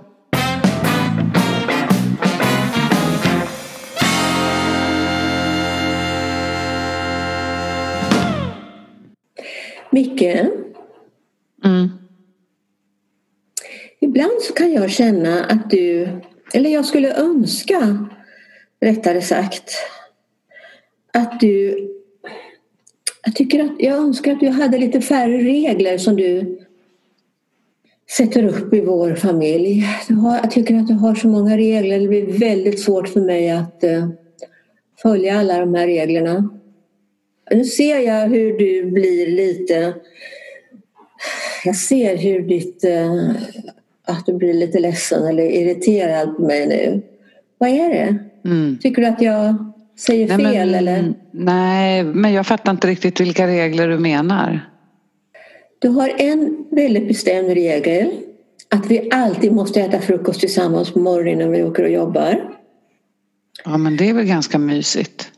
Micke? 9.89 10.47
Mm. 11.65 11.89
Ibland 13.99 14.41
så 14.41 14.53
kan 14.53 14.71
jag 14.71 14.91
känna 14.91 15.43
att 15.43 15.69
du, 15.69 16.07
eller 16.53 16.69
jag 16.69 16.85
skulle 16.85 17.15
önska 17.15 18.05
rättare 18.81 19.21
sagt, 19.21 19.71
att 21.13 21.39
du 21.39 21.85
jag, 23.23 23.35
tycker 23.35 23.63
att, 23.63 23.71
jag 23.79 23.97
önskar 23.97 24.31
att 24.31 24.39
du 24.39 24.49
hade 24.49 24.77
lite 24.77 25.01
färre 25.01 25.37
regler 25.37 25.97
som 25.97 26.15
du 26.15 26.59
sätter 28.17 28.43
upp 28.43 28.73
i 28.73 28.81
vår 28.81 29.15
familj. 29.15 29.85
Har, 30.21 30.35
jag 30.35 30.51
tycker 30.51 30.75
att 30.75 30.87
du 30.87 30.93
har 30.93 31.15
så 31.15 31.27
många 31.27 31.57
regler. 31.57 31.99
Det 31.99 32.07
blir 32.07 32.39
väldigt 32.39 32.79
svårt 32.79 33.07
för 33.07 33.21
mig 33.21 33.49
att 33.49 33.83
uh, 33.83 34.09
följa 35.01 35.39
alla 35.39 35.59
de 35.59 35.75
här 35.75 35.87
reglerna. 35.87 36.58
Nu 37.51 37.65
ser 37.65 37.99
jag 37.99 38.27
hur 38.27 38.57
du 38.57 38.91
blir 38.91 39.27
lite... 39.27 39.93
Jag 41.65 41.75
ser 41.75 42.17
hur 42.17 42.39
ditt... 42.39 42.85
Uh, 42.85 43.31
att 44.05 44.25
du 44.25 44.33
blir 44.33 44.53
lite 44.53 44.79
ledsen 44.79 45.27
eller 45.27 45.43
irriterad 45.43 46.37
på 46.37 46.41
mig 46.41 46.67
nu. 46.67 47.01
Vad 47.57 47.69
är 47.69 47.89
det? 47.89 48.17
Mm. 48.49 48.77
Tycker 48.81 49.01
du 49.01 49.07
att 49.07 49.21
jag 49.21 49.73
säger 49.99 50.27
nej, 50.27 50.37
fel 50.37 50.69
men, 50.69 50.79
eller? 50.79 51.13
Nej, 51.31 52.03
men 52.03 52.33
jag 52.33 52.47
fattar 52.47 52.71
inte 52.71 52.87
riktigt 52.87 53.19
vilka 53.19 53.47
regler 53.47 53.87
du 53.87 53.97
menar. 53.99 54.69
Du 55.79 55.87
har 55.87 56.11
en 56.17 56.65
väldigt 56.71 57.07
bestämd 57.07 57.49
regel. 57.49 58.11
Att 58.69 58.85
vi 58.85 59.09
alltid 59.11 59.51
måste 59.51 59.81
äta 59.81 59.99
frukost 59.99 60.39
tillsammans 60.39 60.91
på 60.91 60.99
morgonen 60.99 61.37
när 61.37 61.57
vi 61.57 61.63
åker 61.63 61.83
och 61.83 61.91
jobbar. 61.91 62.49
Ja, 63.65 63.77
men 63.77 63.97
det 63.97 64.09
är 64.09 64.13
väl 64.13 64.25
ganska 64.25 64.57
mysigt. 64.57 65.31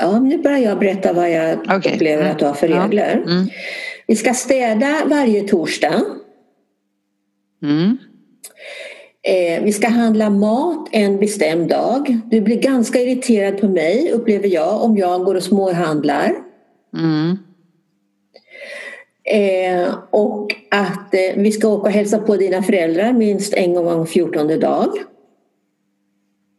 Ja, 0.00 0.18
nu 0.18 0.38
börjar 0.38 0.58
jag 0.58 0.78
berätta 0.78 1.12
vad 1.12 1.30
jag 1.30 1.58
okay. 1.60 1.94
upplever 1.94 2.30
att 2.30 2.38
du 2.38 2.44
har 2.44 2.54
för 2.54 2.68
regler. 2.68 3.22
Ja. 3.26 3.32
Mm. 3.32 3.48
Vi 4.06 4.16
ska 4.16 4.34
städa 4.34 5.02
varje 5.06 5.48
torsdag. 5.48 6.02
Mm. 7.62 7.98
Eh, 9.22 9.64
vi 9.64 9.72
ska 9.72 9.88
handla 9.88 10.30
mat 10.30 10.88
en 10.92 11.18
bestämd 11.18 11.68
dag. 11.68 12.18
Du 12.30 12.40
blir 12.40 12.60
ganska 12.60 13.00
irriterad 13.00 13.60
på 13.60 13.68
mig, 13.68 14.10
upplever 14.12 14.48
jag, 14.48 14.82
om 14.82 14.96
jag 14.96 15.24
går 15.24 15.34
och 15.34 15.42
småhandlar. 15.42 16.34
Mm. 16.96 17.38
Eh, 19.24 19.94
och 20.10 20.54
att 20.70 21.14
eh, 21.14 21.20
vi 21.36 21.52
ska 21.52 21.68
åka 21.68 21.82
och 21.82 21.92
hälsa 21.92 22.18
på 22.18 22.36
dina 22.36 22.62
föräldrar 22.62 23.12
minst 23.12 23.54
en 23.54 23.74
gång 23.74 23.84
var 23.84 24.04
fjortonde 24.04 24.56
dag. 24.56 24.88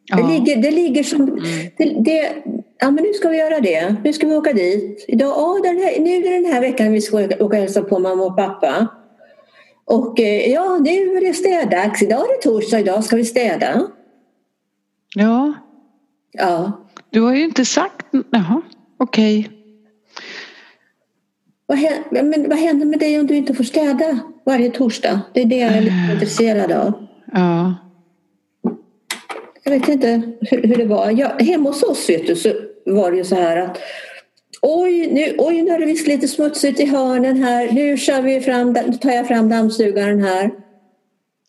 Ja. 0.06 0.18
Det, 0.18 0.34
ligger, 0.34 0.62
det 0.62 0.72
ligger 0.72 1.04
som... 1.04 1.22
Mm. 1.22 1.40
Det, 1.78 1.86
det, 1.86 2.34
ja, 2.80 2.92
men 2.92 3.04
nu 3.04 3.14
ska 3.14 3.30
vi 3.30 3.38
göra 3.38 3.60
det. 3.60 3.96
Nu 4.04 4.14
ska 4.14 4.28
vi 4.28 4.36
åka 4.36 4.54
dit. 4.54 5.06
Idag, 5.08 5.38
oh, 5.38 5.62
den 5.62 5.78
här, 5.78 6.00
nu 6.00 6.10
är 6.10 6.22
det 6.22 6.30
den 6.30 6.54
här 6.54 6.62
veckan 6.62 6.92
vi 6.92 7.02
ska 7.02 7.18
åka 7.18 7.44
och 7.44 7.56
hälsa 7.56 7.82
på 7.82 8.00
mamma 8.00 8.24
och 8.24 8.38
pappa. 8.38 8.88
Och 9.86 10.20
eh, 10.20 10.52
ja, 10.52 10.78
nu 10.78 11.18
är 11.18 11.22
det 11.22 11.34
städdags. 11.34 12.02
Idag 12.02 12.20
är 12.20 12.36
det 12.36 12.42
torsdag, 12.42 12.80
idag 12.80 13.04
ska 13.04 13.16
vi 13.16 13.26
städa. 13.26 13.88
Ja. 15.16 15.54
Ja. 16.32 16.72
Du 17.10 17.22
har 17.22 17.36
ju 17.36 17.44
inte 17.44 17.66
sagt... 17.66 18.06
Jaha, 18.30 18.62
okej. 18.98 19.40
Okay. 19.40 19.56
Vad, 21.66 21.78
händer, 21.78 22.24
men 22.24 22.50
vad 22.50 22.58
händer 22.58 22.86
med 22.86 23.00
dig 23.00 23.20
om 23.20 23.28
du 23.28 23.36
inte 23.36 23.54
får 23.54 23.64
städa 23.64 24.20
varje 24.46 24.72
torsdag? 24.72 25.22
Det 25.34 25.42
är 25.42 25.46
det 25.46 25.58
jag 25.58 25.72
är 25.72 25.82
lite 25.82 25.96
uh, 25.96 26.14
intresserad 26.14 26.72
av. 26.72 27.08
Ja. 27.34 27.76
Jag 29.64 29.72
vet 29.72 29.88
inte 29.88 30.22
hur, 30.42 30.62
hur 30.62 30.76
det 30.76 30.86
var. 30.86 31.12
Jag, 31.12 31.42
hemma 31.42 31.70
hos 31.70 31.84
oss 31.84 32.10
vet 32.10 32.28
du, 32.28 32.36
så 32.36 32.50
var 32.90 33.12
det 33.12 33.18
ju 33.18 33.24
så 33.24 33.36
här 33.36 33.58
att 33.58 33.78
Oj 34.62 35.08
nu, 35.12 35.36
oj, 35.38 35.62
nu 35.62 35.72
är 35.72 35.80
det 35.80 35.86
visst 35.86 36.08
lite 36.08 36.28
smutsigt 36.28 36.80
i 36.80 36.86
hörnen 36.86 37.44
här. 37.44 37.72
Nu 37.72 37.98
kör 37.98 38.22
vi 38.22 38.40
fram, 38.40 38.74
tar 39.02 39.12
jag 39.12 39.28
fram 39.28 39.50
dammsugaren 39.50 40.24
här. 40.24 40.52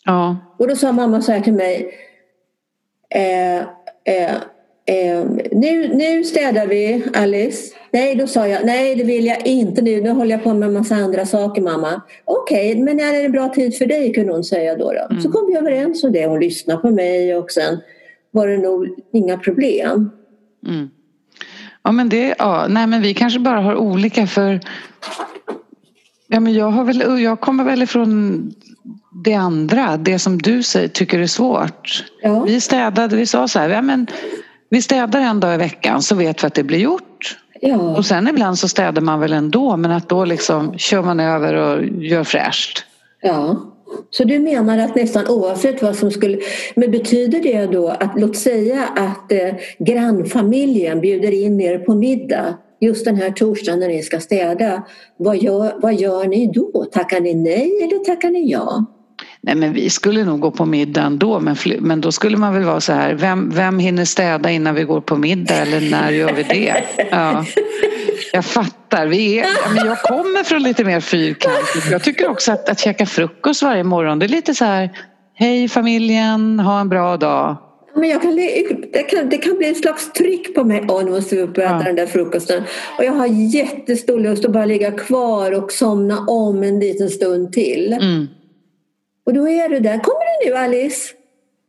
Ja. 0.04 0.36
Och 0.58 0.68
då 0.68 0.76
sa 0.76 0.92
mamma 0.92 1.22
så 1.22 1.32
här 1.32 1.40
till 1.40 1.52
mig. 1.52 1.94
Eh, 3.14 3.58
eh, 4.04 4.34
eh, 4.86 5.24
nu, 5.52 5.94
nu 5.94 6.24
städar 6.24 6.66
vi, 6.66 7.02
Alice. 7.14 7.74
Nej, 7.90 8.14
då 8.14 8.26
sa 8.26 8.48
jag. 8.48 8.66
Nej, 8.66 8.94
det 8.94 9.04
vill 9.04 9.26
jag 9.26 9.46
inte 9.46 9.82
nu. 9.82 10.00
Nu 10.00 10.10
håller 10.10 10.30
jag 10.30 10.42
på 10.42 10.54
med 10.54 10.66
en 10.66 10.72
massa 10.72 10.94
andra 10.94 11.26
saker, 11.26 11.62
mamma. 11.62 12.02
Okej, 12.24 12.70
okay, 12.70 12.82
men 12.82 12.96
när 12.96 13.14
är 13.14 13.22
det 13.22 13.28
bra 13.28 13.48
tid 13.48 13.76
för 13.76 13.86
dig, 13.86 14.12
kunde 14.12 14.32
hon 14.32 14.44
säga 14.44 14.76
då. 14.76 14.92
då. 14.92 15.06
Mm. 15.10 15.22
Så 15.22 15.30
kom 15.32 15.46
vi 15.46 15.56
överens 15.56 16.04
om 16.04 16.12
det. 16.12 16.26
Hon 16.26 16.40
lyssnade 16.40 16.80
på 16.80 16.90
mig 16.90 17.34
och 17.34 17.50
sen 17.50 17.78
var 18.30 18.48
det 18.48 18.58
nog 18.58 18.88
inga 19.12 19.38
problem. 19.38 20.10
Mm. 20.66 20.88
Ja 21.82 21.92
men 21.92 22.08
det, 22.08 22.34
ja, 22.38 22.66
nej 22.68 22.86
men 22.86 23.02
vi 23.02 23.14
kanske 23.14 23.38
bara 23.40 23.60
har 23.60 23.74
olika 23.74 24.26
för 24.26 24.60
Ja 26.32 26.40
men 26.40 26.54
jag 26.54 26.70
har 26.70 26.84
väl, 26.84 27.22
jag 27.22 27.40
kommer 27.40 27.64
väl 27.64 27.82
ifrån 27.82 28.52
det 29.24 29.34
andra, 29.34 29.96
det 29.96 30.18
som 30.18 30.38
du 30.38 30.62
säger, 30.62 30.88
tycker 30.88 31.18
är 31.18 31.26
svårt. 31.26 32.04
Ja. 32.22 32.44
Vi 32.44 32.60
städade, 32.60 33.16
vi 33.16 33.26
sa 33.26 33.48
så 33.48 33.58
här, 33.58 33.68
ja 33.68 33.82
men 33.82 34.06
vi 34.68 34.82
städar 34.82 35.20
en 35.20 35.40
dag 35.40 35.54
i 35.54 35.56
veckan 35.56 36.02
så 36.02 36.14
vet 36.14 36.42
vi 36.42 36.46
att 36.46 36.54
det 36.54 36.62
blir 36.62 36.78
gjort. 36.78 37.38
Ja. 37.60 37.76
Och 37.76 38.06
sen 38.06 38.28
ibland 38.28 38.58
så 38.58 38.68
städar 38.68 39.02
man 39.02 39.20
väl 39.20 39.32
ändå 39.32 39.76
men 39.76 39.90
att 39.90 40.08
då 40.08 40.24
liksom 40.24 40.78
kör 40.78 41.02
man 41.02 41.20
över 41.20 41.54
och 41.54 41.84
gör 41.84 42.24
fräscht. 42.24 42.84
Ja. 43.20 43.69
Så 44.10 44.24
du 44.24 44.38
menar 44.38 44.78
att 44.78 44.94
nästan 44.94 45.28
oavsett 45.28 45.82
vad 45.82 45.96
som 45.96 46.10
skulle... 46.10 46.38
Men 46.74 46.90
betyder 46.90 47.40
det 47.40 47.66
då 47.66 47.88
att, 47.88 48.12
låt 48.16 48.36
säga 48.36 48.84
att 48.96 49.32
eh, 49.32 49.54
grannfamiljen 49.78 51.00
bjuder 51.00 51.32
in 51.32 51.60
er 51.60 51.78
på 51.78 51.94
middag 51.94 52.54
just 52.80 53.04
den 53.04 53.16
här 53.16 53.30
torsdagen 53.30 53.80
när 53.80 53.88
ni 53.88 54.02
ska 54.02 54.20
städa. 54.20 54.82
Vad 55.16 55.36
gör, 55.36 55.72
vad 55.76 55.94
gör 55.94 56.24
ni 56.24 56.46
då? 56.46 56.86
Tackar 56.92 57.20
ni 57.20 57.34
nej 57.34 57.82
eller 57.82 58.04
tackar 58.04 58.30
ni 58.30 58.50
ja? 58.50 58.84
Nej 59.40 59.54
men 59.54 59.72
vi 59.72 59.90
skulle 59.90 60.24
nog 60.24 60.40
gå 60.40 60.50
på 60.50 60.66
middag 60.66 61.02
ändå 61.02 61.40
men, 61.40 61.56
men 61.80 62.00
då 62.00 62.12
skulle 62.12 62.36
man 62.36 62.54
väl 62.54 62.64
vara 62.64 62.80
så 62.80 62.92
här, 62.92 63.14
vem, 63.14 63.50
vem 63.50 63.78
hinner 63.78 64.04
städa 64.04 64.50
innan 64.50 64.74
vi 64.74 64.84
går 64.84 65.00
på 65.00 65.16
middag 65.16 65.54
eller 65.54 65.90
när 65.90 66.10
gör 66.10 66.32
vi 66.32 66.42
det? 66.42 66.84
Ja. 67.10 67.44
Jag 68.32 68.44
fattar, 68.44 69.06
vi 69.06 69.38
är, 69.38 69.74
men 69.74 69.86
jag 69.86 70.02
kommer 70.02 70.44
från 70.44 70.62
lite 70.62 70.84
mer 70.84 71.00
fyrkantigt. 71.00 71.90
Jag 71.90 72.02
tycker 72.02 72.28
också 72.28 72.52
att, 72.52 72.68
att 72.68 72.80
käka 72.80 73.06
frukost 73.06 73.62
varje 73.62 73.84
morgon 73.84 74.18
det 74.18 74.26
är 74.26 74.28
lite 74.28 74.54
så 74.54 74.64
här, 74.64 74.90
hej 75.34 75.68
familjen, 75.68 76.60
ha 76.60 76.80
en 76.80 76.88
bra 76.88 77.16
dag. 77.16 77.56
Men 77.94 78.08
jag 78.08 78.22
kan, 78.22 78.36
det, 78.92 79.02
kan, 79.02 79.28
det 79.28 79.38
kan 79.38 79.58
bli 79.58 79.68
ett 79.68 79.76
slags 79.76 80.12
tryck 80.12 80.54
på 80.54 80.64
mig. 80.64 80.84
Åh, 80.88 81.04
nu 81.04 81.10
måste 81.10 81.36
vi 81.36 81.42
upp 81.42 81.58
och 81.58 81.64
äta 81.64 81.74
ja. 81.74 81.82
den 81.82 81.96
där 81.96 82.06
frukosten. 82.06 82.62
Och 82.98 83.04
jag 83.04 83.12
har 83.12 83.26
jättestor 83.26 84.20
lust 84.20 84.44
att 84.44 84.52
bara 84.52 84.64
ligga 84.64 84.90
kvar 84.90 85.52
och 85.52 85.72
somna 85.72 86.18
om 86.18 86.62
en 86.62 86.80
liten 86.80 87.10
stund 87.10 87.52
till. 87.52 87.92
Mm. 87.92 88.26
Och 89.26 89.34
då 89.34 89.48
är 89.48 89.68
du 89.68 89.80
där. 89.80 89.98
Kommer 89.98 90.44
du 90.44 90.50
nu 90.50 90.56
Alice? 90.56 91.12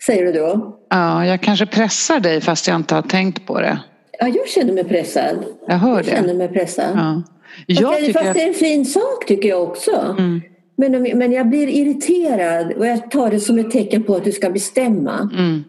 Säger 0.06 0.26
du 0.26 0.32
då. 0.32 0.78
Ja, 0.90 1.26
jag 1.26 1.42
kanske 1.42 1.66
pressar 1.66 2.20
dig 2.20 2.42
fast 2.42 2.68
jag 2.68 2.76
inte 2.76 2.96
har 2.96 3.02
tänkt 3.02 3.46
på 3.46 3.60
det. 3.60 3.80
Ja, 4.22 4.28
jag 4.28 4.50
känner 4.50 4.74
mig 4.74 4.84
pressad. 4.84 5.46
Jag 5.68 5.78
hör 5.78 5.96
jag 5.96 6.06
det. 6.06 6.12
känner 6.12 6.34
mig 6.34 6.48
pressad. 6.48 6.92
Ja. 6.96 7.24
Jag 7.66 8.00
fast, 8.00 8.14
fast 8.14 8.26
att... 8.26 8.34
det 8.34 8.44
är 8.44 8.48
en 8.48 8.54
fin 8.54 8.86
sak 8.86 9.26
tycker 9.28 9.50
jag 9.50 9.64
också. 9.64 10.16
Mm. 10.20 10.42
Men, 10.76 11.18
men 11.18 11.32
jag 11.32 11.50
blir 11.50 11.68
irriterad 11.68 12.72
och 12.72 12.88
jag 12.88 13.12
tar 13.12 13.32
det 13.32 13.40
som 13.40 13.60
ett 13.60 13.72
tecken 13.72 14.04
på 14.04 14.16
att 14.16 14.24
du 14.24 14.32
ska 14.32 14.50
bestämma. 14.50 15.30
Mm. 15.34 15.64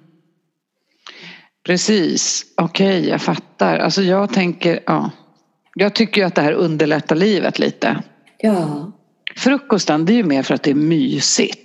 Precis, 1.66 2.44
okej 2.56 2.98
okay, 2.98 3.10
jag 3.10 3.22
fattar. 3.22 3.78
Alltså 3.78 4.02
jag 4.02 4.32
tänker, 4.32 4.80
ja. 4.86 5.10
Jag 5.74 5.94
tycker 5.94 6.20
ju 6.20 6.26
att 6.26 6.34
det 6.34 6.42
här 6.42 6.52
underlättar 6.52 7.16
livet 7.16 7.58
lite. 7.58 8.02
Ja. 8.38 8.92
Frukosten 9.36 10.04
det 10.04 10.12
är 10.12 10.16
ju 10.16 10.24
mer 10.24 10.42
för 10.42 10.54
att 10.54 10.62
det 10.62 10.70
är 10.70 10.74
mysigt. 10.74 11.61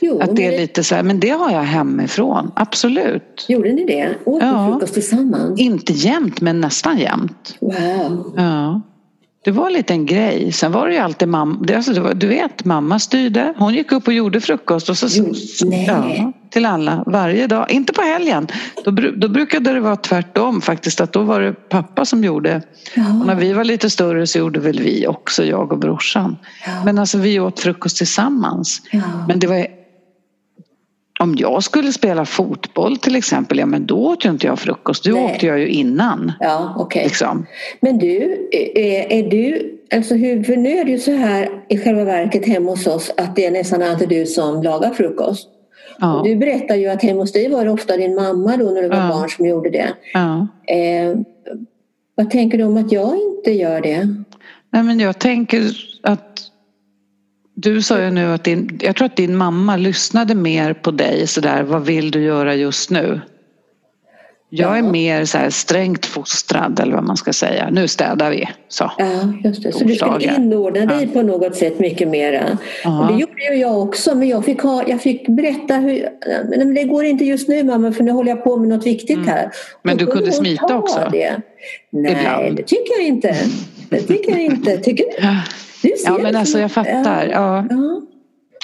Jo, 0.00 0.20
att 0.20 0.36
det 0.36 0.46
är 0.46 0.60
lite 0.60 0.84
så 0.84 0.94
här, 0.94 1.02
men 1.02 1.20
det 1.20 1.28
har 1.28 1.50
jag 1.50 1.62
hemifrån, 1.62 2.52
absolut. 2.56 3.44
Gjorde 3.48 3.72
ni 3.72 3.84
det? 3.84 4.14
Åt 4.24 4.42
ni 4.42 4.48
ja. 4.48 4.68
frukost 4.70 4.94
tillsammans? 4.94 5.60
Inte 5.60 5.92
jämt 5.92 6.40
men 6.40 6.60
nästan 6.60 6.98
jämt. 6.98 7.56
Wow. 7.60 8.34
Ja. 8.36 8.80
Det 9.44 9.50
var 9.50 9.66
en 9.66 9.72
liten 9.72 10.06
grej. 10.06 10.52
Sen 10.52 10.72
var 10.72 10.88
det 10.88 10.94
ju 10.94 11.00
alltid 11.00 11.28
mamma. 11.28 11.74
Alltså 11.74 12.00
var, 12.00 12.14
du 12.14 12.26
vet, 12.26 12.64
mamma 12.64 12.98
styrde. 12.98 13.54
Hon 13.56 13.74
gick 13.74 13.92
upp 13.92 14.06
och 14.06 14.12
gjorde 14.12 14.40
frukost. 14.40 14.88
Och 14.88 14.98
så, 14.98 15.06
jo, 15.10 15.32
ja, 15.86 16.32
till 16.50 16.66
alla 16.66 17.04
varje 17.06 17.46
dag. 17.46 17.70
Inte 17.70 17.92
på 17.92 18.02
helgen. 18.02 18.46
Då, 18.84 18.90
då 18.90 19.28
brukade 19.28 19.72
det 19.72 19.80
vara 19.80 19.96
tvärtom 19.96 20.60
faktiskt. 20.60 21.00
Att 21.00 21.12
då 21.12 21.22
var 21.22 21.40
det 21.40 21.52
pappa 21.52 22.04
som 22.04 22.24
gjorde. 22.24 22.62
Ja. 22.94 23.02
Och 23.20 23.26
när 23.26 23.34
vi 23.34 23.52
var 23.52 23.64
lite 23.64 23.90
större 23.90 24.26
så 24.26 24.38
gjorde 24.38 24.60
väl 24.60 24.80
vi 24.80 25.06
också, 25.06 25.44
jag 25.44 25.72
och 25.72 25.78
brorsan. 25.78 26.36
Ja. 26.66 26.84
Men 26.84 26.98
alltså 26.98 27.18
vi 27.18 27.40
åt 27.40 27.60
frukost 27.60 27.96
tillsammans. 27.96 28.82
Men 29.28 29.38
det 29.38 29.46
var 29.46 29.66
om 31.20 31.34
jag 31.38 31.62
skulle 31.62 31.92
spela 31.92 32.24
fotboll 32.24 32.96
till 32.96 33.16
exempel, 33.16 33.58
ja 33.58 33.66
men 33.66 33.86
då 33.86 33.96
åt 33.96 34.24
ju 34.24 34.30
inte 34.30 34.46
jag 34.46 34.58
frukost. 34.58 35.04
Då 35.04 35.18
åkte 35.18 35.46
jag 35.46 35.58
ju 35.58 35.68
innan. 35.68 36.32
Ja, 36.40 36.76
okay. 36.78 37.04
Liksom. 37.04 37.46
Men 37.80 37.98
du, 37.98 38.48
är, 38.52 39.12
är 39.12 39.30
du, 39.30 39.72
alltså 39.94 40.14
hur, 40.14 40.42
för 40.42 40.56
nu 40.56 40.70
är 40.70 40.84
det 40.84 40.90
ju 40.90 40.98
så 40.98 41.12
här 41.12 41.48
i 41.68 41.78
själva 41.78 42.04
verket 42.04 42.46
hemma 42.46 42.70
hos 42.70 42.86
oss 42.86 43.12
att 43.16 43.36
det 43.36 43.46
är 43.46 43.50
nästan 43.50 43.82
alltid 43.82 44.08
du 44.08 44.26
som 44.26 44.62
lagar 44.62 44.90
frukost. 44.90 45.48
Ja. 45.98 46.22
Du 46.24 46.36
berättar 46.36 46.74
ju 46.74 46.88
att 46.88 47.02
hemma 47.02 47.20
hos 47.20 47.32
dig 47.32 47.48
var 47.48 47.64
det 47.64 47.70
ofta 47.70 47.96
din 47.96 48.14
mamma 48.14 48.56
då 48.56 48.70
när 48.70 48.82
du 48.82 48.88
var 48.88 48.96
ja. 48.96 49.08
barn 49.08 49.28
som 49.28 49.46
gjorde 49.46 49.70
det. 49.70 49.88
Ja. 50.14 50.46
Eh, 50.74 51.16
vad 52.14 52.30
tänker 52.30 52.58
du 52.58 52.64
om 52.64 52.76
att 52.76 52.92
jag 52.92 53.16
inte 53.16 53.52
gör 53.52 53.80
det? 53.80 54.08
Nej 54.70 54.82
men 54.82 55.00
jag 55.00 55.18
tänker 55.18 55.62
att 56.02 56.40
du 57.54 57.82
sa 57.82 58.00
ju 58.00 58.10
nu 58.10 58.32
att 58.32 58.44
din, 58.44 58.78
jag 58.82 58.96
tror 58.96 59.06
att 59.06 59.16
din 59.16 59.36
mamma 59.36 59.76
lyssnade 59.76 60.34
mer 60.34 60.72
på 60.72 60.90
dig 60.90 61.26
sådär, 61.26 61.62
vad 61.62 61.84
vill 61.84 62.10
du 62.10 62.22
göra 62.22 62.54
just 62.54 62.90
nu? 62.90 63.20
Jag 64.56 64.78
är 64.78 64.82
mer 64.82 65.24
så 65.24 65.38
här 65.38 65.50
strängt 65.50 66.06
fostrad 66.06 66.80
eller 66.80 66.94
vad 66.94 67.04
man 67.04 67.16
ska 67.16 67.32
säga. 67.32 67.70
Nu 67.70 67.88
städar 67.88 68.30
vi. 68.30 68.48
Så, 68.68 68.90
ja, 68.98 69.32
just 69.44 69.62
det. 69.62 69.72
så 69.72 69.84
du 69.84 69.94
skulle 69.94 70.34
inordna 70.36 70.86
dig 70.86 71.04
ja. 71.04 71.20
på 71.20 71.22
något 71.22 71.56
sätt 71.56 71.78
mycket 71.78 72.08
mera. 72.08 72.58
Och 72.84 73.12
det 73.12 73.20
gjorde 73.20 73.52
ju 73.52 73.60
jag 73.60 73.82
också 73.82 74.14
men 74.14 74.28
jag 74.28 74.44
fick, 74.44 74.62
ha, 74.62 74.84
jag 74.86 75.00
fick 75.02 75.28
berätta 75.28 75.74
hur, 75.74 76.08
men 76.56 76.74
det 76.74 76.84
går 76.84 77.04
inte 77.04 77.24
just 77.24 77.48
nu 77.48 77.64
mamma 77.64 77.92
för 77.92 78.04
nu 78.04 78.10
håller 78.10 78.30
jag 78.30 78.44
på 78.44 78.56
med 78.56 78.68
något 78.68 78.86
viktigt 78.86 79.16
mm. 79.16 79.28
här. 79.28 79.50
Men 79.82 79.96
du 79.96 80.06
kunde 80.06 80.32
smita 80.32 80.76
också? 80.76 81.08
Det. 81.12 81.36
Nej, 81.90 82.12
Ibland. 82.12 82.56
det 82.56 82.62
tycker 82.62 82.92
jag 82.98 83.06
inte. 83.06 83.36
Det 83.88 84.00
tycker 84.00 84.32
jag 84.32 84.40
inte. 84.40 84.76
Tycker 84.78 85.04
du? 85.04 85.28
ja 86.04 86.18
men 86.18 86.36
alltså 86.36 86.58
jag 86.58 86.72
fattar. 86.72 87.28
Ja. 87.32 87.66
ja. 87.70 88.00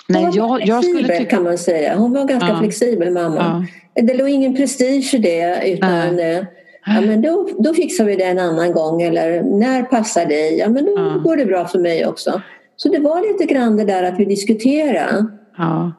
Nej, 0.08 0.28
jag, 0.32 0.66
jag 0.66 0.84
skulle 0.84 1.08
tycka... 1.08 1.30
kan 1.30 1.42
man 1.42 1.58
säga. 1.58 1.96
Hon 1.96 2.12
var 2.12 2.24
ganska 2.24 2.48
ja. 2.48 2.58
flexibel 2.58 3.12
mamma. 3.12 3.66
Ja. 3.94 4.02
Det 4.02 4.14
låg 4.14 4.28
ingen 4.28 4.56
prestige 4.56 5.14
i 5.14 5.18
det 5.18 5.70
utan 5.70 6.16
Nej. 6.16 6.46
ja, 6.86 7.00
men 7.00 7.22
då, 7.22 7.48
då 7.58 7.74
fixar 7.74 8.04
vi 8.04 8.16
det 8.16 8.24
en 8.24 8.38
annan 8.38 8.72
gång 8.72 9.02
eller 9.02 9.42
när 9.42 9.82
passar 9.82 10.26
dig? 10.26 10.58
Ja 10.58 10.68
men 10.68 10.84
då 10.84 10.92
ja. 10.96 11.20
går 11.24 11.36
det 11.36 11.46
bra 11.46 11.66
för 11.66 11.78
mig 11.78 12.06
också. 12.06 12.42
Så 12.76 12.88
det 12.88 12.98
var 12.98 13.32
lite 13.32 13.54
grann 13.54 13.76
det 13.76 13.84
där 13.84 14.02
att 14.02 14.18
vi 14.18 14.24
diskuterade. 14.24 15.26
Ja, 15.58 15.92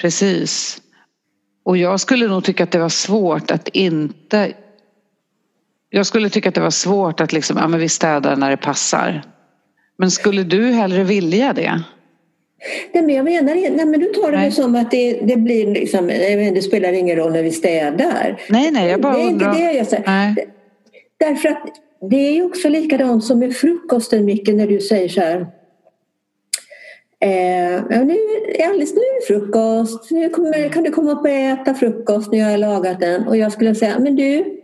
precis. 0.00 0.78
Och 1.64 1.76
jag 1.76 2.00
skulle 2.00 2.28
nog 2.28 2.44
tycka 2.44 2.64
att 2.64 2.70
det 2.70 2.78
var 2.78 2.88
svårt 2.88 3.50
att 3.50 3.68
inte 3.68 4.52
jag 5.94 6.06
skulle 6.06 6.30
tycka 6.30 6.48
att 6.48 6.54
det 6.54 6.60
var 6.60 6.70
svårt 6.70 7.20
att 7.20 7.32
liksom, 7.32 7.56
ja 7.56 7.68
men 7.68 7.80
vi 7.80 7.88
städar 7.88 8.36
när 8.36 8.50
det 8.50 8.56
passar. 8.56 9.22
Men 9.96 10.10
skulle 10.10 10.42
du 10.42 10.66
hellre 10.66 11.04
vilja 11.04 11.52
det? 11.52 11.82
Nej, 12.92 13.02
men 13.02 13.14
jag 13.14 13.24
menar 13.24 13.54
nej, 13.54 13.86
men 13.86 14.00
du 14.00 14.06
tar 14.06 14.32
det 14.32 14.38
nej. 14.38 14.52
som 14.52 14.74
att 14.74 14.90
det, 14.90 15.12
det 15.12 15.36
blir 15.36 15.66
liksom, 15.66 16.06
det 16.54 16.64
spelar 16.64 16.92
ingen 16.92 17.16
roll 17.16 17.32
när 17.32 17.42
vi 17.42 17.50
städar. 17.50 18.40
Nej, 18.48 18.70
nej, 18.70 18.90
jag 18.90 19.00
bara 19.00 19.16
Det 19.16 19.22
är 19.22 19.28
inte 19.28 19.52
det 19.52 19.72
jag 19.72 19.86
säger. 19.86 20.04
Nej. 20.06 20.48
Därför 21.16 21.48
att 21.48 21.62
det 22.10 22.16
är 22.16 22.32
ju 22.32 22.44
också 22.44 22.68
likadant 22.68 23.24
som 23.24 23.38
med 23.38 23.56
frukosten 23.56 24.24
Micke 24.24 24.48
när 24.48 24.66
du 24.66 24.80
säger 24.80 25.08
så 25.08 25.20
här. 25.20 25.46
Eh, 27.20 28.04
nu, 28.04 28.18
alldeles 28.64 28.94
nu 28.94 29.00
är 29.00 29.20
det 29.20 29.26
frukost. 29.26 30.10
Nu 30.10 30.28
kommer, 30.28 30.68
kan 30.68 30.82
du 30.82 30.90
komma 30.90 31.12
upp 31.12 31.20
och 31.20 31.28
äta 31.28 31.74
frukost 31.74 32.32
när 32.32 32.38
jag 32.38 32.46
har 32.46 32.58
lagat 32.58 33.00
den? 33.00 33.28
Och 33.28 33.36
jag 33.36 33.52
skulle 33.52 33.74
säga, 33.74 33.98
men 33.98 34.16
du, 34.16 34.60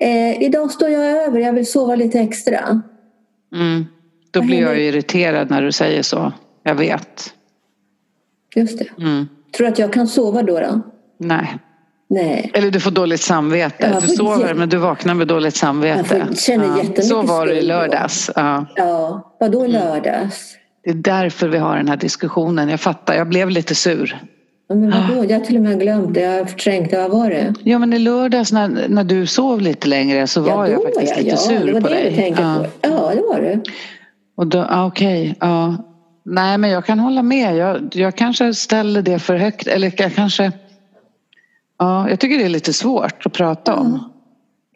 eh, 0.00 0.42
idag 0.42 0.70
står 0.70 0.88
jag 0.88 1.04
över, 1.06 1.40
jag 1.40 1.52
vill 1.52 1.66
sova 1.66 1.94
lite 1.94 2.20
extra. 2.20 2.82
Mm. 3.54 3.84
Då 4.34 4.42
blir 4.42 4.60
jag 4.60 4.80
irriterad 4.80 5.50
när 5.50 5.62
du 5.62 5.72
säger 5.72 6.02
så. 6.02 6.32
Jag 6.62 6.74
vet. 6.74 7.34
Just 8.54 8.78
det. 8.78 9.02
Mm. 9.02 9.28
Tror 9.56 9.66
du 9.66 9.72
att 9.72 9.78
jag 9.78 9.92
kan 9.92 10.06
sova 10.06 10.42
då? 10.42 10.60
då? 10.60 10.80
Nej. 11.18 11.58
Nej. 12.08 12.50
Eller 12.54 12.70
du 12.70 12.80
får 12.80 12.90
dåligt 12.90 13.20
samvete. 13.20 13.90
Ja, 13.92 14.00
du 14.00 14.08
sover 14.08 14.48
jag... 14.48 14.56
men 14.56 14.68
du 14.68 14.76
vaknar 14.76 15.14
med 15.14 15.26
dåligt 15.26 15.56
samvete. 15.56 16.26
Jag 16.28 16.38
känner 16.38 16.66
ja. 16.96 17.02
Så 17.02 17.22
var 17.22 17.46
det 17.46 17.54
i 17.54 17.62
lördags. 17.62 18.30
Ja, 18.36 18.66
ja. 18.76 19.36
vadå 19.40 19.60
mm. 19.60 19.72
lördags? 19.72 20.54
Det 20.84 20.90
är 20.90 20.94
därför 20.94 21.48
vi 21.48 21.58
har 21.58 21.76
den 21.76 21.88
här 21.88 21.96
diskussionen. 21.96 22.68
Jag 22.68 22.80
fattar, 22.80 23.14
jag 23.14 23.28
blev 23.28 23.50
lite 23.50 23.74
sur. 23.74 24.20
Men 24.68 24.90
vadå? 24.90 25.24
Jag 25.28 25.38
har 25.38 25.44
till 25.44 25.56
och 25.56 25.62
med 25.62 25.80
glömt 25.80 26.14
det. 26.14 26.20
Jag 26.20 26.38
har 26.38 26.44
förträngt 26.44 26.90
det. 26.90 26.96
Vad 26.96 27.10
var 27.10 27.30
det? 27.30 27.54
Ja 27.62 27.78
men 27.78 27.92
i 27.92 27.98
lördags 27.98 28.52
när, 28.52 28.88
när 28.88 29.04
du 29.04 29.26
sov 29.26 29.60
lite 29.60 29.88
längre 29.88 30.26
så 30.26 30.40
var 30.40 30.66
ja, 30.66 30.68
jag 30.68 30.82
faktiskt 30.82 31.16
lite 31.16 31.30
ja, 31.30 31.36
sur 31.36 31.80
på 31.80 31.88
dig. 31.88 32.12
Det 32.16 32.42
ja. 32.42 32.66
På. 32.82 32.88
ja, 32.88 33.12
det 33.14 33.22
var 33.22 33.40
det. 33.40 33.60
Och 34.34 34.46
då, 34.46 34.66
okej, 34.70 35.22
okay, 35.22 35.34
ja. 35.40 35.76
Nej 36.26 36.58
men 36.58 36.70
jag 36.70 36.86
kan 36.86 36.98
hålla 36.98 37.22
med. 37.22 37.56
Jag, 37.56 37.88
jag 37.92 38.16
kanske 38.16 38.54
ställer 38.54 39.02
det 39.02 39.18
för 39.18 39.36
högt. 39.36 39.66
Eller 39.66 39.92
jag 39.96 40.14
kanske... 40.14 40.52
Ja, 41.78 42.10
jag 42.10 42.20
tycker 42.20 42.38
det 42.38 42.44
är 42.44 42.48
lite 42.48 42.72
svårt 42.72 43.26
att 43.26 43.32
prata 43.32 43.74
om. 43.74 44.10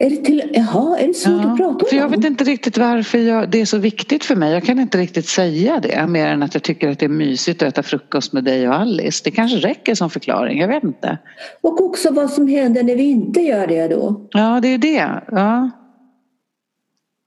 Är 0.01 0.09
det, 0.09 0.15
till, 0.15 0.43
jaha, 0.53 0.99
är 0.99 1.07
det 1.07 1.13
svårt 1.13 1.43
ja, 1.43 1.51
att 1.51 1.57
prata 1.57 1.73
om? 1.73 1.89
För 1.89 1.95
jag 1.95 2.09
vet 2.09 2.25
inte 2.25 2.43
riktigt 2.43 2.77
varför 2.77 3.17
jag, 3.17 3.49
det 3.49 3.61
är 3.61 3.65
så 3.65 3.77
viktigt 3.77 4.25
för 4.25 4.35
mig. 4.35 4.53
Jag 4.53 4.63
kan 4.63 4.79
inte 4.79 4.97
riktigt 4.97 5.27
säga 5.27 5.79
det 5.79 6.07
mer 6.07 6.27
än 6.27 6.43
att 6.43 6.53
jag 6.53 6.63
tycker 6.63 6.89
att 6.89 6.99
det 6.99 7.05
är 7.05 7.09
mysigt 7.09 7.61
att 7.61 7.67
äta 7.67 7.83
frukost 7.83 8.33
med 8.33 8.43
dig 8.43 8.69
och 8.69 8.75
Alice. 8.75 9.21
Det 9.23 9.31
kanske 9.31 9.57
räcker 9.57 9.95
som 9.95 10.09
förklaring, 10.09 10.59
jag 10.59 10.67
vet 10.67 10.83
inte. 10.83 11.17
Och 11.61 11.81
också 11.81 12.11
vad 12.11 12.29
som 12.29 12.47
händer 12.47 12.83
när 12.83 12.95
vi 12.95 13.03
inte 13.03 13.41
gör 13.41 13.67
det 13.67 13.87
då? 13.87 14.27
Ja, 14.31 14.59
det 14.61 14.67
är 14.67 14.77
det. 14.77 15.21
Ja. 15.31 15.69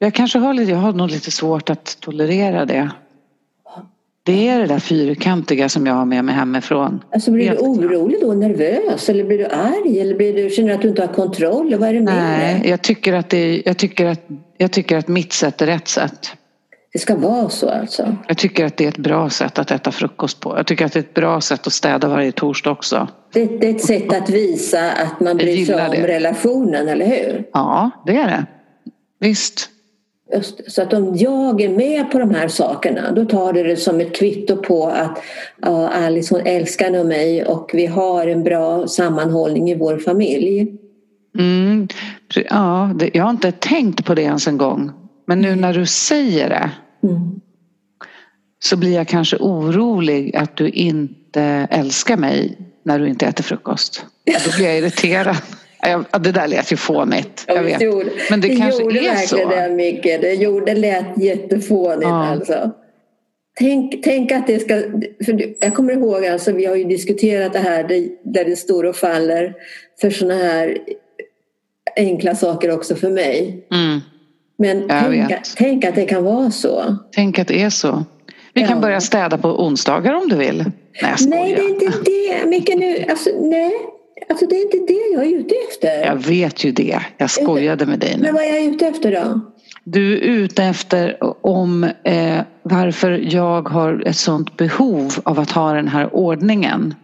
Jag 0.02 0.14
kanske 0.14 0.38
har, 0.38 0.54
lite, 0.54 0.70
jag 0.70 0.78
har 0.78 0.92
nog 0.92 1.10
lite 1.10 1.30
svårt 1.30 1.70
att 1.70 1.96
tolerera 2.00 2.64
det. 2.64 2.90
Det 4.22 4.48
är 4.48 4.60
det 4.60 4.66
där 4.66 4.78
fyrkantiga 4.78 5.68
som 5.68 5.86
jag 5.86 5.94
har 5.94 6.04
med 6.04 6.24
mig 6.24 6.34
hemifrån. 6.34 7.04
Alltså 7.10 7.30
blir 7.30 7.50
du 7.50 7.56
orolig 7.56 8.20
då, 8.20 8.32
nervös 8.32 9.08
eller 9.08 9.24
blir 9.24 9.38
du 9.38 9.46
arg 9.46 10.00
eller 10.00 10.14
blir 10.14 10.32
du, 10.32 10.50
känner 10.50 10.68
du 10.68 10.74
att 10.74 10.82
du 10.82 10.88
inte 10.88 11.02
har 11.02 11.14
kontroll? 11.14 11.74
Vad 11.74 11.88
är 11.88 11.92
det 11.92 12.00
med 12.00 12.14
Nej, 12.14 12.68
jag 12.68 12.82
tycker, 12.82 13.12
att 13.12 13.30
det, 13.30 13.62
jag, 13.66 13.76
tycker 13.76 14.06
att, 14.06 14.20
jag 14.56 14.72
tycker 14.72 14.96
att 14.96 15.08
mitt 15.08 15.32
sätt 15.32 15.62
är 15.62 15.66
rätt 15.66 15.88
sätt. 15.88 16.32
Det 16.92 16.98
ska 16.98 17.16
vara 17.16 17.48
så 17.48 17.68
alltså? 17.68 18.16
Jag 18.28 18.38
tycker 18.38 18.64
att 18.64 18.76
det 18.76 18.84
är 18.84 18.88
ett 18.88 18.98
bra 18.98 19.30
sätt 19.30 19.58
att 19.58 19.70
äta 19.70 19.92
frukost 19.92 20.40
på. 20.40 20.56
Jag 20.56 20.66
tycker 20.66 20.84
att 20.84 20.92
det 20.92 20.98
är 20.98 21.04
ett 21.04 21.14
bra 21.14 21.40
sätt 21.40 21.66
att 21.66 21.72
städa 21.72 22.08
varje 22.08 22.32
torsdag 22.32 22.70
också. 22.70 23.08
Det, 23.32 23.44
det 23.44 23.66
är 23.66 23.74
ett 23.74 23.84
sätt 23.84 24.12
att 24.12 24.30
visa 24.30 24.90
att 24.92 25.20
man 25.20 25.36
bryr 25.36 25.64
sig 25.64 25.74
om 25.74 25.90
det. 25.90 26.06
relationen, 26.06 26.88
eller 26.88 27.06
hur? 27.06 27.44
Ja, 27.52 27.90
det 28.06 28.16
är 28.16 28.26
det. 28.26 28.46
Visst. 29.20 29.68
Så 30.66 30.82
att 30.82 30.92
om 30.92 31.16
jag 31.16 31.60
är 31.60 31.68
med 31.68 32.10
på 32.10 32.18
de 32.18 32.34
här 32.34 32.48
sakerna 32.48 33.12
då 33.12 33.24
tar 33.24 33.52
det 33.52 33.62
det 33.62 33.76
som 33.76 34.00
ett 34.00 34.16
kvitto 34.16 34.56
på 34.56 34.86
att 34.86 35.22
ja, 35.62 35.88
Alice 35.88 36.34
hon 36.34 36.46
älskar 36.46 36.90
nog 36.90 37.06
mig 37.06 37.44
och 37.44 37.70
vi 37.72 37.86
har 37.86 38.26
en 38.26 38.42
bra 38.42 38.86
sammanhållning 38.86 39.70
i 39.70 39.74
vår 39.74 39.98
familj. 39.98 40.76
Mm. 41.38 41.88
Ja, 42.50 42.90
det, 42.94 43.10
jag 43.14 43.22
har 43.22 43.30
inte 43.30 43.52
tänkt 43.52 44.04
på 44.04 44.14
det 44.14 44.22
ens 44.22 44.46
en 44.46 44.58
gång. 44.58 44.90
Men 45.26 45.40
nu 45.40 45.54
när 45.54 45.72
du 45.72 45.86
säger 45.86 46.48
det 46.48 46.70
mm. 47.08 47.40
så 48.64 48.76
blir 48.76 48.94
jag 48.94 49.08
kanske 49.08 49.36
orolig 49.36 50.36
att 50.36 50.56
du 50.56 50.68
inte 50.68 51.42
älskar 51.70 52.16
mig 52.16 52.58
när 52.84 52.98
du 52.98 53.08
inte 53.08 53.26
äter 53.26 53.44
frukost. 53.44 54.06
Då 54.44 54.56
blir 54.56 54.66
jag 54.66 54.78
irriterad. 54.78 55.36
Ja, 55.86 56.18
det 56.18 56.32
där 56.32 56.48
lät 56.48 56.72
ju 56.72 56.76
fånigt. 56.76 57.44
Jag 57.46 57.62
vet. 57.62 57.82
Gjorde, 57.82 58.10
Men 58.30 58.40
det, 58.40 58.48
det 58.48 58.56
kanske 58.56 58.82
gjorde 58.82 58.98
är 58.98 59.16
så. 59.16 59.48
Det, 59.48 59.68
Micke. 59.70 60.02
Det, 60.02 60.34
gjorde, 60.34 60.66
det 60.66 60.74
lät 60.74 61.18
jättefånigt 61.18 62.02
ja. 62.02 62.26
alltså. 62.26 62.70
Tänk, 63.58 64.02
tänk 64.04 64.32
att 64.32 64.46
det 64.46 64.58
ska... 64.58 64.82
För 65.24 65.54
jag 65.60 65.74
kommer 65.74 65.92
ihåg, 65.92 66.26
alltså, 66.26 66.52
vi 66.52 66.64
har 66.64 66.76
ju 66.76 66.84
diskuterat 66.84 67.52
det 67.52 67.58
här 67.58 67.82
där 68.22 68.44
det 68.44 68.56
står 68.56 68.84
och 68.84 68.96
faller 68.96 69.54
för 70.00 70.10
sådana 70.10 70.34
här 70.34 70.78
enkla 71.96 72.34
saker 72.34 72.70
också 72.70 72.94
för 72.94 73.10
mig. 73.10 73.66
Mm. 73.70 74.00
Men 74.58 74.88
tänk, 74.88 75.32
tänk, 75.56 75.84
att 75.84 75.94
det 75.94 76.06
kan 76.06 76.24
vara 76.24 76.50
så. 76.50 76.96
Tänk 77.14 77.38
att 77.38 77.48
det 77.48 77.62
är 77.62 77.70
så. 77.70 78.04
Vi 78.54 78.60
ja. 78.60 78.66
kan 78.68 78.80
börja 78.80 79.00
städa 79.00 79.38
på 79.38 79.48
onsdagar 79.48 80.12
om 80.12 80.28
du 80.28 80.36
vill. 80.36 80.64
Nej, 81.02 81.14
nej 81.26 81.54
det 81.54 81.62
är 81.62 81.68
inte 81.68 81.98
det. 82.04 82.46
Micke, 82.46 82.74
nu, 82.76 83.04
alltså, 83.08 83.30
nej. 83.40 83.72
Alltså 84.28 84.46
det 84.46 84.56
är 84.56 84.62
inte 84.62 84.92
det 84.92 85.12
jag 85.14 85.24
är 85.24 85.36
ute 85.36 85.54
efter. 85.68 86.06
Jag 86.06 86.16
vet 86.16 86.64
ju 86.64 86.72
det. 86.72 87.00
Jag 87.16 87.30
skojade 87.30 87.86
med 87.86 87.98
dig 87.98 88.14
nu. 88.16 88.22
Men 88.22 88.34
vad 88.34 88.44
är 88.44 88.48
jag 88.48 88.64
ute 88.64 88.86
efter 88.86 89.12
då? 89.12 89.40
Du 89.84 90.12
är 90.12 90.20
ute 90.20 90.64
efter 90.64 91.16
om 91.40 91.84
eh, 91.84 92.40
varför 92.62 93.10
jag 93.34 93.68
har 93.68 94.02
ett 94.06 94.16
sånt 94.16 94.56
behov 94.56 95.12
av 95.22 95.40
att 95.40 95.50
ha 95.50 95.72
den 95.72 95.88
här 95.88 96.14
ordningen. 96.14 96.94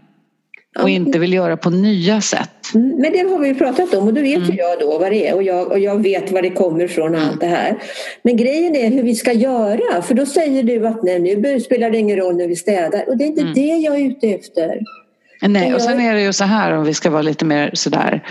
Och 0.78 0.88
inte 0.88 1.18
vill 1.18 1.32
göra 1.32 1.56
på 1.56 1.70
nya 1.70 2.20
sätt. 2.20 2.74
Mm, 2.74 2.88
men 2.88 3.12
det 3.12 3.18
har 3.18 3.38
vi 3.38 3.48
ju 3.48 3.54
pratat 3.54 3.94
om 3.94 4.08
och 4.08 4.14
då 4.14 4.20
vet 4.20 4.36
mm. 4.36 4.56
jag 4.56 4.78
då 4.80 4.98
vad 4.98 5.12
det 5.12 5.28
är 5.28 5.34
och 5.34 5.42
jag, 5.42 5.72
och 5.72 5.78
jag 5.78 6.02
vet 6.02 6.32
var 6.32 6.42
det 6.42 6.50
kommer 6.50 6.84
ifrån 6.84 7.14
och 7.14 7.20
allt 7.20 7.40
det 7.40 7.46
här. 7.46 7.78
Men 8.22 8.36
grejen 8.36 8.76
är 8.76 8.90
hur 8.90 9.02
vi 9.02 9.14
ska 9.14 9.32
göra 9.32 10.02
för 10.02 10.14
då 10.14 10.26
säger 10.26 10.62
du 10.62 10.86
att 10.86 11.02
nej, 11.02 11.36
nu 11.36 11.60
spelar 11.60 11.90
det 11.90 11.98
ingen 11.98 12.16
roll 12.16 12.36
när 12.36 12.48
vi 12.48 12.56
städar 12.56 13.08
och 13.08 13.16
det 13.16 13.24
är 13.24 13.26
inte 13.26 13.40
mm. 13.40 13.54
det 13.54 13.76
jag 13.76 14.00
är 14.00 14.04
ute 14.04 14.28
efter. 14.28 14.80
Nej, 15.40 15.74
och 15.74 15.82
sen 15.82 16.00
är 16.00 16.14
det 16.14 16.22
ju 16.22 16.32
så 16.32 16.44
här 16.44 16.72
om 16.72 16.84
vi 16.84 16.94
ska 16.94 17.10
vara 17.10 17.22
lite 17.22 17.44
mer 17.44 17.70
sådär 17.74 18.22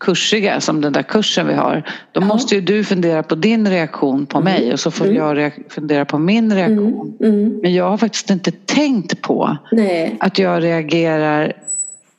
kursiga 0.00 0.60
som 0.60 0.80
den 0.80 0.92
där 0.92 1.02
kursen 1.02 1.46
vi 1.46 1.54
har. 1.54 1.82
Då 2.12 2.20
ja. 2.20 2.24
måste 2.24 2.54
ju 2.54 2.60
du 2.60 2.84
fundera 2.84 3.22
på 3.22 3.34
din 3.34 3.68
reaktion 3.68 4.26
på 4.26 4.38
mm. 4.38 4.52
mig 4.52 4.72
och 4.72 4.80
så 4.80 4.90
får 4.90 5.06
mm. 5.06 5.38
jag 5.38 5.52
fundera 5.68 6.04
på 6.04 6.18
min 6.18 6.54
reaktion. 6.54 7.16
Mm. 7.20 7.34
mm. 7.34 7.58
Men 7.62 7.74
jag 7.74 7.90
har 7.90 7.96
faktiskt 7.96 8.30
inte 8.30 8.50
tänkt 8.50 9.22
på 9.22 9.56
Nej. 9.72 10.16
att 10.20 10.38
jag 10.38 10.62
reagerar 10.62 11.52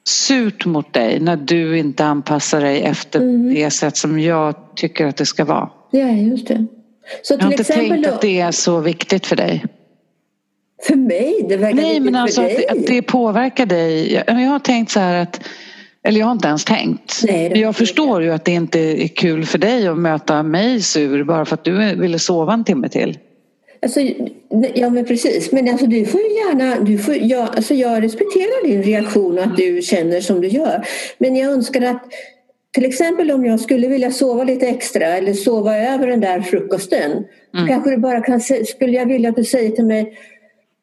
surt 0.07 0.65
mot 0.65 0.93
dig 0.93 1.19
när 1.19 1.35
du 1.35 1.77
inte 1.77 2.05
anpassar 2.05 2.61
dig 2.61 2.81
efter 2.81 3.19
mm. 3.19 3.53
det 3.53 3.71
sätt 3.71 3.97
som 3.97 4.19
jag 4.19 4.55
tycker 4.75 5.07
att 5.07 5.17
det 5.17 5.25
ska 5.25 5.45
vara. 5.45 5.69
Ja, 5.91 6.07
just 6.07 6.47
det. 6.47 6.65
Så 7.23 7.33
jag 7.33 7.39
har 7.39 7.51
inte 7.51 7.63
tänkt 7.63 8.03
då... 8.03 8.09
att 8.09 8.21
det 8.21 8.41
är 8.41 8.51
så 8.51 8.79
viktigt 8.79 9.25
för 9.25 9.35
dig. 9.35 9.65
För 10.87 10.95
mig? 10.95 11.45
Det 11.49 11.57
verkar 11.57 11.75
Nej, 11.75 11.99
men 11.99 12.15
alltså 12.15 12.41
att, 12.41 12.65
att, 12.69 12.87
det 12.87 13.01
påverkar 13.01 13.65
dig. 13.65 14.13
Jag, 14.13 14.41
jag 14.41 14.49
har 14.49 14.59
tänkt 14.59 14.91
så 14.91 14.99
här 14.99 15.21
att 15.21 15.41
eller 16.03 16.19
jag 16.19 16.25
har 16.25 16.31
inte 16.31 16.47
ens 16.47 16.65
tänkt. 16.65 17.21
Nej, 17.27 17.51
jag 17.55 17.75
förstår 17.75 18.23
ju 18.23 18.31
att 18.31 18.45
det 18.45 18.51
inte 18.51 18.79
är 18.79 19.07
kul 19.07 19.45
för 19.45 19.57
dig 19.57 19.87
att 19.87 19.97
möta 19.97 20.43
mig 20.43 20.81
sur 20.81 21.23
bara 21.23 21.45
för 21.45 21.53
att 21.53 21.63
du 21.63 21.95
ville 21.95 22.19
sova 22.19 22.53
en 22.53 22.63
timme 22.63 22.89
till. 22.89 23.17
Alltså, 23.81 23.99
ja 24.73 24.89
men 24.89 25.05
precis, 25.05 25.51
men 25.51 25.69
alltså, 25.69 25.85
du 25.85 26.05
får 26.05 26.21
ju 26.21 26.27
gärna, 26.27 26.79
du 26.79 26.97
får, 26.97 27.15
jag, 27.15 27.41
alltså, 27.55 27.73
jag 27.73 28.03
respekterar 28.03 28.67
din 28.67 28.83
reaktion 28.83 29.37
och 29.37 29.43
att 29.43 29.57
du 29.57 29.81
känner 29.81 30.21
som 30.21 30.41
du 30.41 30.47
gör. 30.47 30.85
Men 31.17 31.35
jag 31.35 31.51
önskar 31.51 31.81
att 31.81 32.01
till 32.73 32.85
exempel 32.85 33.31
om 33.31 33.45
jag 33.45 33.59
skulle 33.59 33.87
vilja 33.87 34.11
sova 34.11 34.43
lite 34.43 34.67
extra 34.67 35.05
eller 35.05 35.33
sova 35.33 35.77
över 35.77 36.07
den 36.07 36.19
där 36.19 36.41
frukosten. 36.41 37.11
Mm. 37.53 37.67
kanske 37.67 37.89
du 37.89 37.97
bara 37.97 38.21
kan, 38.21 38.41
skulle 38.41 38.91
jag 38.97 39.05
vilja 39.05 39.29
att 39.29 39.35
du 39.35 39.43
säger 39.43 39.71
till 39.71 39.85
mig 39.85 40.17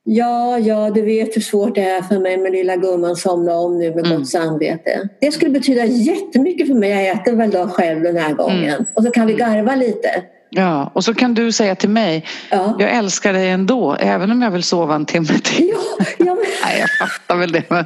Ja, 0.04 0.58
ja, 0.58 0.90
du 0.90 1.02
vet 1.02 1.36
hur 1.36 1.40
svårt 1.40 1.74
det 1.74 1.82
är 1.82 2.02
för 2.02 2.18
mig 2.18 2.38
med 2.38 2.52
lilla 2.52 2.76
gumman 2.76 3.16
somna 3.16 3.54
om 3.54 3.78
nu 3.78 3.94
med 3.94 4.06
mm. 4.06 4.18
gott 4.18 4.28
samvete. 4.28 5.08
Det 5.20 5.32
skulle 5.32 5.50
betyda 5.50 5.84
jättemycket 5.84 6.66
för 6.66 6.74
mig. 6.74 6.90
Jag 6.90 7.16
äter 7.16 7.32
väl 7.32 7.50
då 7.50 7.68
själv 7.68 8.02
den 8.02 8.16
här 8.16 8.32
gången. 8.32 8.74
Mm. 8.74 8.84
Och 8.94 9.02
så 9.02 9.10
kan 9.10 9.26
vi 9.26 9.34
garva 9.34 9.74
lite. 9.74 10.08
Ja, 10.50 10.90
och 10.94 11.04
så 11.04 11.14
kan 11.14 11.34
du 11.34 11.52
säga 11.52 11.74
till 11.74 11.88
mig, 11.88 12.24
ja. 12.50 12.76
jag 12.78 12.90
älskar 12.90 13.32
dig 13.32 13.50
ändå, 13.50 13.96
även 14.00 14.30
om 14.30 14.42
jag 14.42 14.50
vill 14.50 14.62
sova 14.62 14.94
en 14.94 15.06
timme 15.06 15.26
till. 15.26 15.72
Ja, 15.72 16.04
ja, 16.18 16.24
men... 16.24 16.36
Nej, 16.64 16.80
jag 16.80 17.08
fattar 17.08 17.36
väl 17.36 17.52
det, 17.52 17.70
men 17.70 17.84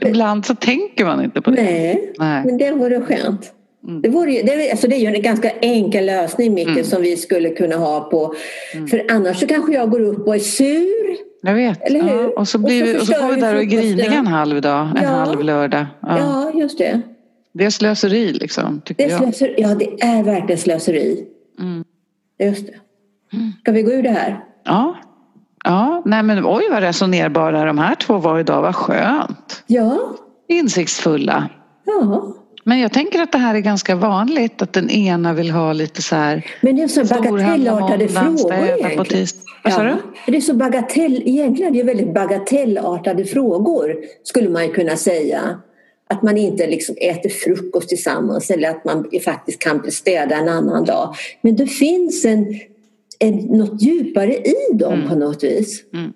ibland 0.00 0.46
så 0.46 0.54
tänker 0.54 1.04
man 1.04 1.24
inte 1.24 1.40
på 1.40 1.50
det. 1.50 1.62
Nej, 1.62 2.12
Nej. 2.18 2.42
men 2.44 2.58
det 2.58 2.72
vore 2.72 3.00
skönt. 3.00 3.52
Mm. 3.88 4.02
Det, 4.02 4.08
vore, 4.08 4.42
det, 4.42 4.70
alltså 4.70 4.88
det 4.88 4.96
är 4.96 5.00
ju 5.00 5.06
en 5.06 5.22
ganska 5.22 5.50
enkel 5.50 6.06
lösning 6.06 6.54
Micke 6.54 6.68
mm. 6.68 6.84
som 6.84 7.02
vi 7.02 7.16
skulle 7.16 7.50
kunna 7.50 7.76
ha 7.76 8.00
på. 8.00 8.34
Mm. 8.74 8.88
För 8.88 9.06
annars 9.10 9.40
så 9.40 9.46
kanske 9.46 9.72
jag 9.72 9.90
går 9.90 10.00
upp 10.00 10.26
och 10.26 10.34
är 10.34 10.38
sur. 10.38 11.16
Jag 11.42 11.54
vet. 11.54 11.82
Eller 11.82 12.02
hur? 12.02 12.22
Ja, 12.22 12.32
och, 12.36 12.48
så 12.48 12.58
blir 12.58 12.82
och 12.82 12.88
så, 12.88 12.94
vi, 12.94 13.00
och 13.00 13.06
så 13.06 13.12
får 13.14 13.34
vi 13.34 13.40
där 13.40 13.56
och 13.56 13.64
griniga 13.64 14.12
en 14.12 14.26
halv 14.26 14.60
dag, 14.60 14.88
en 14.96 15.02
ja. 15.02 15.08
halv 15.08 15.42
lördag. 15.42 15.86
Ja. 16.00 16.18
ja, 16.18 16.60
just 16.60 16.78
det. 16.78 17.00
Det 17.52 17.64
är 17.64 17.70
slöseri 17.70 18.32
liksom, 18.32 18.80
tycker 18.84 19.08
det 19.08 19.14
är 19.14 19.18
slöseri, 19.18 19.54
Ja, 19.58 19.74
det 19.74 20.02
är 20.02 20.22
verkligen 20.22 20.58
slöseri. 20.58 21.26
Mm. 21.60 21.84
Just 22.38 22.66
det. 22.66 22.74
Mm. 23.36 23.52
Ska 23.60 23.72
vi 23.72 23.82
gå 23.82 23.92
ur 23.92 24.02
det 24.02 24.10
här? 24.10 24.44
Ja. 24.64 24.96
Ja, 25.64 26.02
nej 26.04 26.22
men 26.22 26.46
oj 26.46 26.68
vad 26.70 26.82
resonerbara 26.82 27.64
de 27.64 27.78
här 27.78 27.94
två 27.94 28.18
var 28.18 28.38
idag, 28.38 28.62
vad 28.62 28.74
skönt. 28.74 29.64
Ja. 29.66 29.98
Insiktsfulla. 30.48 31.48
Ja. 31.84 32.34
Men 32.64 32.78
jag 32.80 32.92
tänker 32.92 33.22
att 33.22 33.32
det 33.32 33.38
här 33.38 33.54
är 33.54 33.60
ganska 33.60 33.94
vanligt 33.94 34.62
att 34.62 34.72
den 34.72 34.90
ena 34.90 35.32
vill 35.32 35.50
ha 35.50 35.72
lite 35.72 36.02
så 36.02 36.16
här 36.16 36.46
Men 36.60 36.76
det 36.76 36.82
är 36.82 36.88
så 36.88 37.04
bagatellartade 37.04 38.08
frågor 38.08 38.54
egentligen. 38.54 39.26
Du? 39.64 39.96
Det 40.26 40.36
är 40.36 40.40
så 40.40 40.54
bagatell, 40.54 41.22
egentligen 41.26 41.72
det 41.72 41.80
är 41.80 41.84
väldigt 41.84 42.14
bagatellartade 42.14 43.24
frågor 43.24 43.96
skulle 44.22 44.48
man 44.48 44.68
kunna 44.68 44.96
säga. 44.96 45.60
Att 46.06 46.22
man 46.22 46.38
inte 46.38 46.66
liksom 46.66 46.94
äter 47.00 47.30
frukost 47.30 47.88
tillsammans 47.88 48.50
eller 48.50 48.70
att 48.70 48.84
man 48.84 49.10
faktiskt 49.24 49.58
kan 49.58 49.90
städa 49.90 50.36
en 50.36 50.48
annan 50.48 50.84
dag. 50.84 51.14
Men 51.40 51.56
det 51.56 51.66
finns 51.66 52.24
en, 52.24 52.60
en, 53.18 53.34
något 53.36 53.82
djupare 53.82 54.34
i 54.34 54.54
dem 54.72 54.92
mm. 54.92 55.08
på 55.08 55.14
något 55.14 55.44
vis. 55.44 55.84
Mm. 55.94 56.12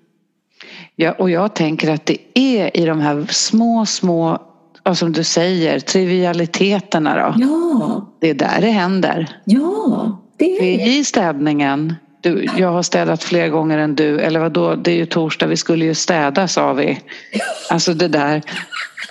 Ja, 0.96 1.12
och 1.12 1.30
jag 1.30 1.54
tänker 1.54 1.90
att 1.90 2.06
det 2.06 2.18
är 2.34 2.76
i 2.76 2.84
de 2.84 3.00
här 3.00 3.26
små, 3.30 3.86
små 3.86 4.47
och 4.82 4.98
som 4.98 5.12
du 5.12 5.24
säger, 5.24 5.80
trivialiteterna 5.80 7.14
då. 7.14 7.34
Ja. 7.36 8.08
Det 8.20 8.30
är 8.30 8.34
där 8.34 8.60
det 8.60 8.70
händer. 8.70 9.28
Ja, 9.44 10.18
det 10.36 10.56
är 10.56 10.60
det. 10.60 10.84
I 10.84 11.04
städningen. 11.04 11.94
Du, 12.20 12.46
jag 12.56 12.72
har 12.72 12.82
städat 12.82 13.24
fler 13.24 13.48
gånger 13.48 13.78
än 13.78 13.94
du. 13.94 14.20
Eller 14.20 14.40
vad 14.40 14.52
då? 14.52 14.74
det 14.74 14.90
är 14.90 14.96
ju 14.96 15.06
torsdag, 15.06 15.46
vi 15.46 15.56
skulle 15.56 15.84
ju 15.84 15.94
städa 15.94 16.48
sa 16.48 16.72
vi. 16.72 17.00
Alltså 17.70 17.94
det 17.94 18.08
där. 18.08 18.42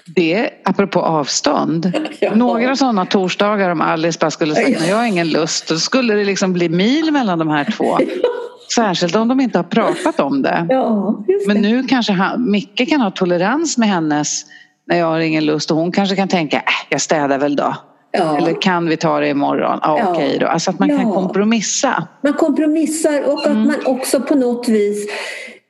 Det, 0.06 0.50
apropå 0.64 1.02
avstånd. 1.02 1.92
Ja. 2.20 2.36
Några 2.36 2.76
sådana 2.76 3.06
torsdagar 3.06 3.70
om 3.70 3.82
Alice 3.82 4.20
bara 4.22 4.32
skulle 4.32 4.56
säga 4.56 4.80
ja. 4.80 4.86
jag 4.86 4.96
har 4.96 5.06
ingen 5.06 5.30
lust. 5.30 5.68
Då 5.68 5.78
skulle 5.78 6.14
det 6.14 6.24
liksom 6.24 6.54
bli 6.54 6.70
mil 6.70 7.12
mellan 7.12 7.40
de 7.40 7.48
här 7.48 7.72
två. 7.78 7.98
Särskilt 8.76 9.16
om 9.16 9.28
de 9.28 9.40
inte 9.40 9.58
har 9.58 9.64
pratat 9.64 10.20
om 10.20 10.42
det. 10.42 10.66
Ja, 10.70 11.24
det. 11.28 11.48
Men 11.48 11.62
nu 11.62 11.84
kanske 11.84 12.14
han, 12.14 12.52
Micke 12.52 12.90
kan 12.90 13.02
ha 13.02 13.12
tolerans 13.12 13.78
med 13.78 13.90
hennes 13.90 14.46
när 14.88 14.98
jag 14.98 15.06
har 15.06 15.20
ingen 15.20 15.46
lust 15.46 15.72
och 15.72 15.78
hon 15.78 15.92
kanske 15.92 16.16
kan 16.16 16.28
tänka, 16.28 16.58
äh, 16.58 16.64
jag 16.90 17.02
städar 17.02 17.38
väl 17.38 17.56
då. 17.56 17.76
Ja. 18.12 18.38
Eller 18.38 18.62
kan 18.62 18.90
vi 18.90 18.98
ta 18.98 19.20
det 19.20 19.28
imorgon? 19.28 19.80
Ja, 19.82 20.00
ja. 20.00 20.12
Okej 20.12 20.38
då. 20.40 20.48
Alltså 20.48 20.70
att 20.72 20.80
man 20.80 20.90
ja. 20.90 20.98
kan 20.98 21.12
kompromissa. 21.12 22.08
Man 22.24 22.34
kompromissar 22.34 23.22
och 23.22 23.40
att 23.40 23.46
mm. 23.46 23.68
man 23.68 23.86
också 23.86 24.22
på 24.22 24.36
något 24.36 24.68
vis 24.68 25.10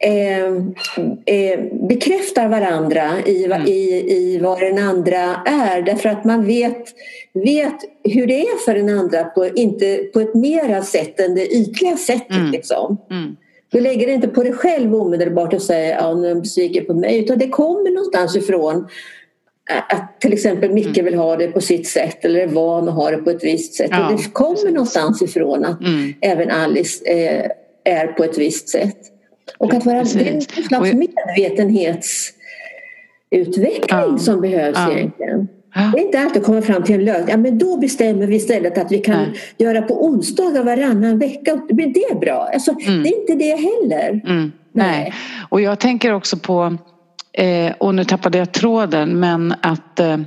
eh, 0.04 0.46
eh, 1.36 1.60
bekräftar 1.90 2.48
varandra 2.48 3.12
i, 3.26 3.46
mm. 3.46 3.62
i, 3.68 4.06
i 4.10 4.40
vad 4.42 4.60
den 4.60 4.78
andra 4.78 5.36
är. 5.46 5.82
Därför 5.82 6.10
att 6.10 6.26
man 6.26 6.46
vet, 6.46 6.86
vet 7.34 7.76
hur 8.04 8.28
det 8.28 8.42
är 8.42 8.66
för 8.66 8.74
den 8.74 9.00
andra 9.00 9.24
på, 9.24 9.48
inte 9.48 9.98
på 10.14 10.20
ett 10.20 10.36
mera 10.36 10.82
sätt 10.82 11.20
än 11.20 11.36
det 11.36 11.48
ytliga 11.48 11.98
sättet. 11.98 12.38
Mm. 12.38 12.52
Liksom. 12.52 12.98
Du 13.70 13.82
lägger 13.82 14.08
inte 14.08 14.28
på 14.28 14.44
dig 14.44 14.54
själv 14.54 14.96
omedelbart 14.96 15.54
och 15.54 15.62
säger 15.62 15.98
att 15.98 16.04
ja, 16.04 16.16
nu 16.16 16.32
är 16.32 16.36
besviken 16.36 16.86
på 16.86 16.94
mig 16.94 17.20
utan 17.20 17.38
det 17.38 17.50
kommer 17.50 17.92
någonstans 17.92 18.36
ifrån 18.36 18.88
att 19.90 20.22
till 20.22 20.34
exempel 20.34 20.74
Micke 20.74 20.98
mm. 20.98 21.06
vill 21.06 21.16
ha 21.16 21.36
det 21.36 21.48
på 21.48 21.62
sitt 21.62 21.88
sätt 21.88 22.26
eller 22.26 22.40
är 22.40 22.48
van 22.48 22.90
att 22.90 22.96
ha 22.96 23.12
det 23.12 23.18
på 23.18 23.30
ett 23.30 23.44
visst 23.44 23.74
sätt. 23.74 23.90
Ja, 23.92 24.12
och 24.12 24.18
det 24.18 24.34
kommer 24.34 24.52
precis. 24.52 24.70
någonstans 24.70 25.22
ifrån 25.22 25.66
att 25.66 25.82
mm. 25.82 26.14
även 26.22 26.52
Alice 26.52 27.06
eh, 27.06 27.52
är 27.84 28.08
på 28.08 28.24
ett 28.24 28.38
visst 28.38 28.70
sätt. 28.70 28.98
Och 29.58 29.74
att 29.74 29.86
vara, 29.86 29.98
en 29.98 30.42
slags 30.42 30.94
medvetenhetsutveckling 30.94 33.88
ja. 33.90 34.18
som 34.18 34.42
behövs 34.42 34.78
ja. 34.78 34.92
egentligen. 34.92 35.48
Det 35.94 36.00
är 36.00 36.06
inte 36.06 36.20
alltid 36.20 36.42
att 36.42 36.46
komma 36.46 36.62
fram 36.62 36.84
till 36.84 36.96
en 36.96 37.06
lösning. 37.06 37.28
Ja, 37.30 37.38
men 37.38 37.58
då 37.58 37.78
bestämmer 37.78 38.28
vi 38.28 38.36
istället 38.36 38.78
att 38.78 38.92
vi 38.92 38.98
kan 39.00 39.18
Nej. 39.18 39.34
göra 39.58 39.82
på 39.82 40.06
onsdagar 40.06 40.64
varannan 40.64 41.20
vecka. 41.20 41.62
Men 41.70 41.94
det 41.94 42.04
är 42.04 42.20
bra. 42.20 42.50
Alltså, 42.54 42.72
Mm. 42.88 43.04
Det 43.04 43.10
är 43.10 43.22
inte 43.22 43.36
det 43.36 43.56
heller. 43.56 44.22
Mm, 44.26 44.52
nej. 44.72 45.14
Och 45.50 45.62
jag 45.62 45.80
tänker 45.80 46.14
också 46.14 46.38
på, 46.38 46.78
eh, 47.34 47.74
och 47.78 47.96
nu 47.96 48.04
tappade 48.04 48.38
jag 48.38 48.52
tråden, 48.52 49.20
men 49.20 49.54
att, 49.62 50.00
eh, 50.00 50.20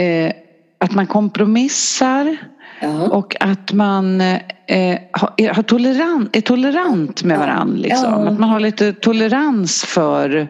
eh, 0.00 0.32
att 0.78 0.94
man 0.94 1.06
kompromissar 1.06 2.36
Ja. 2.80 3.08
och 3.08 3.36
att 3.40 3.72
man 3.72 4.20
eh, 4.20 4.98
har, 5.12 5.32
är, 5.36 5.54
har 5.54 5.62
tolerant, 5.62 6.36
är 6.36 6.40
tolerant 6.40 7.22
med 7.24 7.38
varandra. 7.38 7.76
Liksom. 7.76 8.12
Ja. 8.12 8.28
Att 8.28 8.38
man 8.40 8.48
har 8.48 8.60
lite 8.60 8.92
tolerans 8.92 9.84
för 9.84 10.48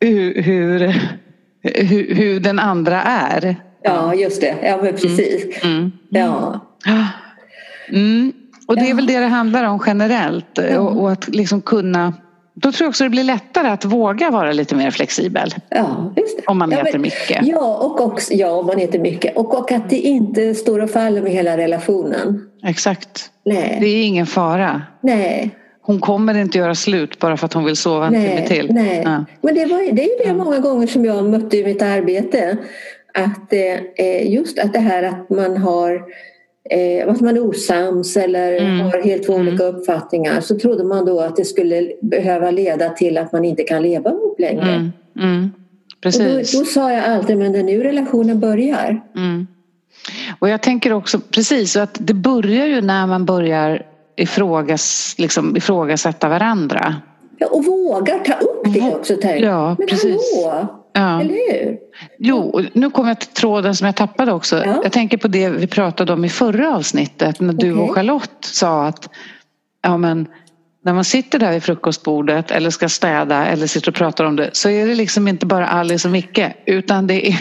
hur, 0.00 0.42
hur, 0.42 0.94
hur, 1.74 2.14
hur 2.14 2.40
den 2.40 2.58
andra 2.58 3.02
är. 3.02 3.56
ja, 3.82 4.14
just 4.14 4.40
det. 4.40 4.54
Ja, 4.62 4.78
men 4.82 4.92
precis. 4.92 5.64
Mm. 5.64 5.92
Ja. 6.08 6.60
Mm. 7.88 8.32
Och 8.68 8.76
det 8.76 8.90
är 8.90 8.94
väl 8.94 9.06
det 9.06 9.18
det 9.18 9.26
handlar 9.26 9.64
om 9.64 9.80
generellt. 9.86 10.58
Och, 10.58 11.00
och 11.00 11.12
att 11.12 11.28
liksom 11.28 11.62
kunna 11.62 12.12
då 12.54 12.72
tror 12.72 12.84
jag 12.84 12.88
också 12.88 13.04
det 13.04 13.10
blir 13.10 13.24
lättare 13.24 13.68
att 13.68 13.84
våga 13.84 14.30
vara 14.30 14.52
lite 14.52 14.74
mer 14.74 14.90
flexibel. 14.90 15.54
Ja, 15.68 16.12
just 16.16 16.36
det. 16.36 16.42
Om 16.46 16.58
man 16.58 16.70
ja, 16.70 16.78
äter 16.78 16.92
men- 16.92 17.00
mycket. 17.02 17.46
Ja, 17.46 17.76
och 17.76 18.00
också, 18.00 18.34
ja, 18.34 18.50
om 18.50 18.66
man 18.66 18.78
äter 18.78 18.98
mycket. 18.98 19.36
Och, 19.36 19.58
och 19.58 19.72
att 19.72 19.90
det 19.90 19.96
inte 19.96 20.54
står 20.54 20.78
och 20.82 20.90
faller 20.90 21.22
med 21.22 21.32
hela 21.32 21.56
relationen. 21.56 22.48
Exakt. 22.64 23.30
Nej, 23.44 23.78
Det 23.80 23.86
är 23.86 24.04
ingen 24.04 24.26
fara. 24.26 24.82
nej, 25.00 25.50
Hon 25.86 26.00
kommer 26.00 26.34
inte 26.34 26.58
göra 26.58 26.74
slut 26.74 27.18
bara 27.18 27.36
för 27.36 27.46
att 27.46 27.52
hon 27.52 27.64
vill 27.64 27.76
sova 27.76 28.06
en 28.06 28.12
timme 28.12 28.34
nej. 28.34 28.46
till. 28.46 28.68
nej. 28.72 29.02
Ja. 29.04 29.24
Men 29.40 29.54
det, 29.54 29.66
var, 29.66 29.92
det 29.92 30.02
är 30.04 30.18
ju 30.18 30.26
det 30.26 30.34
många 30.34 30.58
gånger 30.58 30.86
som 30.86 31.04
jag 31.04 31.24
mötte 31.24 31.56
i 31.56 31.64
mitt 31.64 31.82
arbete. 31.82 32.56
Att 33.14 33.52
eh, 33.52 34.32
just 34.32 34.58
att 34.58 34.72
det 34.72 34.78
här 34.78 35.02
att 35.02 35.30
man 35.30 35.56
har 35.56 36.02
eh, 36.70 37.08
att 37.08 37.20
man 37.20 37.36
är 37.36 37.46
osams 37.46 38.16
eller 38.16 38.56
Mm. 38.60 38.80
har 38.80 39.02
helt 39.02 39.28
olika 39.28 39.64
uppfattningar 39.64 40.40
så 40.40 40.58
trodde 40.58 40.84
man 40.84 41.04
då 41.04 41.20
att 41.20 41.36
det 41.36 41.44
skulle 41.44 41.92
behöva 42.02 42.50
leda 42.50 42.88
till 42.88 43.18
att 43.18 43.32
man 43.32 43.44
inte 43.44 43.62
kan 43.62 43.82
leva 43.82 44.10
ihop 44.10 44.40
längre. 44.40 44.72
Mm. 44.72 44.92
Mm. 45.18 45.50
Precis. 46.02 46.52
då, 46.52 46.58
då 46.58 46.64
sa 46.64 46.92
jag 46.92 47.04
alltid, 47.04 47.38
men 47.38 47.52
det 47.52 47.58
är 47.58 47.62
nu 47.62 47.82
relationen 47.82 48.40
börjar. 48.40 49.00
Mm. 49.16 49.46
Och 50.38 50.48
jag 50.48 50.62
tänker 50.62 50.92
också 50.92 51.20
precis 51.30 51.76
att 51.76 51.96
det 52.00 52.14
börjar 52.14 52.66
ju 52.66 52.80
när 52.80 53.06
man 53.06 53.24
börjar 53.24 53.82
ifrågas, 54.16 55.14
liksom, 55.18 55.56
ifrågasätta 55.56 56.28
varandra. 56.28 56.96
Ja, 57.38 57.46
och 57.46 57.64
vågar 57.64 58.18
ta 58.18 58.32
upp 58.32 58.74
det 58.74 58.80
också. 58.94 59.16
Tänk. 59.22 59.44
Ja, 59.44 59.74
men 59.78 59.86
precis. 59.88 60.34
hallå, 60.44 60.82
Ja. 60.92 61.20
eller 61.20 61.34
hur? 61.34 61.78
Jo, 62.18 62.60
nu 62.72 62.90
kommer 62.90 63.08
jag 63.10 63.20
till 63.20 63.28
tråden 63.28 63.74
som 63.76 63.86
jag 63.86 63.96
tappade 63.96 64.32
också. 64.32 64.64
Ja. 64.64 64.80
Jag 64.82 64.92
tänker 64.92 65.18
på 65.18 65.28
det 65.28 65.48
vi 65.48 65.66
pratade 65.66 66.12
om 66.12 66.24
i 66.24 66.28
förra 66.28 66.76
avsnittet 66.76 67.40
när 67.40 67.52
du 67.52 67.72
Okej. 67.72 67.82
och 67.88 67.94
Charlotte 67.94 68.44
sa 68.44 68.86
att 68.86 69.08
ja, 69.82 69.96
men, 69.96 70.26
när 70.84 70.92
man 70.92 71.04
sitter 71.04 71.38
där 71.38 71.52
vid 71.52 71.62
frukostbordet 71.62 72.50
eller 72.50 72.70
ska 72.70 72.88
städa 72.88 73.46
eller 73.46 73.66
sitter 73.66 73.88
och 73.88 73.94
pratar 73.94 74.24
om 74.24 74.36
det 74.36 74.50
så 74.52 74.68
är 74.68 74.86
det 74.86 74.94
liksom 74.94 75.28
inte 75.28 75.46
bara 75.46 75.66
Alice 75.66 76.08
och 76.08 76.12
Micke 76.12 76.40
utan 76.66 77.06
det 77.06 77.28
är 77.28 77.38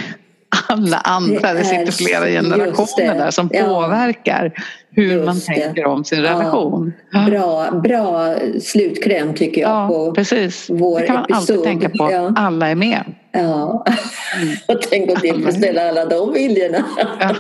alla 0.69 0.97
andra. 0.97 1.53
Det, 1.53 1.59
Det 1.59 1.65
sitter 1.65 1.91
flera 1.91 2.25
generationer 2.25 3.15
där 3.15 3.31
som 3.31 3.49
Ja. 3.53 3.63
påverkar 3.65 4.51
hur 4.91 5.25
man 5.25 5.35
det. 5.35 5.41
tänker 5.41 5.85
om 5.85 6.03
sin 6.03 6.23
Ja. 6.23 6.31
relation. 6.31 6.93
Bra, 7.27 7.71
bra 7.71 8.35
slutkläm 8.61 9.33
tycker 9.33 9.61
jag 9.61 9.69
Ja, 9.71 9.87
på 9.87 10.11
precis. 10.13 10.67
vår 10.69 10.99
det 10.99 11.05
kan 11.05 11.15
man 11.15 11.23
alltid 11.33 11.55
episod. 11.55 11.63
tänka 11.63 11.89
på. 11.89 12.11
Ja. 12.11 12.33
Alla 12.35 12.69
är 12.69 12.75
med. 12.75 13.03
Ja. 13.31 13.85
och 14.67 14.81
tänk 14.89 15.11
att 15.11 15.21
tillfredsställa 15.21 15.89
alla 15.89 16.05
de 16.05 16.33
viljorna. 16.33 16.83
Ja. 17.19 17.35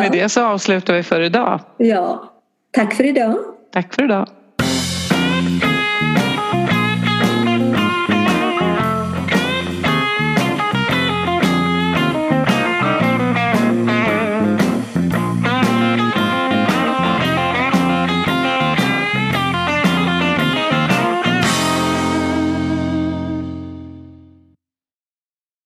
Med 0.00 0.12
det 0.12 0.28
så 0.28 0.44
avslutar 0.46 0.94
vi 0.94 1.02
för 1.02 1.20
idag. 1.20 1.60
ja. 1.76 2.30
Tack 2.72 2.94
för 2.94 3.04
idag. 3.04 3.34
Tack 3.72 3.94
för 3.94 4.02
idag. 4.04 4.28